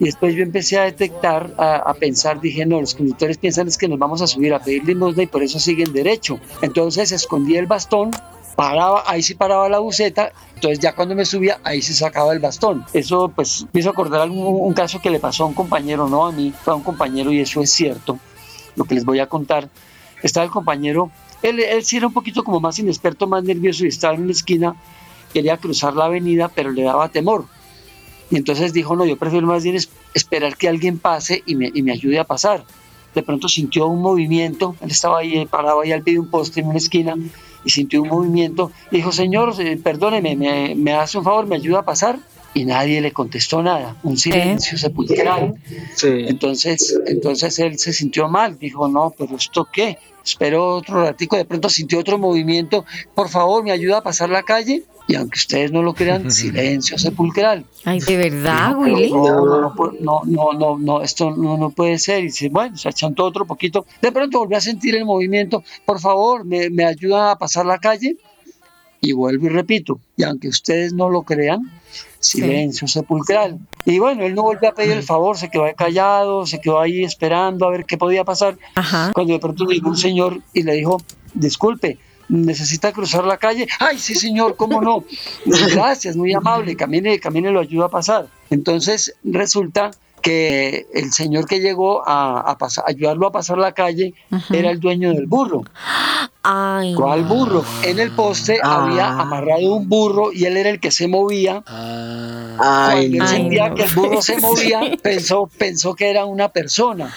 Y 0.00 0.04
después 0.06 0.34
yo 0.34 0.42
empecé 0.42 0.78
a 0.78 0.84
detectar, 0.84 1.54
a, 1.56 1.76
a 1.76 1.94
pensar, 1.94 2.40
dije, 2.40 2.66
no, 2.66 2.80
los 2.80 2.94
conductores 2.94 3.38
piensan 3.38 3.68
es 3.68 3.78
que 3.78 3.86
nos 3.86 3.98
vamos 3.98 4.22
a 4.22 4.26
subir 4.26 4.52
a 4.54 4.58
pedir 4.58 4.84
limosna 4.84 5.22
y 5.22 5.26
por 5.26 5.42
eso 5.42 5.60
siguen 5.60 5.92
derecho. 5.92 6.40
Entonces 6.62 7.12
escondía 7.12 7.60
el 7.60 7.66
bastón, 7.66 8.10
paraba, 8.56 9.04
ahí 9.06 9.22
sí 9.22 9.34
paraba 9.34 9.68
la 9.68 9.78
buceta, 9.78 10.32
entonces 10.56 10.80
ya 10.80 10.96
cuando 10.96 11.14
me 11.14 11.24
subía, 11.24 11.60
ahí 11.62 11.80
se 11.80 11.94
sacaba 11.94 12.32
el 12.32 12.40
bastón. 12.40 12.84
Eso 12.92 13.28
pues 13.28 13.66
me 13.72 13.80
hizo 13.80 13.90
acordar 13.90 14.28
un, 14.28 14.38
un 14.38 14.72
caso 14.74 15.00
que 15.00 15.10
le 15.10 15.20
pasó 15.20 15.44
a 15.44 15.46
un 15.46 15.54
compañero, 15.54 16.08
no 16.08 16.26
a 16.26 16.32
mí, 16.32 16.52
fue 16.64 16.72
a 16.72 16.76
un 16.76 16.82
compañero 16.82 17.30
y 17.30 17.38
eso 17.38 17.60
es 17.60 17.70
cierto, 17.70 18.18
lo 18.74 18.84
que 18.84 18.96
les 18.96 19.04
voy 19.04 19.20
a 19.20 19.26
contar. 19.28 19.68
Estaba 20.22 20.44
el 20.44 20.50
compañero, 20.52 21.10
él, 21.42 21.60
él 21.60 21.84
sí 21.84 21.96
era 21.96 22.06
un 22.08 22.12
poquito 22.12 22.42
como 22.44 22.60
más 22.60 22.78
inexperto, 22.78 23.26
más 23.26 23.44
nervioso 23.44 23.84
y 23.84 23.88
estaba 23.88 24.14
en 24.14 24.22
una 24.22 24.32
esquina, 24.32 24.74
quería 25.32 25.56
cruzar 25.56 25.94
la 25.94 26.06
avenida, 26.06 26.48
pero 26.48 26.70
le 26.70 26.82
daba 26.82 27.08
temor. 27.08 27.44
Y 28.30 28.36
entonces 28.36 28.72
dijo, 28.72 28.94
no, 28.96 29.06
yo 29.06 29.16
prefiero 29.16 29.46
más 29.46 29.62
bien 29.62 29.76
es- 29.76 29.88
esperar 30.14 30.56
que 30.56 30.68
alguien 30.68 30.98
pase 30.98 31.42
y 31.46 31.54
me, 31.54 31.70
y 31.72 31.82
me 31.82 31.92
ayude 31.92 32.18
a 32.18 32.24
pasar. 32.24 32.64
De 33.14 33.22
pronto 33.22 33.48
sintió 33.48 33.86
un 33.86 34.02
movimiento, 34.02 34.76
él 34.80 34.90
estaba 34.90 35.20
ahí 35.20 35.38
eh, 35.38 35.46
parado 35.46 35.80
ahí 35.80 35.92
al 35.92 36.02
pie 36.02 36.14
de 36.14 36.20
un 36.20 36.28
poste 36.28 36.60
en 36.60 36.66
una 36.68 36.76
esquina 36.78 37.14
y 37.64 37.70
sintió 37.70 38.02
un 38.02 38.08
movimiento. 38.08 38.70
Dijo, 38.90 39.12
señor, 39.12 39.54
eh, 39.60 39.78
perdóneme, 39.82 40.36
me, 40.36 40.74
me 40.74 40.92
hace 40.92 41.16
un 41.18 41.24
favor, 41.24 41.46
me 41.46 41.56
ayuda 41.56 41.80
a 41.80 41.84
pasar. 41.84 42.18
Y 42.54 42.64
nadie 42.64 43.00
le 43.00 43.12
contestó 43.12 43.62
nada, 43.62 43.96
un 44.02 44.16
silencio 44.16 44.76
sepulcral. 44.78 45.54
Entonces, 46.28 46.98
entonces 47.06 47.58
él 47.58 47.78
se 47.78 47.92
sintió 47.92 48.28
mal, 48.28 48.58
dijo, 48.58 48.88
no, 48.88 49.14
pero 49.16 49.36
¿esto 49.36 49.68
qué? 49.72 49.98
Espero 50.24 50.76
otro 50.76 51.02
ratico, 51.04 51.36
de 51.36 51.44
pronto 51.44 51.68
sintió 51.68 51.98
otro 51.98 52.18
movimiento, 52.18 52.84
por 53.14 53.28
favor, 53.28 53.62
me 53.64 53.70
ayuda 53.70 53.98
a 53.98 54.02
pasar 54.02 54.30
la 54.30 54.42
calle. 54.42 54.82
Y 55.10 55.14
aunque 55.14 55.38
ustedes 55.38 55.72
no 55.72 55.82
lo 55.82 55.94
crean, 55.94 56.30
silencio 56.30 56.98
sepulcral. 56.98 57.64
Ay, 57.86 57.98
¿de 58.00 58.16
verdad, 58.18 58.68
Dijo, 58.68 58.80
Willy? 58.80 59.10
No, 59.10 59.24
no, 59.46 59.60
no, 59.62 59.74
pu- 59.74 59.96
no, 60.00 60.20
no, 60.26 60.52
no, 60.52 60.78
no, 60.78 61.02
esto 61.02 61.30
no, 61.30 61.56
no 61.56 61.70
puede 61.70 61.98
ser. 61.98 62.20
Y 62.20 62.24
dice, 62.24 62.50
bueno, 62.50 62.76
se 62.76 62.90
achantó 62.90 63.24
otro 63.24 63.46
poquito. 63.46 63.86
De 64.02 64.12
pronto 64.12 64.38
volvió 64.40 64.58
a 64.58 64.60
sentir 64.60 64.94
el 64.96 65.06
movimiento. 65.06 65.64
Por 65.86 65.98
favor, 65.98 66.44
me, 66.44 66.68
me 66.68 66.84
ayuda 66.84 67.30
a 67.30 67.38
pasar 67.38 67.64
la 67.64 67.78
calle. 67.78 68.16
Y 69.00 69.12
vuelvo 69.12 69.46
y 69.46 69.48
repito, 69.48 69.98
y 70.16 70.24
aunque 70.24 70.48
ustedes 70.48 70.92
no 70.92 71.08
lo 71.08 71.22
crean, 71.22 71.62
silencio 72.20 72.88
sepulcral. 72.88 73.58
Y 73.84 73.98
bueno, 73.98 74.24
él 74.24 74.34
no 74.34 74.42
volvió 74.42 74.68
a 74.68 74.72
pedir 74.72 74.92
el 74.92 75.02
favor, 75.02 75.38
se 75.38 75.48
quedó 75.48 75.64
ahí 75.64 75.74
callado, 75.74 76.46
se 76.46 76.60
quedó 76.60 76.80
ahí 76.80 77.04
esperando 77.04 77.66
a 77.66 77.70
ver 77.70 77.84
qué 77.84 77.96
podía 77.96 78.24
pasar. 78.24 78.56
Cuando 79.12 79.32
de 79.32 79.38
pronto 79.38 79.64
llegó 79.64 79.88
un 79.88 79.96
señor 79.96 80.40
y 80.52 80.62
le 80.62 80.74
dijo, 80.74 81.00
disculpe, 81.34 81.98
necesita 82.28 82.92
cruzar 82.92 83.24
la 83.24 83.36
calle. 83.36 83.66
Ay, 83.80 83.98
sí, 83.98 84.14
señor, 84.14 84.56
cómo 84.56 84.80
no. 84.80 85.04
Gracias, 85.72 86.16
muy 86.16 86.32
amable, 86.34 86.76
camine, 86.76 87.18
camine, 87.18 87.50
lo 87.50 87.60
ayuda 87.60 87.86
a 87.86 87.90
pasar. 87.90 88.28
Entonces 88.50 89.14
resulta 89.24 89.90
que 90.28 90.86
el 90.92 91.12
señor 91.12 91.46
que 91.46 91.60
llegó 91.60 92.06
a, 92.06 92.40
a 92.40 92.58
pasar- 92.58 92.84
a 92.86 92.90
ayudarlo 92.90 93.26
a 93.26 93.32
pasar 93.32 93.58
la 93.58 93.72
calle 93.72 94.12
era 94.50 94.70
el 94.70 94.78
dueño 94.80 95.12
del 95.12 95.26
burro. 95.26 95.62
Ay. 96.42 96.94
¿Cuál 96.94 97.24
burro? 97.24 97.64
En 97.82 97.98
el 97.98 98.10
poste 98.12 98.58
había 98.62 99.08
amarrado 99.18 99.74
un 99.74 99.88
burro 99.88 100.32
y 100.32 100.44
él 100.44 100.56
era 100.56 100.70
el 100.70 100.80
que 100.80 100.90
se 100.90 101.08
movía. 101.08 101.62
Cuando 101.66 102.98
él 102.98 103.18
Ay, 103.20 103.28
sentía 103.28 103.68
no. 103.68 103.74
que 103.74 103.82
el 103.84 103.90
burro 103.94 104.22
se 104.22 104.38
movía, 104.40 104.80
pensó, 105.02 105.48
pensó 105.58 105.94
que 105.94 106.10
era 106.10 106.24
una 106.24 106.48
persona. 106.48 107.12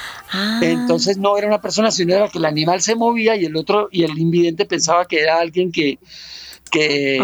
Entonces 0.61 1.17
no 1.17 1.37
era 1.37 1.47
una 1.47 1.61
persona, 1.61 1.91
sino 1.91 2.13
era 2.15 2.29
que 2.29 2.37
el 2.39 2.45
animal 2.45 2.81
se 2.81 2.95
movía 2.95 3.35
y 3.35 3.45
el 3.45 3.55
otro, 3.55 3.87
y 3.91 4.03
el 4.03 4.17
invidente 4.17 4.65
pensaba 4.65 5.05
que 5.05 5.21
era 5.21 5.39
alguien 5.39 5.71
que, 5.71 5.99
que, 6.71 7.19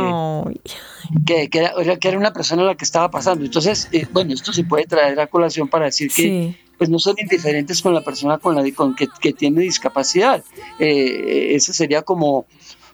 que, 1.26 1.50
que 1.50 1.58
era, 1.60 1.74
era- 1.82 1.98
que 1.98 2.08
era 2.10 2.18
una 2.18 2.34
persona 2.34 2.64
la 2.64 2.76
que 2.76 2.86
estaba 2.86 3.10
pasando. 3.10 3.46
Entonces, 3.46 3.88
eh, 3.92 4.06
bueno, 4.12 4.34
esto 4.34 4.54
se 4.54 4.64
puede 4.64 4.86
traer 4.86 5.20
a 5.20 5.28
colación 5.28 5.68
para 5.68 5.86
decir 5.86 6.10
que 6.10 6.22
Sí. 6.22 6.58
pues 6.78 6.90
no 6.90 7.00
son 7.00 7.16
indiferentes 7.20 7.82
con 7.82 7.94
la 7.94 8.02
persona 8.02 8.38
con 8.38 8.56
la 8.56 8.64
con 8.76 8.96
que, 8.96 9.08
que 9.20 9.34
tiene 9.34 9.62
discapacidad. 9.62 10.44
Eh, 10.80 11.56
ese 11.56 11.74
sería 11.74 12.02
como, 12.04 12.46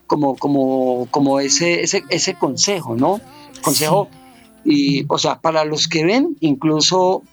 como, 0.08 0.36
como, 0.38 1.08
como 1.12 1.39
ese, 1.39 1.82
ese, 1.82 2.04
ese 2.10 2.36
consejo, 2.36 2.95
¿no? 2.95 3.20
Consejo, 3.62 4.08
y, 4.66 5.06
o 5.10 5.18
sea, 5.18 5.39
para 5.41 5.66
los 5.66 5.88
que 5.88 6.06
ven, 6.06 6.38
incluso 6.39 7.24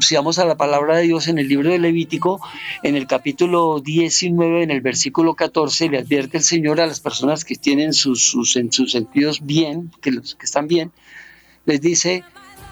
si 0.00 0.16
vamos 0.16 0.38
a 0.38 0.44
la 0.44 0.56
palabra 0.56 0.96
de 0.96 1.04
Dios 1.04 1.28
en 1.28 1.38
el 1.38 1.48
libro 1.48 1.70
de 1.70 1.78
Levítico, 1.78 2.40
en 2.82 2.96
el 2.96 3.06
capítulo 3.06 3.80
19, 3.80 4.62
en 4.62 4.70
el 4.70 4.80
versículo 4.80 5.34
14, 5.34 5.88
le 5.88 5.98
advierte 5.98 6.38
el 6.38 6.42
Señor 6.42 6.80
a 6.80 6.86
las 6.86 7.00
personas 7.00 7.44
que 7.44 7.54
tienen 7.54 7.92
sus, 7.92 8.22
sus, 8.22 8.56
en 8.56 8.72
sus 8.72 8.92
sentidos 8.92 9.44
bien, 9.44 9.92
que 10.00 10.10
los 10.10 10.34
que 10.34 10.46
están 10.46 10.66
bien, 10.66 10.90
les 11.66 11.80
dice, 11.80 12.24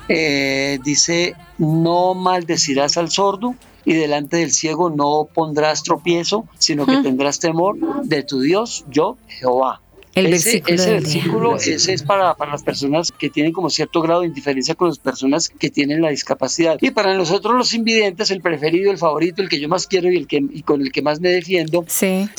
eh, 0.09 0.78
dice, 0.85 1.35
no 1.59 2.14
maldecirás 2.14 2.97
al 2.97 3.11
sordo 3.11 3.55
y 3.85 3.95
delante 3.95 4.39
del 4.39 4.53
ciego 4.53 4.91
no 4.91 5.28
pondrás 5.33 5.83
tropiezo, 5.83 6.47
sino 6.59 6.87
que 6.87 6.97
tendrás 6.99 7.39
temor 7.39 7.78
de 8.05 8.22
tu 8.22 8.41
Dios, 8.41 8.85
yo, 8.89 9.16
Jehová. 9.28 9.80
El 10.15 10.27
ese 10.27 10.61
versículo 10.61 10.75
ese 10.75 10.91
versículo 10.93 11.57
es 11.57 12.03
para, 12.03 12.35
para 12.35 12.53
las 12.53 12.63
personas 12.63 13.13
que 13.13 13.31
tienen 13.31 13.53
como 13.53 13.71
cierto 13.71 14.03
grado 14.03 14.21
de 14.21 14.27
indiferencia 14.27 14.75
con 14.75 14.89
las 14.89 14.99
personas 14.99 15.49
que 15.49 15.71
tienen 15.71 16.03
la 16.03 16.11
discapacidad. 16.11 16.77
Y 16.81 16.91
para 16.91 17.15
nosotros 17.15 17.55
los 17.55 17.73
invidentes, 17.73 18.31
el 18.31 18.43
preferido, 18.43 18.91
el 18.91 18.99
favorito, 18.99 19.41
el 19.43 19.49
que 19.49 19.61
yo 19.61 19.69
más 19.69 19.87
quiero 19.87 20.11
y 20.11 20.17
el 20.17 20.27
que 20.27 20.45
y 20.51 20.63
con 20.63 20.83
el 20.83 20.93
que 20.93 21.03
más 21.03 21.21
me 21.21 21.31
defiendo, 21.31 21.85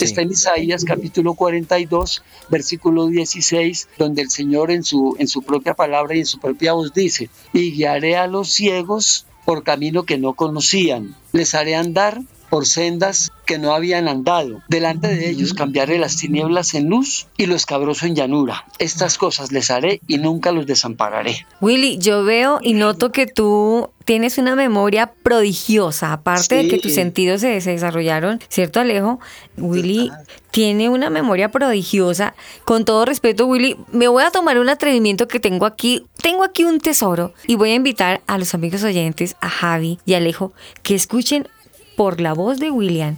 está 0.06 0.22
en 0.22 0.32
Isaías 0.32 0.86
capítulo 0.86 1.34
42, 1.34 2.24
versículo 2.50 3.08
16, 3.08 3.90
donde 3.98 4.22
el 4.22 4.30
Señor 4.30 4.72
en 4.72 4.84
su, 4.84 5.16
en 5.20 5.28
su 5.28 5.42
propia 5.42 5.74
palabra 5.74 6.16
y 6.16 6.20
en 6.20 6.26
su 6.26 6.40
propia 6.40 6.74
voz 6.74 6.94
dice, 6.94 7.30
y 7.54 7.72
guiaré 7.72 8.18
a 8.18 8.28
los 8.28 8.52
ciegos 8.52 9.26
por 9.46 9.64
camino 9.64 10.04
que 10.04 10.18
no 10.18 10.34
conocían, 10.34 11.16
les 11.32 11.54
haré 11.56 11.76
andar 11.76 12.22
por 12.54 12.68
sendas 12.68 13.32
que 13.47 13.58
no 13.58 13.74
habían 13.74 14.08
andado. 14.08 14.62
Delante 14.68 15.08
de 15.08 15.28
ellos 15.28 15.56
cambiaré 15.56 15.97
las 15.97 16.18
tinieblas 16.18 16.76
en 16.76 16.88
luz 16.88 17.26
y 17.36 17.47
lo 17.47 17.56
escabroso 17.56 18.06
en 18.06 18.14
llanura. 18.14 18.66
Estas 18.78 19.18
cosas 19.18 19.51
les 19.51 19.72
haré 19.72 20.01
y 20.08 20.20
nunca 20.20 20.51
los 20.51 20.68
desampararé. 20.68 21.47
Willy, 21.62 21.97
yo 21.97 22.24
veo 22.24 22.60
y 22.62 22.74
noto 22.74 23.12
que 23.12 23.26
tú 23.26 23.89
tienes 24.06 24.38
una 24.38 24.56
memoria 24.56 25.14
prodigiosa, 25.24 26.14
aparte 26.14 26.54
de 26.54 26.68
que 26.68 26.78
tus 26.78 26.93
sentidos 26.93 27.41
se, 27.41 27.60
se 27.60 27.72
desarrollaron, 27.72 28.39
¿cierto 28.49 28.80
Alejo? 28.80 29.20
Willy 29.58 30.12
tiene 30.51 30.89
una 30.89 31.10
memoria 31.10 31.49
prodigiosa. 31.49 32.36
Con 32.66 32.86
todo 32.86 33.04
respeto, 33.06 33.47
Willy, 33.47 33.78
me 33.91 34.08
voy 34.08 34.26
a 34.26 34.30
tomar 34.30 34.60
un 34.60 34.70
atrevimiento 34.70 35.28
que 35.28 35.39
tengo 35.39 35.66
aquí. 35.66 36.06
Tengo 36.22 36.43
aquí 36.43 36.66
un 36.66 36.80
tesoro 36.80 37.34
y 37.47 37.56
voy 37.56 37.72
a 37.72 37.76
invitar 37.76 38.22
a 38.28 38.38
los 38.38 38.54
amigos 38.54 38.84
oyentes, 38.84 39.38
a 39.41 39.49
Javi 39.49 39.97
y 40.06 40.14
Alejo, 40.14 40.54
que 40.84 40.93
escuchen 40.93 41.47
por 41.96 42.22
la 42.22 42.34
voz 42.34 42.60
de 42.60 42.72
William. 42.72 43.18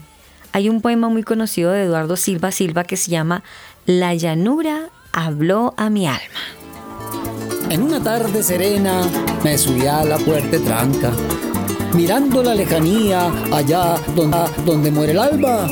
Hay 0.51 0.69
un 0.69 0.81
poema 0.81 1.09
muy 1.09 1.23
conocido 1.23 1.71
de 1.71 1.83
Eduardo 1.83 2.15
Silva 2.15 2.51
Silva 2.51 2.83
que 2.83 2.97
se 2.97 3.11
llama 3.11 3.43
La 3.85 4.13
llanura 4.13 4.89
habló 5.11 5.73
a 5.77 5.89
mi 5.89 6.07
alma. 6.07 6.19
En 7.69 7.81
una 7.81 8.01
tarde 8.01 8.43
serena 8.43 9.01
me 9.43 9.57
subí 9.57 9.87
a 9.87 10.03
la 10.03 10.17
puerta 10.17 10.59
tranca, 10.59 11.11
mirando 11.93 12.43
la 12.43 12.53
lejanía 12.53 13.31
allá 13.51 13.95
donde, 14.15 14.37
donde 14.65 14.91
muere 14.91 15.13
el 15.13 15.19
alba, 15.19 15.67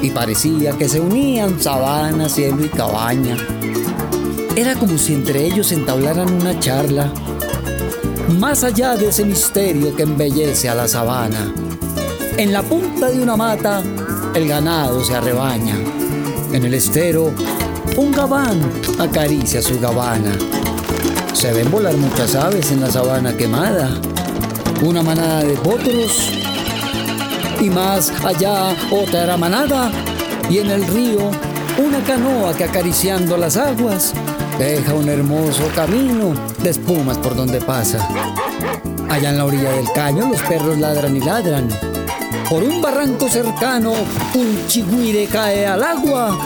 y 0.00 0.10
parecía 0.10 0.76
que 0.78 0.88
se 0.88 1.00
unían 1.00 1.60
sabana, 1.60 2.28
cielo 2.28 2.64
y 2.64 2.68
cabaña. 2.68 3.36
Era 4.56 4.74
como 4.74 4.96
si 4.96 5.14
entre 5.14 5.44
ellos 5.44 5.70
entablaran 5.72 6.32
una 6.32 6.58
charla, 6.58 7.12
más 8.38 8.64
allá 8.64 8.96
de 8.96 9.08
ese 9.08 9.24
misterio 9.24 9.94
que 9.94 10.02
embellece 10.04 10.68
a 10.68 10.74
la 10.74 10.88
sabana. 10.88 11.52
En 12.38 12.52
la 12.52 12.62
punta 12.62 13.10
de 13.10 13.20
una 13.20 13.34
mata, 13.34 13.82
el 14.32 14.46
ganado 14.46 15.04
se 15.04 15.12
arrebaña. 15.12 15.74
En 16.52 16.64
el 16.64 16.72
estero, 16.72 17.32
un 17.96 18.12
gabán 18.12 18.60
acaricia 19.00 19.60
su 19.60 19.80
gabana. 19.80 20.38
Se 21.32 21.52
ven 21.52 21.68
volar 21.68 21.96
muchas 21.96 22.36
aves 22.36 22.70
en 22.70 22.80
la 22.80 22.92
sabana 22.92 23.36
quemada. 23.36 23.90
Una 24.84 25.02
manada 25.02 25.42
de 25.42 25.54
potros. 25.54 26.30
Y 27.60 27.70
más 27.70 28.12
allá 28.24 28.72
otra 28.92 29.36
manada. 29.36 29.90
Y 30.48 30.58
en 30.58 30.70
el 30.70 30.86
río 30.86 31.32
una 31.84 32.04
canoa 32.04 32.54
que 32.54 32.62
acariciando 32.62 33.36
las 33.36 33.56
aguas 33.56 34.14
deja 34.60 34.94
un 34.94 35.08
hermoso 35.08 35.68
camino 35.74 36.34
de 36.62 36.70
espumas 36.70 37.18
por 37.18 37.34
donde 37.34 37.60
pasa. 37.60 38.08
Allá 39.10 39.30
en 39.30 39.38
la 39.38 39.44
orilla 39.44 39.72
del 39.72 39.90
caño 39.92 40.28
los 40.30 40.40
perros 40.42 40.78
ladran 40.78 41.16
y 41.16 41.20
ladran. 41.20 41.97
Por 42.48 42.62
un 42.62 42.80
barranco 42.80 43.28
cercano 43.28 43.92
un 44.34 44.66
chigüire 44.68 45.26
cae 45.26 45.66
al 45.66 45.82
agua 45.82 46.38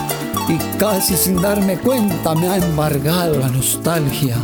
y 0.49 0.59
casi 0.79 1.17
sin 1.17 1.41
darme 1.41 1.79
cuenta 1.79 2.35
me 2.35 2.49
ha 2.49 2.57
embargado 2.57 3.39
la 3.39 3.49
nostalgia. 3.49 4.37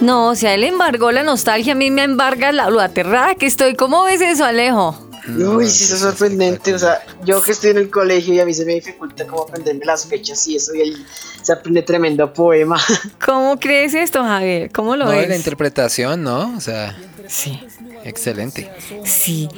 No, 0.00 0.28
o 0.28 0.34
sea, 0.34 0.54
él 0.54 0.64
embargó 0.64 1.10
la 1.10 1.22
nostalgia, 1.22 1.72
a 1.72 1.76
mí 1.76 1.90
me 1.90 2.04
embarga 2.04 2.52
la, 2.52 2.70
lo 2.70 2.80
aterrada 2.80 3.34
que 3.34 3.46
estoy. 3.46 3.74
¿Cómo 3.74 4.04
ves 4.04 4.20
eso, 4.20 4.44
Alejo? 4.44 4.96
Uy, 5.26 5.66
sí, 5.68 5.84
eso 5.84 5.94
es 5.94 6.00
sorprendente. 6.02 6.74
O 6.74 6.78
sea, 6.78 7.02
yo 7.24 7.42
que 7.42 7.52
estoy 7.52 7.70
en 7.70 7.78
el 7.78 7.90
colegio 7.90 8.34
y 8.34 8.40
a 8.40 8.44
mí 8.44 8.52
se 8.52 8.64
me 8.66 8.74
dificulta 8.74 9.26
como 9.26 9.44
aprenderme 9.44 9.86
las 9.86 10.04
fechas 10.06 10.46
y 10.46 10.56
eso, 10.56 10.74
y 10.74 10.82
ahí 10.82 11.06
se 11.42 11.52
aprende 11.52 11.82
tremendo 11.82 12.30
poema. 12.32 12.78
¿Cómo 13.24 13.58
crees 13.58 13.94
esto, 13.94 14.22
Javier? 14.22 14.70
¿Cómo 14.70 14.94
lo 14.94 15.06
No, 15.06 15.12
y 15.14 15.22
la 15.22 15.28
ves? 15.28 15.38
interpretación, 15.38 16.22
¿no? 16.22 16.54
O 16.56 16.60
sea, 16.60 16.94
Sí. 17.26 17.58
Excelente. 18.04 18.70
Sí. 19.04 19.48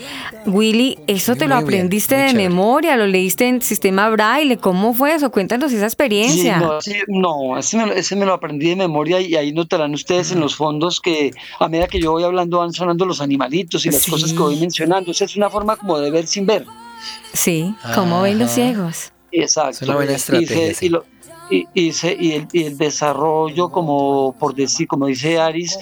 Willy, 0.46 0.98
eso 1.06 1.34
te 1.34 1.46
lo 1.46 1.54
bien, 1.56 1.64
aprendiste 1.64 2.14
de 2.16 2.28
chévere. 2.30 2.48
memoria, 2.48 2.96
lo 2.96 3.06
leíste 3.06 3.46
en 3.48 3.60
sistema 3.62 4.08
braille. 4.10 4.56
¿Cómo 4.58 4.94
fue 4.94 5.14
eso? 5.14 5.30
Cuéntanos 5.30 5.72
esa 5.72 5.84
experiencia. 5.86 6.58
Sí, 6.58 6.64
no, 6.64 6.80
sí, 6.80 6.94
no, 7.08 7.58
ese, 7.58 7.76
me, 7.76 7.86
lo- 7.86 7.92
ese 7.92 8.16
me 8.16 8.26
lo 8.26 8.32
aprendí 8.34 8.68
de 8.68 8.76
memoria 8.76 9.20
y 9.20 9.34
ahí 9.36 9.52
notarán 9.52 9.92
ustedes 9.94 10.32
en 10.32 10.40
los 10.40 10.56
fondos 10.56 11.00
que 11.00 11.32
a 11.60 11.68
medida 11.68 11.88
que 11.88 12.00
yo 12.00 12.12
voy 12.12 12.24
hablando 12.24 12.58
van 12.58 12.72
sonando 12.72 13.04
los 13.06 13.20
animalitos 13.20 13.84
y 13.86 13.90
las 13.90 14.02
Sí. 14.02 14.10
cosas 14.10 14.32
que 14.32 14.38
voy 14.38 14.56
mencionando. 14.56 15.10
Esa 15.10 15.24
es 15.24 15.36
una 15.36 15.50
forma 15.50 15.76
como 15.76 15.98
de 15.98 16.10
ver 16.10 16.26
sin 16.26 16.46
ver. 16.46 16.64
Sí, 17.32 17.74
¿cómo 17.94 18.22
ven 18.22 18.38
los 18.38 18.50
ciegos? 18.50 19.12
Exacto. 19.32 19.70
Es 19.70 19.82
una 19.82 19.94
buena 19.96 20.12
Y 20.14 20.18
se- 20.18 20.76
Y, 20.86 20.88
lo- 20.88 21.04
y- 21.50 21.66
y 21.74 21.92
se- 21.92 22.16
y 22.18 22.32
el, 22.32 22.48
y 22.52 22.64
el 22.64 22.76
desarrollo, 22.78 23.68
como 23.70 24.34
por 24.38 24.54
decir, 24.54 24.86
como 24.88 25.06
dice 25.06 25.38
Aris, 25.38 25.78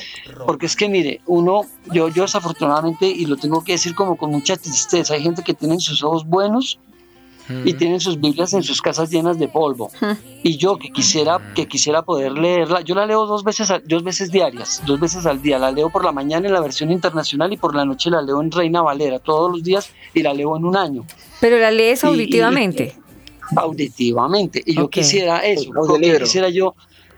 porque 0.46 0.66
es 0.66 0.76
que 0.76 0.88
mire, 0.88 1.20
uno, 1.26 1.62
yo, 1.92 2.08
yo 2.08 2.22
desafortunadamente, 2.22 3.06
y 3.06 3.26
lo 3.26 3.36
tengo 3.36 3.62
que 3.64 3.72
decir 3.72 3.94
como 3.94 4.16
con 4.16 4.30
mucha 4.30 4.56
tristeza, 4.56 5.14
hay 5.14 5.22
gente 5.22 5.42
que 5.42 5.54
tiene 5.54 5.78
sus 5.80 6.02
ojos 6.02 6.24
buenos 6.26 6.78
y 7.66 7.74
tienen 7.74 8.00
sus 8.00 8.18
Biblias 8.18 8.54
en 8.54 8.62
sus 8.62 8.80
casas 8.80 9.10
llenas 9.10 9.38
de 9.38 9.48
polvo. 9.48 9.90
Y 10.42 10.56
yo 10.56 10.78
que 10.78 10.88
quisiera, 10.90 11.52
que 11.54 11.66
quisiera 11.68 12.00
poder 12.00 12.32
leerla, 12.32 12.80
yo 12.80 12.94
la 12.94 13.04
leo 13.04 13.26
dos 13.26 13.44
veces, 13.44 13.70
a- 13.70 13.80
dos 13.80 14.02
veces 14.02 14.30
diarias, 14.30 14.82
dos 14.86 14.98
veces 14.98 15.26
al 15.26 15.42
día. 15.42 15.58
La 15.58 15.70
leo 15.70 15.90
por 15.90 16.04
la 16.06 16.12
mañana 16.12 16.46
en 16.46 16.54
la 16.54 16.60
versión 16.60 16.90
internacional 16.90 17.52
y 17.52 17.58
por 17.58 17.74
la 17.74 17.84
noche 17.84 18.08
la 18.08 18.22
leo 18.22 18.40
en 18.40 18.50
Reina 18.50 18.80
Valera 18.80 19.18
todos 19.18 19.50
los 19.52 19.62
días 19.62 19.90
y 20.14 20.22
la 20.22 20.32
leo 20.32 20.56
en 20.56 20.64
un 20.64 20.74
año 20.74 21.04
Pero 21.38 21.58
la 21.58 21.70
lees 21.70 22.02
Y- 22.02 22.06
y- 22.06 22.08
auditivamente. 22.10 22.96
Auditivamente. 23.56 24.62
Y 24.64 24.74
yo 24.76 24.84
Ok. 24.84 24.90
quisiera 24.92 25.38
eso, 25.44 25.70
porque 25.74 26.18
quisiera 26.18 26.48
yo 26.48 26.74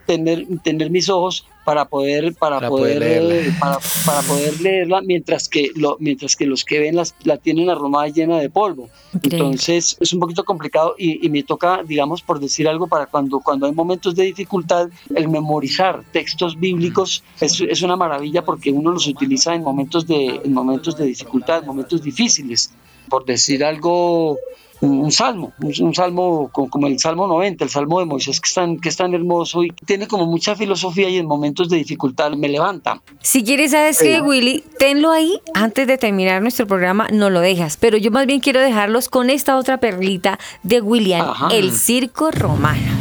tener, 0.07 0.47
tener 0.63 0.91
mis 0.91 1.09
ojos 1.09 1.45
para 1.65 1.85
poder, 1.85 2.33
para, 2.35 2.59
Para 2.61 2.69
poder, 2.69 2.99
poder 2.99 3.23
leerla. 3.25 3.35
eh, 3.35 3.53
para, 3.59 3.79
para 4.05 4.23
poder 4.23 4.61
leerla, 4.61 5.01
mientras 5.03 5.49
que 5.49 5.73
lo, 5.75 5.97
mientras 5.99 6.37
que 6.37 6.47
los 6.47 6.65
que 6.65 6.79
ven 6.79 6.95
las, 6.95 7.13
la 7.25 7.39
tienen 7.39 7.69
arrumada 7.71 8.07
llena 8.07 8.39
de 8.39 8.49
polvo. 8.49 8.89
Increíble. 9.15 9.37
Entonces 9.39 9.97
es 9.99 10.13
un 10.13 10.21
poquito 10.21 10.45
complicado 10.45 10.95
y, 10.97 11.27
y 11.27 11.29
me 11.29 11.43
toca, 11.43 11.83
digamos, 11.83 12.23
por 12.23 12.39
decir 12.39 12.69
algo, 12.69 12.87
para 12.87 13.07
cuando, 13.07 13.41
cuando 13.41 13.67
hay 13.67 13.73
momentos 13.73 14.15
de 14.15 14.23
dificultad, 14.23 14.89
el 15.13 15.29
memorizar 15.29 16.05
textos 16.13 16.57
bíblicos 16.57 17.25
es, 17.41 17.61
es 17.61 17.83
una 17.83 17.97
maravilla 17.97 18.45
porque 18.45 18.71
uno 18.71 18.93
los 18.93 19.09
utiliza 19.09 19.53
en 19.53 19.65
momentos 19.65 20.07
de, 20.07 20.41
en 20.45 20.53
momentos 20.53 20.97
de 20.97 21.07
dificultad, 21.07 21.63
en 21.63 21.67
momentos 21.67 22.01
difíciles. 22.01 22.71
Por 23.09 23.25
decir 23.25 23.65
algo, 23.65 24.39
un, 24.81 25.11
salmo, 25.11 25.53
un, 25.61 25.73
un 25.87 25.95
salmo 25.95 26.51
co- 26.53 26.69
como 26.69 26.87
el 26.87 26.99
Salmo 26.99 27.27
90, 27.27 27.65
el 27.65 27.71
Salmo 27.71 27.99
de 28.01 28.07
Moisés, 28.07 28.41
que 28.41 28.49
es, 28.49 28.55
tan, 28.55 28.77
que 28.79 28.89
es 28.91 28.97
tan 28.97 29.15
hermoso 29.15 29.65
y 29.65 29.71
tiene 29.71 30.07
como 30.07 30.27
mucha 30.27 30.55
filosofía 30.55 31.09
y 31.09 31.17
en 31.17 31.27
momentos 31.27 31.69
de 31.69 31.77
dificultad 31.79 32.33
me 32.33 32.49
levanta. 32.49 33.01
Si 33.23 33.43
quieres, 33.43 33.71
¿sabes 33.73 33.99
qué, 34.01 34.21
Willy? 34.21 34.63
Tenlo 34.79 35.11
ahí 35.13 35.41
antes 35.55 35.87
de 35.87 35.97
terminar 35.99 36.43
nuestro 36.43 36.67
programa, 36.67 37.09
no 37.13 37.31
lo 37.31 37.41
dejas. 37.41 37.77
Pero 37.79 37.97
yo 37.97 38.11
más 38.11 38.27
bien 38.27 38.41
quiero 38.41 38.61
dejarlos 38.61 39.09
con 39.09 39.31
esta 39.31 39.57
otra 39.57 39.79
perlita 39.79 40.39
de 40.63 40.81
William, 40.81 41.27
Ajá. 41.29 41.49
el 41.53 41.73
circo 41.73 42.31
romano. 42.31 42.93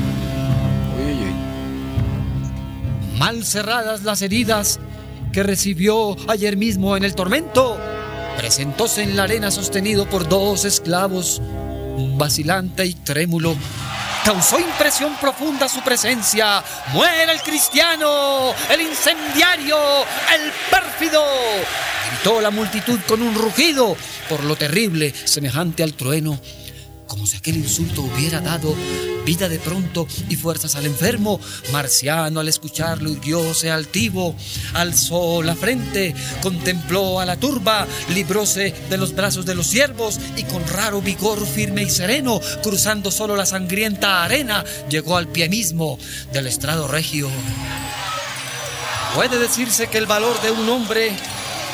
Mal 3.20 3.44
cerradas 3.46 4.04
las 4.04 4.22
heridas 4.22 4.80
que 5.32 5.44
recibió 5.44 6.16
ayer 6.30 6.58
mismo 6.58 6.96
en 6.98 7.04
el 7.04 7.16
tormento. 7.16 7.78
Presentóse 8.38 9.04
en 9.04 9.16
la 9.16 9.24
arena 9.24 9.52
sostenido 9.52 10.06
por 10.10 10.28
dos 10.28 10.66
esclavos, 10.66 11.42
vacilante 12.18 12.86
y 12.86 12.94
trémulo. 12.94 13.56
Causó 14.24 14.60
impresión 14.60 15.16
profunda 15.22 15.70
su 15.70 15.82
presencia. 15.82 16.64
¡Muera 16.94 17.32
el 17.32 17.42
cristiano! 17.42 18.54
¡El 18.70 18.82
incendiario! 18.82 19.78
¡El 20.34 20.52
pérfido! 20.72 21.24
Gritó 22.10 22.42
la 22.42 22.50
multitud 22.50 23.00
con 23.08 23.22
un 23.22 23.36
rugido 23.36 23.96
por 24.30 24.44
lo 24.44 24.56
terrible, 24.56 25.14
semejante 25.26 25.84
al 25.84 25.94
trueno 25.94 26.40
como 27.08 27.26
si 27.26 27.38
aquel 27.38 27.58
insulto 27.58 28.02
hubiera 28.02 28.42
dado 28.42 28.76
vida 29.26 29.50
de 29.50 29.60
pronto 29.60 30.08
y 30.30 30.36
fuerzas 30.36 30.76
al 30.76 30.86
enfermo. 30.86 31.40
Marciano 31.72 32.40
al 32.40 32.48
escucharlo 32.48 33.12
irguióse 33.12 33.72
altivo, 33.72 34.36
alzó 34.74 35.42
la 35.42 35.56
frente, 35.56 36.14
contempló 36.42 37.20
a 37.20 37.26
la 37.26 37.38
turba, 37.38 37.88
libróse 38.14 38.74
de 38.90 38.98
los 38.98 39.14
brazos 39.16 39.46
de 39.46 39.56
los 39.56 39.68
siervos 39.68 40.20
y 40.38 40.44
con 40.44 40.66
raro 40.68 41.02
vigor 41.02 41.46
firme 41.46 41.84
y 41.84 41.90
sereno, 41.90 42.40
cruzando 42.64 43.12
solo 43.12 43.36
la 43.36 43.46
sangrienta 43.46 44.24
arena, 44.24 44.64
llegó 44.90 45.18
al 45.18 45.28
pie 45.28 45.50
mismo 45.50 45.98
del 46.32 46.48
estrado 46.48 46.88
regio. 46.88 47.30
Puede 49.16 49.40
decirse 49.40 49.88
que 49.88 49.98
el 49.98 50.06
valor 50.06 50.40
de 50.42 50.52
un 50.52 50.68
hombre 50.70 51.14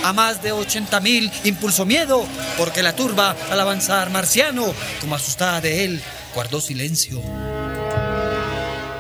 a 0.04 0.14
más 0.14 0.42
de 0.44 0.52
80 0.52 1.00
mil 1.02 1.32
impulsó 1.44 1.86
miedo, 1.86 2.26
porque 2.58 2.84
la 2.84 2.96
turba 2.96 3.36
al 3.50 3.60
avanzar 3.60 4.10
marciano, 4.10 4.74
como 5.00 5.16
asustada 5.16 5.62
de 5.62 5.86
él, 5.86 6.02
guardó 6.34 6.60
silencio. 6.62 7.22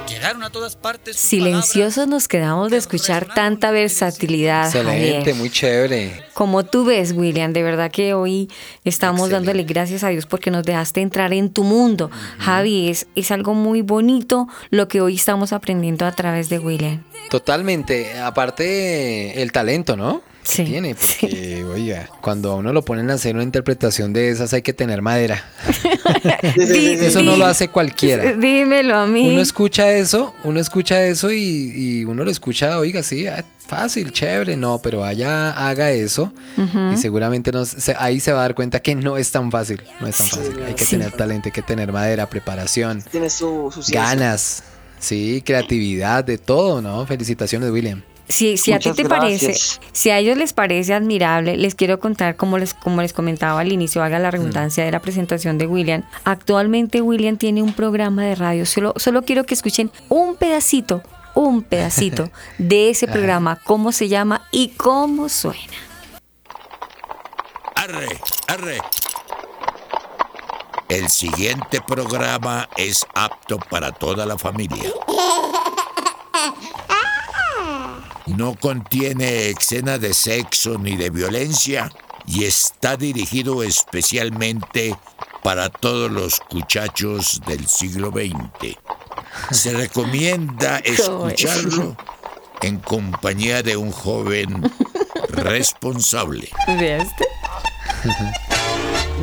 Llegaron 0.07 0.43
a 0.43 0.49
todas 0.51 0.75
partes. 0.75 1.15
Silenciosos 1.15 2.07
nos 2.07 2.27
quedamos 2.27 2.69
de 2.69 2.77
escuchar 2.77 3.25
tanta 3.33 3.71
versatilidad, 3.71 4.65
Excelente, 4.65 5.17
Javier. 5.19 5.35
muy 5.35 5.49
chévere. 5.49 6.23
Como 6.33 6.63
tú 6.63 6.85
ves, 6.85 7.13
William, 7.13 7.53
de 7.53 7.63
verdad 7.63 7.89
que 7.89 8.13
hoy 8.13 8.47
estamos 8.83 9.21
Excelente. 9.21 9.47
dándole 9.47 9.63
gracias 9.63 10.03
a 10.03 10.09
Dios 10.09 10.27
porque 10.27 10.51
nos 10.51 10.63
dejaste 10.63 11.01
entrar 11.01 11.33
en 11.33 11.49
tu 11.51 11.63
mundo. 11.63 12.11
Javi, 12.37 12.89
es, 12.89 13.07
es 13.15 13.31
algo 13.31 13.53
muy 13.55 13.81
bonito 13.81 14.47
lo 14.69 14.87
que 14.87 15.01
hoy 15.01 15.15
estamos 15.15 15.53
aprendiendo 15.53 16.05
a 16.05 16.11
través 16.11 16.49
de 16.49 16.59
William. 16.59 17.03
Totalmente. 17.31 18.19
Aparte, 18.19 19.41
el 19.41 19.51
talento, 19.51 19.95
¿no? 19.97 20.21
Que 20.43 20.63
tiene, 20.65 20.95
porque, 20.95 21.63
oiga, 21.63 22.09
cuando 22.21 22.51
a 22.51 22.55
uno 22.55 22.73
lo 22.73 22.83
ponen 22.83 23.09
a 23.11 23.13
hacer 23.13 23.35
una 23.35 23.43
interpretación 23.43 24.11
de 24.13 24.29
esas 24.29 24.53
hay 24.53 24.61
que 24.61 24.73
tener 24.73 25.01
madera. 25.01 25.43
eso 26.43 27.21
no 27.23 27.37
lo 27.37 27.45
hace 27.45 27.67
cualquiera. 27.69 28.33
Dímelo 28.33 28.97
a 28.97 29.07
mí. 29.07 29.29
Uno 29.29 29.41
escucha 29.41 29.91
eso, 29.91 30.33
uno 30.43 30.59
escucha 30.59 31.03
eso 31.05 31.31
y, 31.31 31.71
y 31.75 32.05
uno 32.05 32.23
lo 32.23 32.31
escucha, 32.31 32.77
oiga, 32.79 33.03
sí, 33.03 33.27
ah, 33.27 33.43
fácil, 33.65 34.11
chévere, 34.11 34.57
no, 34.57 34.79
pero 34.81 35.03
allá 35.03 35.51
haga 35.51 35.91
eso 35.91 36.33
y 36.93 36.97
seguramente 36.97 37.51
no, 37.51 37.65
se- 37.65 37.95
ahí 37.97 38.19
se 38.19 38.33
va 38.33 38.39
a 38.39 38.41
dar 38.43 38.55
cuenta 38.55 38.79
que 38.81 38.95
no 38.95 39.17
es 39.17 39.31
tan 39.31 39.51
fácil, 39.51 39.81
no 39.99 40.07
es 40.07 40.17
tan 40.17 40.27
fácil. 40.27 40.63
Hay 40.65 40.73
que 40.73 40.85
Sí. 40.85 40.91
tener 40.97 41.11
talento, 41.13 41.47
hay 41.47 41.51
que 41.53 41.61
tener 41.61 41.91
madera, 41.91 42.27
preparación, 42.29 43.01
Tiene 43.11 43.29
su, 43.29 43.71
ganas, 43.89 44.63
sí, 44.99 45.41
creatividad, 45.45 46.23
de 46.25 46.37
todo, 46.37 46.81
¿no? 46.81 47.05
Felicitaciones, 47.05 47.69
William. 47.71 48.01
Si, 48.31 48.57
si 48.57 48.71
a 48.71 48.79
ti 48.79 48.93
te 48.93 49.05
parece, 49.05 49.53
si 49.91 50.09
a 50.09 50.17
ellos 50.17 50.37
les 50.37 50.53
parece 50.53 50.93
admirable, 50.93 51.57
les 51.57 51.75
quiero 51.75 51.99
contar, 51.99 52.37
como 52.37 52.57
les, 52.57 52.73
como 52.73 53.01
les 53.01 53.11
comentaba 53.13 53.59
al 53.59 53.71
inicio, 53.71 54.01
haga 54.01 54.19
la 54.19 54.31
redundancia 54.31 54.85
de 54.85 54.91
la 54.91 55.01
presentación 55.01 55.57
de 55.57 55.67
William. 55.67 56.03
Actualmente 56.23 57.01
William 57.01 57.37
tiene 57.37 57.61
un 57.61 57.73
programa 57.73 58.23
de 58.23 58.35
radio. 58.35 58.65
Solo, 58.65 58.93
solo 58.95 59.23
quiero 59.23 59.43
que 59.43 59.53
escuchen 59.53 59.91
un 60.07 60.37
pedacito, 60.37 61.03
un 61.35 61.61
pedacito 61.61 62.31
de 62.57 62.89
ese 62.89 63.07
programa, 63.07 63.59
cómo 63.63 63.91
se 63.91 64.07
llama 64.07 64.47
y 64.51 64.69
cómo 64.69 65.27
suena. 65.27 65.73
Arre, 67.75 68.17
arre. 68.47 68.77
El 70.87 71.09
siguiente 71.09 71.81
programa 71.81 72.69
es 72.77 73.05
apto 73.13 73.57
para 73.57 73.91
toda 73.91 74.25
la 74.25 74.37
familia. 74.37 74.91
No 78.37 78.55
contiene 78.55 79.49
escena 79.49 79.97
de 79.97 80.13
sexo 80.13 80.77
ni 80.77 80.95
de 80.95 81.09
violencia 81.09 81.91
y 82.25 82.45
está 82.45 82.95
dirigido 82.95 83.63
especialmente 83.63 84.95
para 85.43 85.69
todos 85.69 86.09
los 86.11 86.39
cuchachos 86.39 87.41
del 87.45 87.67
siglo 87.67 88.11
XX. 88.11 88.77
Se 89.51 89.73
recomienda 89.77 90.77
escucharlo 90.79 91.97
en 92.61 92.77
compañía 92.77 93.63
de 93.63 93.75
un 93.75 93.91
joven 93.91 94.71
responsable. 95.29 96.49
¿Viste? 96.67 97.27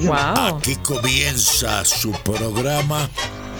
Wow. 0.02 0.56
Aquí 0.56 0.76
comienza 0.76 1.84
su 1.84 2.12
programa 2.12 3.08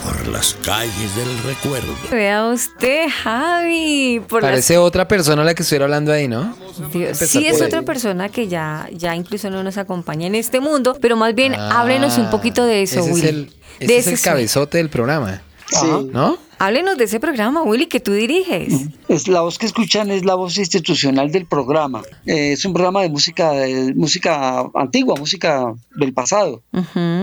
por 0.03 0.29
las 0.29 0.55
calles 0.65 1.15
del 1.17 1.39
recuerdo. 1.45 1.93
Vea 2.11 2.47
usted, 2.49 3.09
Javi. 3.23 4.21
Por 4.29 4.43
las- 4.43 4.51
Parece 4.53 4.79
otra 4.79 5.07
persona 5.09 5.45
la 5.45 5.55
que 5.55 5.63
estuviera 5.63 5.85
hablando 5.87 6.13
ahí, 6.13 6.29
¿no? 6.29 6.57
Dios, 6.93 7.19
sí 7.19 7.47
es 7.47 7.61
ahí. 7.61 7.67
otra 7.67 7.83
persona 7.83 8.29
que 8.29 8.49
ya, 8.49 8.89
ya 8.93 9.15
incluso 9.17 9.51
no 9.51 9.63
nos 9.63 9.77
acompaña 9.79 10.27
en 10.27 10.35
este 10.35 10.61
mundo, 10.61 10.97
pero 11.01 11.17
más 11.17 11.35
bien 11.35 11.55
háblenos 11.55 12.19
un 12.19 12.31
poquito 12.31 12.65
de 12.65 12.83
eso, 12.83 13.01
Ah, 13.01 13.03
ese 13.03 13.13
Willy. 13.13 13.27
Es 13.27 13.29
el, 13.29 13.53
ese 13.81 13.87
de 13.93 13.99
es 13.99 14.07
el 14.07 14.21
cabezote 14.21 14.79
del 14.79 14.89
programa. 14.91 15.43
Sí. 15.69 15.87
¿No? 16.13 16.39
Háblenos 16.61 16.97
de 16.99 17.05
ese 17.05 17.21
programa, 17.21 17.63
Willy, 17.63 17.87
que 17.87 18.01
tú 18.01 18.13
diriges. 18.13 18.89
Es 19.09 19.29
la 19.29 19.43
voz 19.43 19.59
que 19.59 19.67
escuchan 19.67 20.11
es 20.11 20.25
la 20.25 20.35
voz 20.35 20.59
institucional 20.59 21.31
del 21.31 21.47
programa. 21.47 22.03
Eh, 22.27 22.53
es 22.53 22.65
un 22.65 22.73
programa 22.73 23.03
de 23.03 23.09
música 23.09 23.53
de 23.53 23.95
música 23.95 24.69
antigua, 24.75 25.15
música 25.17 25.73
del 25.97 26.13
pasado. 26.13 26.63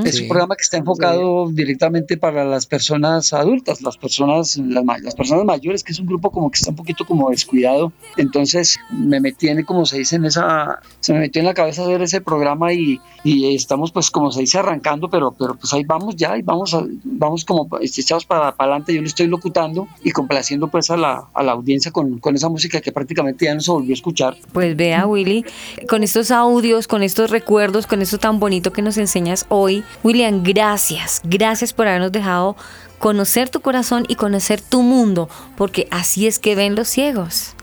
Es 0.06 0.22
un 0.22 0.28
programa 0.30 0.56
que 0.56 0.64
está 0.64 0.78
enfocado 0.78 1.50
directamente 1.52 2.16
para 2.18 2.46
las 2.46 2.66
personas 2.66 3.34
adultas, 3.34 3.82
las 3.82 3.98
personas 3.98 4.56
las, 4.58 4.86
las 5.04 5.16
personas 5.16 5.44
mayores, 5.44 5.84
que 5.84 5.92
es 5.92 6.00
un 6.00 6.06
grupo 6.08 6.32
como 6.32 6.50
que 6.50 6.58
está 6.58 6.70
un 6.70 6.78
poquito 6.78 7.06
como 7.06 7.30
descuidado. 7.30 7.92
Entonces 8.16 8.78
me 8.90 9.20
metí 9.20 9.50
en, 9.50 9.64
como 9.64 9.86
se 9.86 9.98
dice 9.98 10.16
en 10.16 10.26
esa, 10.26 10.80
se 11.02 11.12
me 11.14 11.20
metió 11.20 11.42
en 11.42 11.46
la 11.48 11.54
cabeza 11.54 11.86
ver 11.86 12.02
ese 12.02 12.22
programa 12.22 12.72
y, 12.74 13.00
y 13.26 13.54
estamos 13.54 13.92
pues 13.92 14.10
como 14.12 14.32
se 14.32 14.40
dice 14.42 14.60
arrancando, 14.60 15.10
pero 15.10 15.34
pero 15.38 15.56
pues 15.56 15.74
ahí 15.74 15.84
vamos 15.84 16.16
ya 16.16 16.38
y 16.38 16.42
vamos 16.42 16.74
a- 16.74 16.86
vamos 17.04 17.44
como 17.44 17.68
echados 17.82 18.26
para, 18.26 18.56
para 18.56 18.72
adelante. 18.72 18.94
Yo 18.94 19.02
lo 19.02 19.08
estoy 19.08 19.25
locutando 19.28 19.88
y 20.04 20.12
complaciendo 20.12 20.68
pues 20.68 20.90
a 20.90 20.98
la, 20.98 21.28
a 21.34 21.44
la 21.44 21.52
audiencia 21.54 21.92
con, 21.92 22.20
con 22.20 22.36
esa 22.36 22.50
música 22.50 22.82
que 22.82 22.92
prácticamente 22.92 23.46
ya 23.46 23.56
no 23.56 23.62
se 23.62 23.72
volvió 23.72 23.92
a 23.92 23.94
escuchar. 23.94 24.38
Pues 24.54 24.76
vea, 24.76 25.06
Willy, 25.06 25.46
con 25.88 26.04
estos 26.04 26.32
audios, 26.32 26.88
con 26.88 27.04
estos 27.04 27.30
recuerdos, 27.30 27.88
con 27.88 28.02
esto 28.02 28.18
tan 28.18 28.40
bonito 28.40 28.72
que 28.72 28.82
nos 28.82 28.98
enseñas 28.98 29.46
hoy, 29.50 29.84
William, 30.04 30.44
gracias, 30.44 31.22
gracias 31.24 31.74
por 31.74 31.88
habernos 31.88 32.12
dejado 32.12 32.56
conocer 33.00 33.50
tu 33.50 33.62
corazón 33.62 34.06
y 34.08 34.16
conocer 34.16 34.62
tu 34.62 34.82
mundo, 34.82 35.30
porque 35.58 35.88
así 35.92 36.28
es 36.28 36.40
que 36.40 36.56
ven 36.56 36.76
los 36.76 36.88
ciegos. 36.88 37.56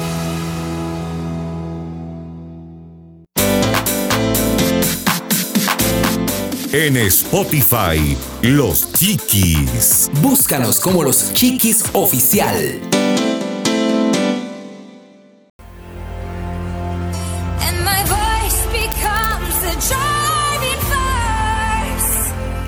En 6.73 6.97
Spotify, 6.97 8.17
Los 8.41 8.91
Chiquis. 8.95 10.11
Búscanos 10.23 10.81
como 10.81 11.05
Los 11.05 11.35
Chiquis 11.35 11.85
Oficial. 11.93 12.81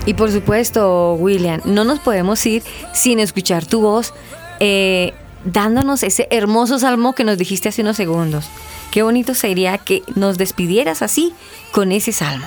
Y 0.05 0.13
por 0.13 0.31
supuesto, 0.31 1.13
William, 1.13 1.61
no 1.65 1.83
nos 1.83 1.99
podemos 1.99 2.45
ir 2.45 2.63
sin 2.93 3.19
escuchar 3.19 3.65
tu 3.65 3.81
voz 3.81 4.13
eh, 4.59 5.13
dándonos 5.45 6.03
ese 6.03 6.27
hermoso 6.29 6.79
salmo 6.79 7.13
que 7.13 7.23
nos 7.23 7.37
dijiste 7.37 7.69
hace 7.69 7.81
unos 7.81 7.97
segundos. 7.97 8.45
Qué 8.91 9.01
bonito 9.01 9.33
sería 9.33 9.77
que 9.77 10.03
nos 10.15 10.37
despidieras 10.37 11.01
así 11.01 11.33
con 11.71 11.91
ese 11.91 12.11
salmo. 12.11 12.45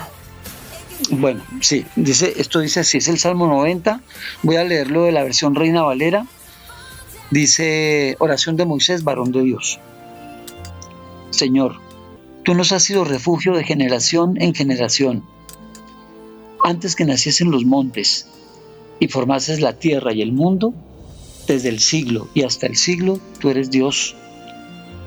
Bueno, 1.11 1.43
sí, 1.61 1.85
dice, 1.97 2.35
esto 2.37 2.61
dice 2.61 2.81
así, 2.81 2.99
es 2.99 3.09
el 3.09 3.19
Salmo 3.19 3.47
90. 3.47 4.01
Voy 4.43 4.57
a 4.57 4.65
leerlo 4.65 5.05
de 5.05 5.13
la 5.13 5.23
versión 5.23 5.55
Reina 5.55 5.83
Valera. 5.83 6.27
Dice, 7.31 8.17
oración 8.19 8.57
de 8.57 8.67
Moisés, 8.67 9.05
varón 9.05 9.33
de 9.33 9.43
Dios. 9.43 9.79
Señor, 11.31 11.77
tú 12.45 12.55
nos 12.55 12.73
has 12.73 12.83
sido 12.83 13.05
refugio 13.05 13.55
de 13.55 13.65
generación 13.65 14.41
en 14.41 14.55
generación. 14.55 15.25
Antes 16.69 16.95
que 16.95 17.07
naciesen 17.07 17.51
los 17.51 17.65
montes 17.65 18.27
y 19.01 19.09
formases 19.09 19.59
la 19.59 19.79
tierra 19.79 20.13
y 20.13 20.21
el 20.21 20.33
mundo, 20.33 20.75
desde 21.47 21.71
el 21.71 21.81
siglo 21.81 22.29
y 22.35 22.43
hasta 22.43 22.67
el 22.67 22.77
siglo, 22.77 23.21
tú 23.41 23.49
eres 23.49 23.71
Dios. 23.71 24.15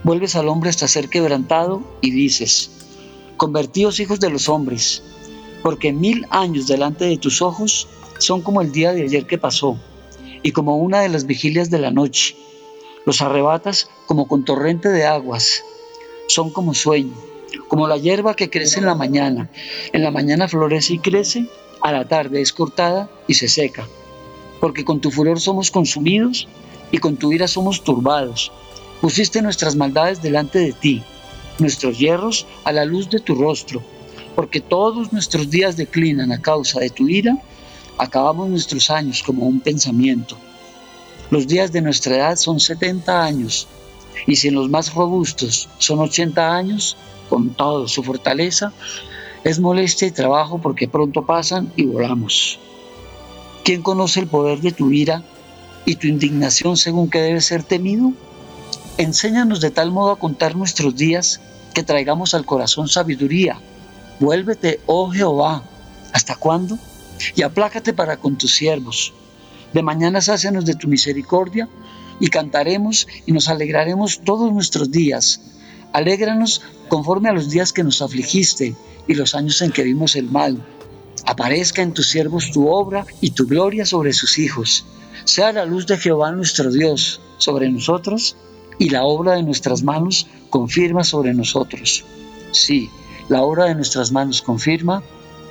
Vuelves 0.04 0.36
al 0.36 0.48
hombre 0.48 0.72
hasta 0.72 0.88
ser 0.88 1.08
quebrantado 1.08 1.84
y 2.02 2.10
dices, 2.10 2.72
convertíos 3.38 4.00
hijos 4.00 4.20
de 4.20 4.32
los 4.32 4.50
hombres, 4.50 5.04
porque 5.62 5.94
mil 5.94 6.26
años 6.32 6.66
delante 6.66 7.06
de 7.06 7.18
tus 7.18 7.44
ojos 7.44 7.88
son 8.18 8.42
como 8.42 8.64
el 8.64 8.72
día 8.72 8.92
de 8.92 9.04
ayer 9.04 9.28
que 9.28 9.38
pasó, 9.38 9.78
y 10.42 10.54
como 10.54 10.78
una 10.78 11.02
de 11.02 11.10
las 11.10 11.28
vigilias 11.28 11.70
de 11.70 11.78
la 11.78 11.92
noche. 11.92 12.36
Los 13.06 13.22
arrebatas 13.22 13.88
como 14.08 14.28
con 14.28 14.46
torrente 14.46 14.90
de 14.90 15.06
aguas, 15.06 15.64
son 16.28 16.50
como 16.50 16.74
sueño, 16.74 17.14
como 17.72 17.88
la 17.88 17.96
hierba 17.96 18.36
que 18.36 18.50
crece 18.50 18.80
en 18.80 18.86
la 18.86 18.96
mañana. 18.96 19.50
En 19.94 20.04
la 20.04 20.12
mañana 20.12 20.50
florece 20.50 20.96
y 20.96 21.00
crece, 21.00 21.46
a 21.80 21.94
la 21.94 22.06
tarde 22.06 22.42
es 22.42 22.52
cortada 22.52 23.10
y 23.30 23.36
se 23.36 23.48
seca. 23.48 23.88
Porque 24.60 24.84
con 24.84 25.00
tu 25.00 25.10
furor 25.10 25.40
somos 25.40 25.72
consumidos 25.72 26.50
y 26.92 26.98
con 26.98 27.16
tu 27.16 27.32
ira 27.32 27.48
somos 27.48 27.82
turbados. 27.82 28.52
Pusiste 29.00 29.42
nuestras 29.42 29.78
maldades 29.78 30.22
delante 30.22 30.60
de 30.60 30.74
ti, 30.74 31.02
nuestros 31.60 31.98
hierros 31.98 32.46
a 32.66 32.74
la 32.74 32.84
luz 32.84 33.10
de 33.10 33.22
tu 33.22 33.36
rostro 33.36 33.82
porque 34.36 34.62
todos 34.62 35.12
nuestros 35.12 35.50
días 35.50 35.78
declinan 35.78 36.32
a 36.32 36.42
causa 36.42 36.80
de 36.80 36.90
tu 36.90 37.08
ira, 37.08 37.38
acabamos 37.98 38.50
nuestros 38.50 38.90
años 38.90 39.24
como 39.24 39.46
un 39.46 39.60
pensamiento. 39.60 40.38
Los 41.30 41.48
días 41.48 41.72
de 41.72 41.82
nuestra 41.82 42.16
edad 42.16 42.36
son 42.36 42.60
70 42.60 43.24
años, 43.24 43.68
y 44.28 44.36
si 44.36 44.50
en 44.50 44.56
los 44.56 44.70
más 44.70 44.94
robustos 44.94 45.70
son 45.78 46.00
80 46.00 46.56
años, 46.56 46.98
con 47.32 47.52
todo 47.54 47.88
su 47.88 48.04
fortaleza, 48.04 48.74
es 49.46 49.62
molestia 49.62 50.10
y 50.10 50.12
trabajo 50.12 50.60
porque 50.60 50.90
pronto 50.90 51.26
pasan 51.26 51.72
y 51.78 51.86
volamos. 51.86 52.60
¿Quién 53.64 53.82
conoce 53.82 54.20
el 54.20 54.28
poder 54.28 54.60
de 54.60 54.74
tu 54.74 54.92
ira 54.92 55.24
y 55.86 55.96
tu 55.96 56.08
indignación 56.08 56.76
según 56.76 57.10
que 57.10 57.22
debe 57.22 57.40
ser 57.40 57.64
temido? 57.64 58.12
Enséñanos 58.98 59.62
de 59.62 59.72
tal 59.72 59.92
modo 59.92 60.12
a 60.12 60.20
contar 60.20 60.58
nuestros 60.58 60.94
días 60.94 61.40
que 61.74 61.84
traigamos 61.84 62.34
al 62.34 62.46
corazón 62.46 62.90
sabiduría 62.90 63.62
Vuélvete, 64.20 64.82
oh 64.88 65.10
Jehová, 65.10 65.64
¿Hasta 66.12 66.36
cuándo? 66.36 66.78
Y 67.34 67.44
aplácate 67.44 67.94
para 67.94 68.18
con 68.18 68.38
tus 68.38 68.54
siervos. 68.54 69.14
De 69.72 69.82
mañana 69.82 70.20
sácianos 70.20 70.66
de 70.66 70.76
tu 70.76 70.90
misericordia 70.90 71.70
y 72.20 72.28
cantaremos 72.28 73.08
y 73.26 73.32
nos 73.32 73.48
alegraremos 73.48 74.20
todos 74.20 74.52
nuestros 74.52 74.92
días. 74.92 75.42
Alégranos 75.94 76.62
conforme 76.88 77.30
a 77.30 77.34
los 77.34 77.50
días 77.50 77.74
que 77.74 77.84
nos 77.84 78.02
afligiste 78.02 78.76
y 79.08 79.14
los 79.14 79.36
años 79.36 79.62
en 79.62 79.72
que 79.72 79.84
vimos 79.84 80.16
el 80.16 80.30
mal. 80.30 80.64
Aparezca 81.26 81.82
en 81.82 81.94
tus 81.94 82.10
siervos 82.10 82.52
tu 82.52 82.68
obra 82.68 83.06
y 83.20 83.32
tu 83.32 83.48
gloria 83.48 83.86
sobre 83.86 84.14
sus 84.14 84.38
hijos. 84.40 84.86
Sea 85.26 85.52
la 85.52 85.66
luz 85.66 85.86
de 85.88 85.98
Jehová 85.98 86.32
nuestro 86.32 86.72
Dios 86.72 87.22
sobre 87.38 87.70
nosotros 87.70 88.36
y 88.80 88.90
la 88.90 89.04
obra 89.04 89.34
de 89.34 89.44
nuestras 89.44 89.84
manos 89.84 90.28
confirma 90.50 91.04
sobre 91.04 91.34
nosotros. 91.34 92.04
Sí, 92.52 92.90
la 93.30 93.42
obra 93.44 93.66
de 93.66 93.76
nuestras 93.76 94.12
manos 94.12 94.42
confirma. 94.42 95.04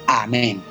Amén. 0.06 0.69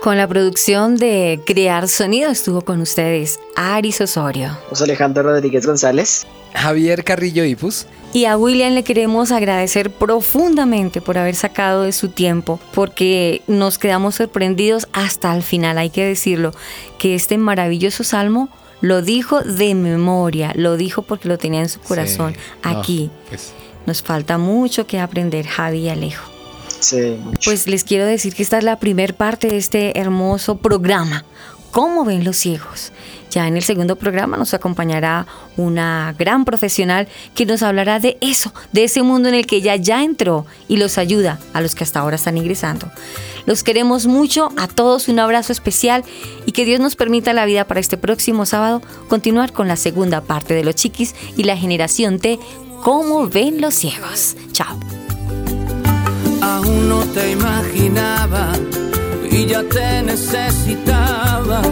Con 0.00 0.16
la 0.16 0.26
producción 0.26 0.96
de 0.96 1.40
Crear 1.44 1.86
Sonido 1.86 2.30
estuvo 2.30 2.62
con 2.62 2.80
ustedes 2.80 3.38
Aris 3.54 4.00
Osorio. 4.00 4.56
José 4.70 4.84
Alejandro 4.84 5.22
Rodríguez 5.22 5.66
González. 5.66 6.26
Javier 6.54 7.04
Carrillo 7.04 7.44
Ipus. 7.44 7.86
Y 8.14 8.24
a 8.24 8.38
William 8.38 8.72
le 8.72 8.82
queremos 8.82 9.30
agradecer 9.30 9.90
profundamente 9.90 11.02
por 11.02 11.18
haber 11.18 11.34
sacado 11.34 11.82
de 11.82 11.92
su 11.92 12.08
tiempo, 12.08 12.58
porque 12.72 13.42
nos 13.46 13.78
quedamos 13.78 14.14
sorprendidos 14.14 14.88
hasta 14.94 15.36
el 15.36 15.42
final, 15.42 15.76
hay 15.76 15.90
que 15.90 16.06
decirlo, 16.06 16.52
que 16.98 17.14
este 17.14 17.36
maravilloso 17.36 18.02
salmo 18.02 18.48
lo 18.80 19.02
dijo 19.02 19.42
de 19.42 19.74
memoria, 19.74 20.52
lo 20.56 20.78
dijo 20.78 21.02
porque 21.02 21.28
lo 21.28 21.36
tenía 21.36 21.60
en 21.60 21.68
su 21.68 21.78
corazón, 21.80 22.34
aquí. 22.62 23.10
pues. 23.28 23.52
Nos 23.84 24.02
falta 24.02 24.38
mucho 24.38 24.86
que 24.86 24.98
aprender, 24.98 25.46
Javi 25.46 25.80
y 25.80 25.88
Alejo. 25.90 26.29
Pues 27.44 27.66
les 27.66 27.84
quiero 27.84 28.06
decir 28.06 28.34
que 28.34 28.42
esta 28.42 28.58
es 28.58 28.64
la 28.64 28.78
primer 28.78 29.14
parte 29.14 29.48
de 29.48 29.56
este 29.56 29.98
hermoso 29.98 30.58
programa. 30.58 31.24
¿Cómo 31.70 32.04
ven 32.04 32.24
los 32.24 32.36
ciegos? 32.36 32.92
Ya 33.30 33.46
en 33.46 33.56
el 33.56 33.62
segundo 33.62 33.94
programa 33.94 34.36
nos 34.36 34.54
acompañará 34.54 35.26
una 35.56 36.14
gran 36.18 36.44
profesional 36.44 37.06
que 37.34 37.46
nos 37.46 37.62
hablará 37.62 38.00
de 38.00 38.18
eso, 38.20 38.52
de 38.72 38.84
ese 38.84 39.04
mundo 39.04 39.28
en 39.28 39.36
el 39.36 39.46
que 39.46 39.56
ella 39.56 39.76
ya 39.76 40.02
entró 40.02 40.46
y 40.66 40.78
los 40.78 40.98
ayuda 40.98 41.38
a 41.52 41.60
los 41.60 41.76
que 41.76 41.84
hasta 41.84 42.00
ahora 42.00 42.16
están 42.16 42.36
ingresando. 42.36 42.90
Los 43.46 43.62
queremos 43.62 44.06
mucho, 44.06 44.50
a 44.56 44.66
todos 44.66 45.08
un 45.08 45.20
abrazo 45.20 45.52
especial 45.52 46.04
y 46.44 46.52
que 46.52 46.64
Dios 46.64 46.80
nos 46.80 46.96
permita 46.96 47.32
la 47.32 47.46
vida 47.46 47.64
para 47.64 47.80
este 47.80 47.96
próximo 47.96 48.46
sábado 48.46 48.82
continuar 49.08 49.52
con 49.52 49.68
la 49.68 49.76
segunda 49.76 50.22
parte 50.22 50.54
de 50.54 50.64
los 50.64 50.74
chiquis 50.74 51.14
y 51.36 51.44
la 51.44 51.56
generación 51.56 52.18
T. 52.18 52.40
¿Cómo 52.82 53.28
ven 53.28 53.60
los 53.60 53.74
ciegos? 53.74 54.36
Chao. 54.52 54.99
Aún 56.42 56.88
no 56.88 57.00
te 57.14 57.32
imaginaba 57.32 58.52
y 59.30 59.46
ya 59.46 59.62
te 59.62 60.02
necesitaba. 60.02 61.62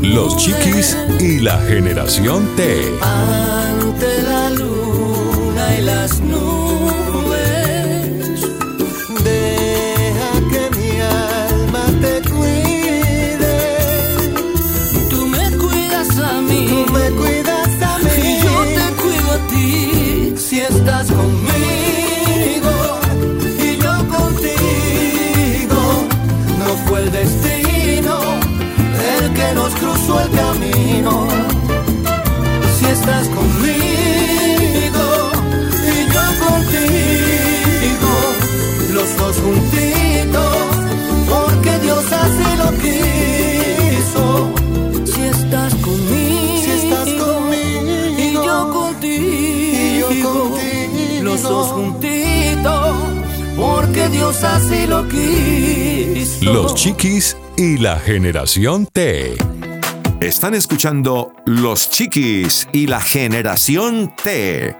Los 0.00 0.36
chiquis 0.36 0.96
y 1.20 1.40
la 1.40 1.58
generación 1.58 2.48
T. 2.56 2.92
juntitos, 39.42 40.56
porque 41.28 41.78
Dios 41.80 42.04
así 42.12 42.56
lo 42.58 42.70
quiso. 42.78 44.54
Si 45.04 45.20
estás 45.22 45.74
conmigo, 45.76 46.62
Si 46.64 46.70
estás 46.70 47.08
conmigo 47.08 48.18
y 48.18 48.32
yo 48.32 48.70
contigo, 48.72 50.12
y 50.12 50.20
yo 50.20 50.30
contigo. 50.30 51.22
los 51.22 51.42
dos 51.42 51.68
juntitos, 51.68 52.96
porque 53.56 54.08
Dios 54.08 54.42
así 54.44 54.86
lo 54.86 55.06
quiso. 55.08 56.44
Los 56.52 56.74
chiquis 56.74 57.36
y 57.56 57.78
la 57.78 57.98
generación 57.98 58.86
T. 58.92 59.34
Están 60.20 60.54
escuchando 60.54 61.32
Los 61.46 61.90
chiquis 61.90 62.68
y 62.72 62.86
la 62.86 63.00
generación 63.00 64.12
T. 64.22 64.76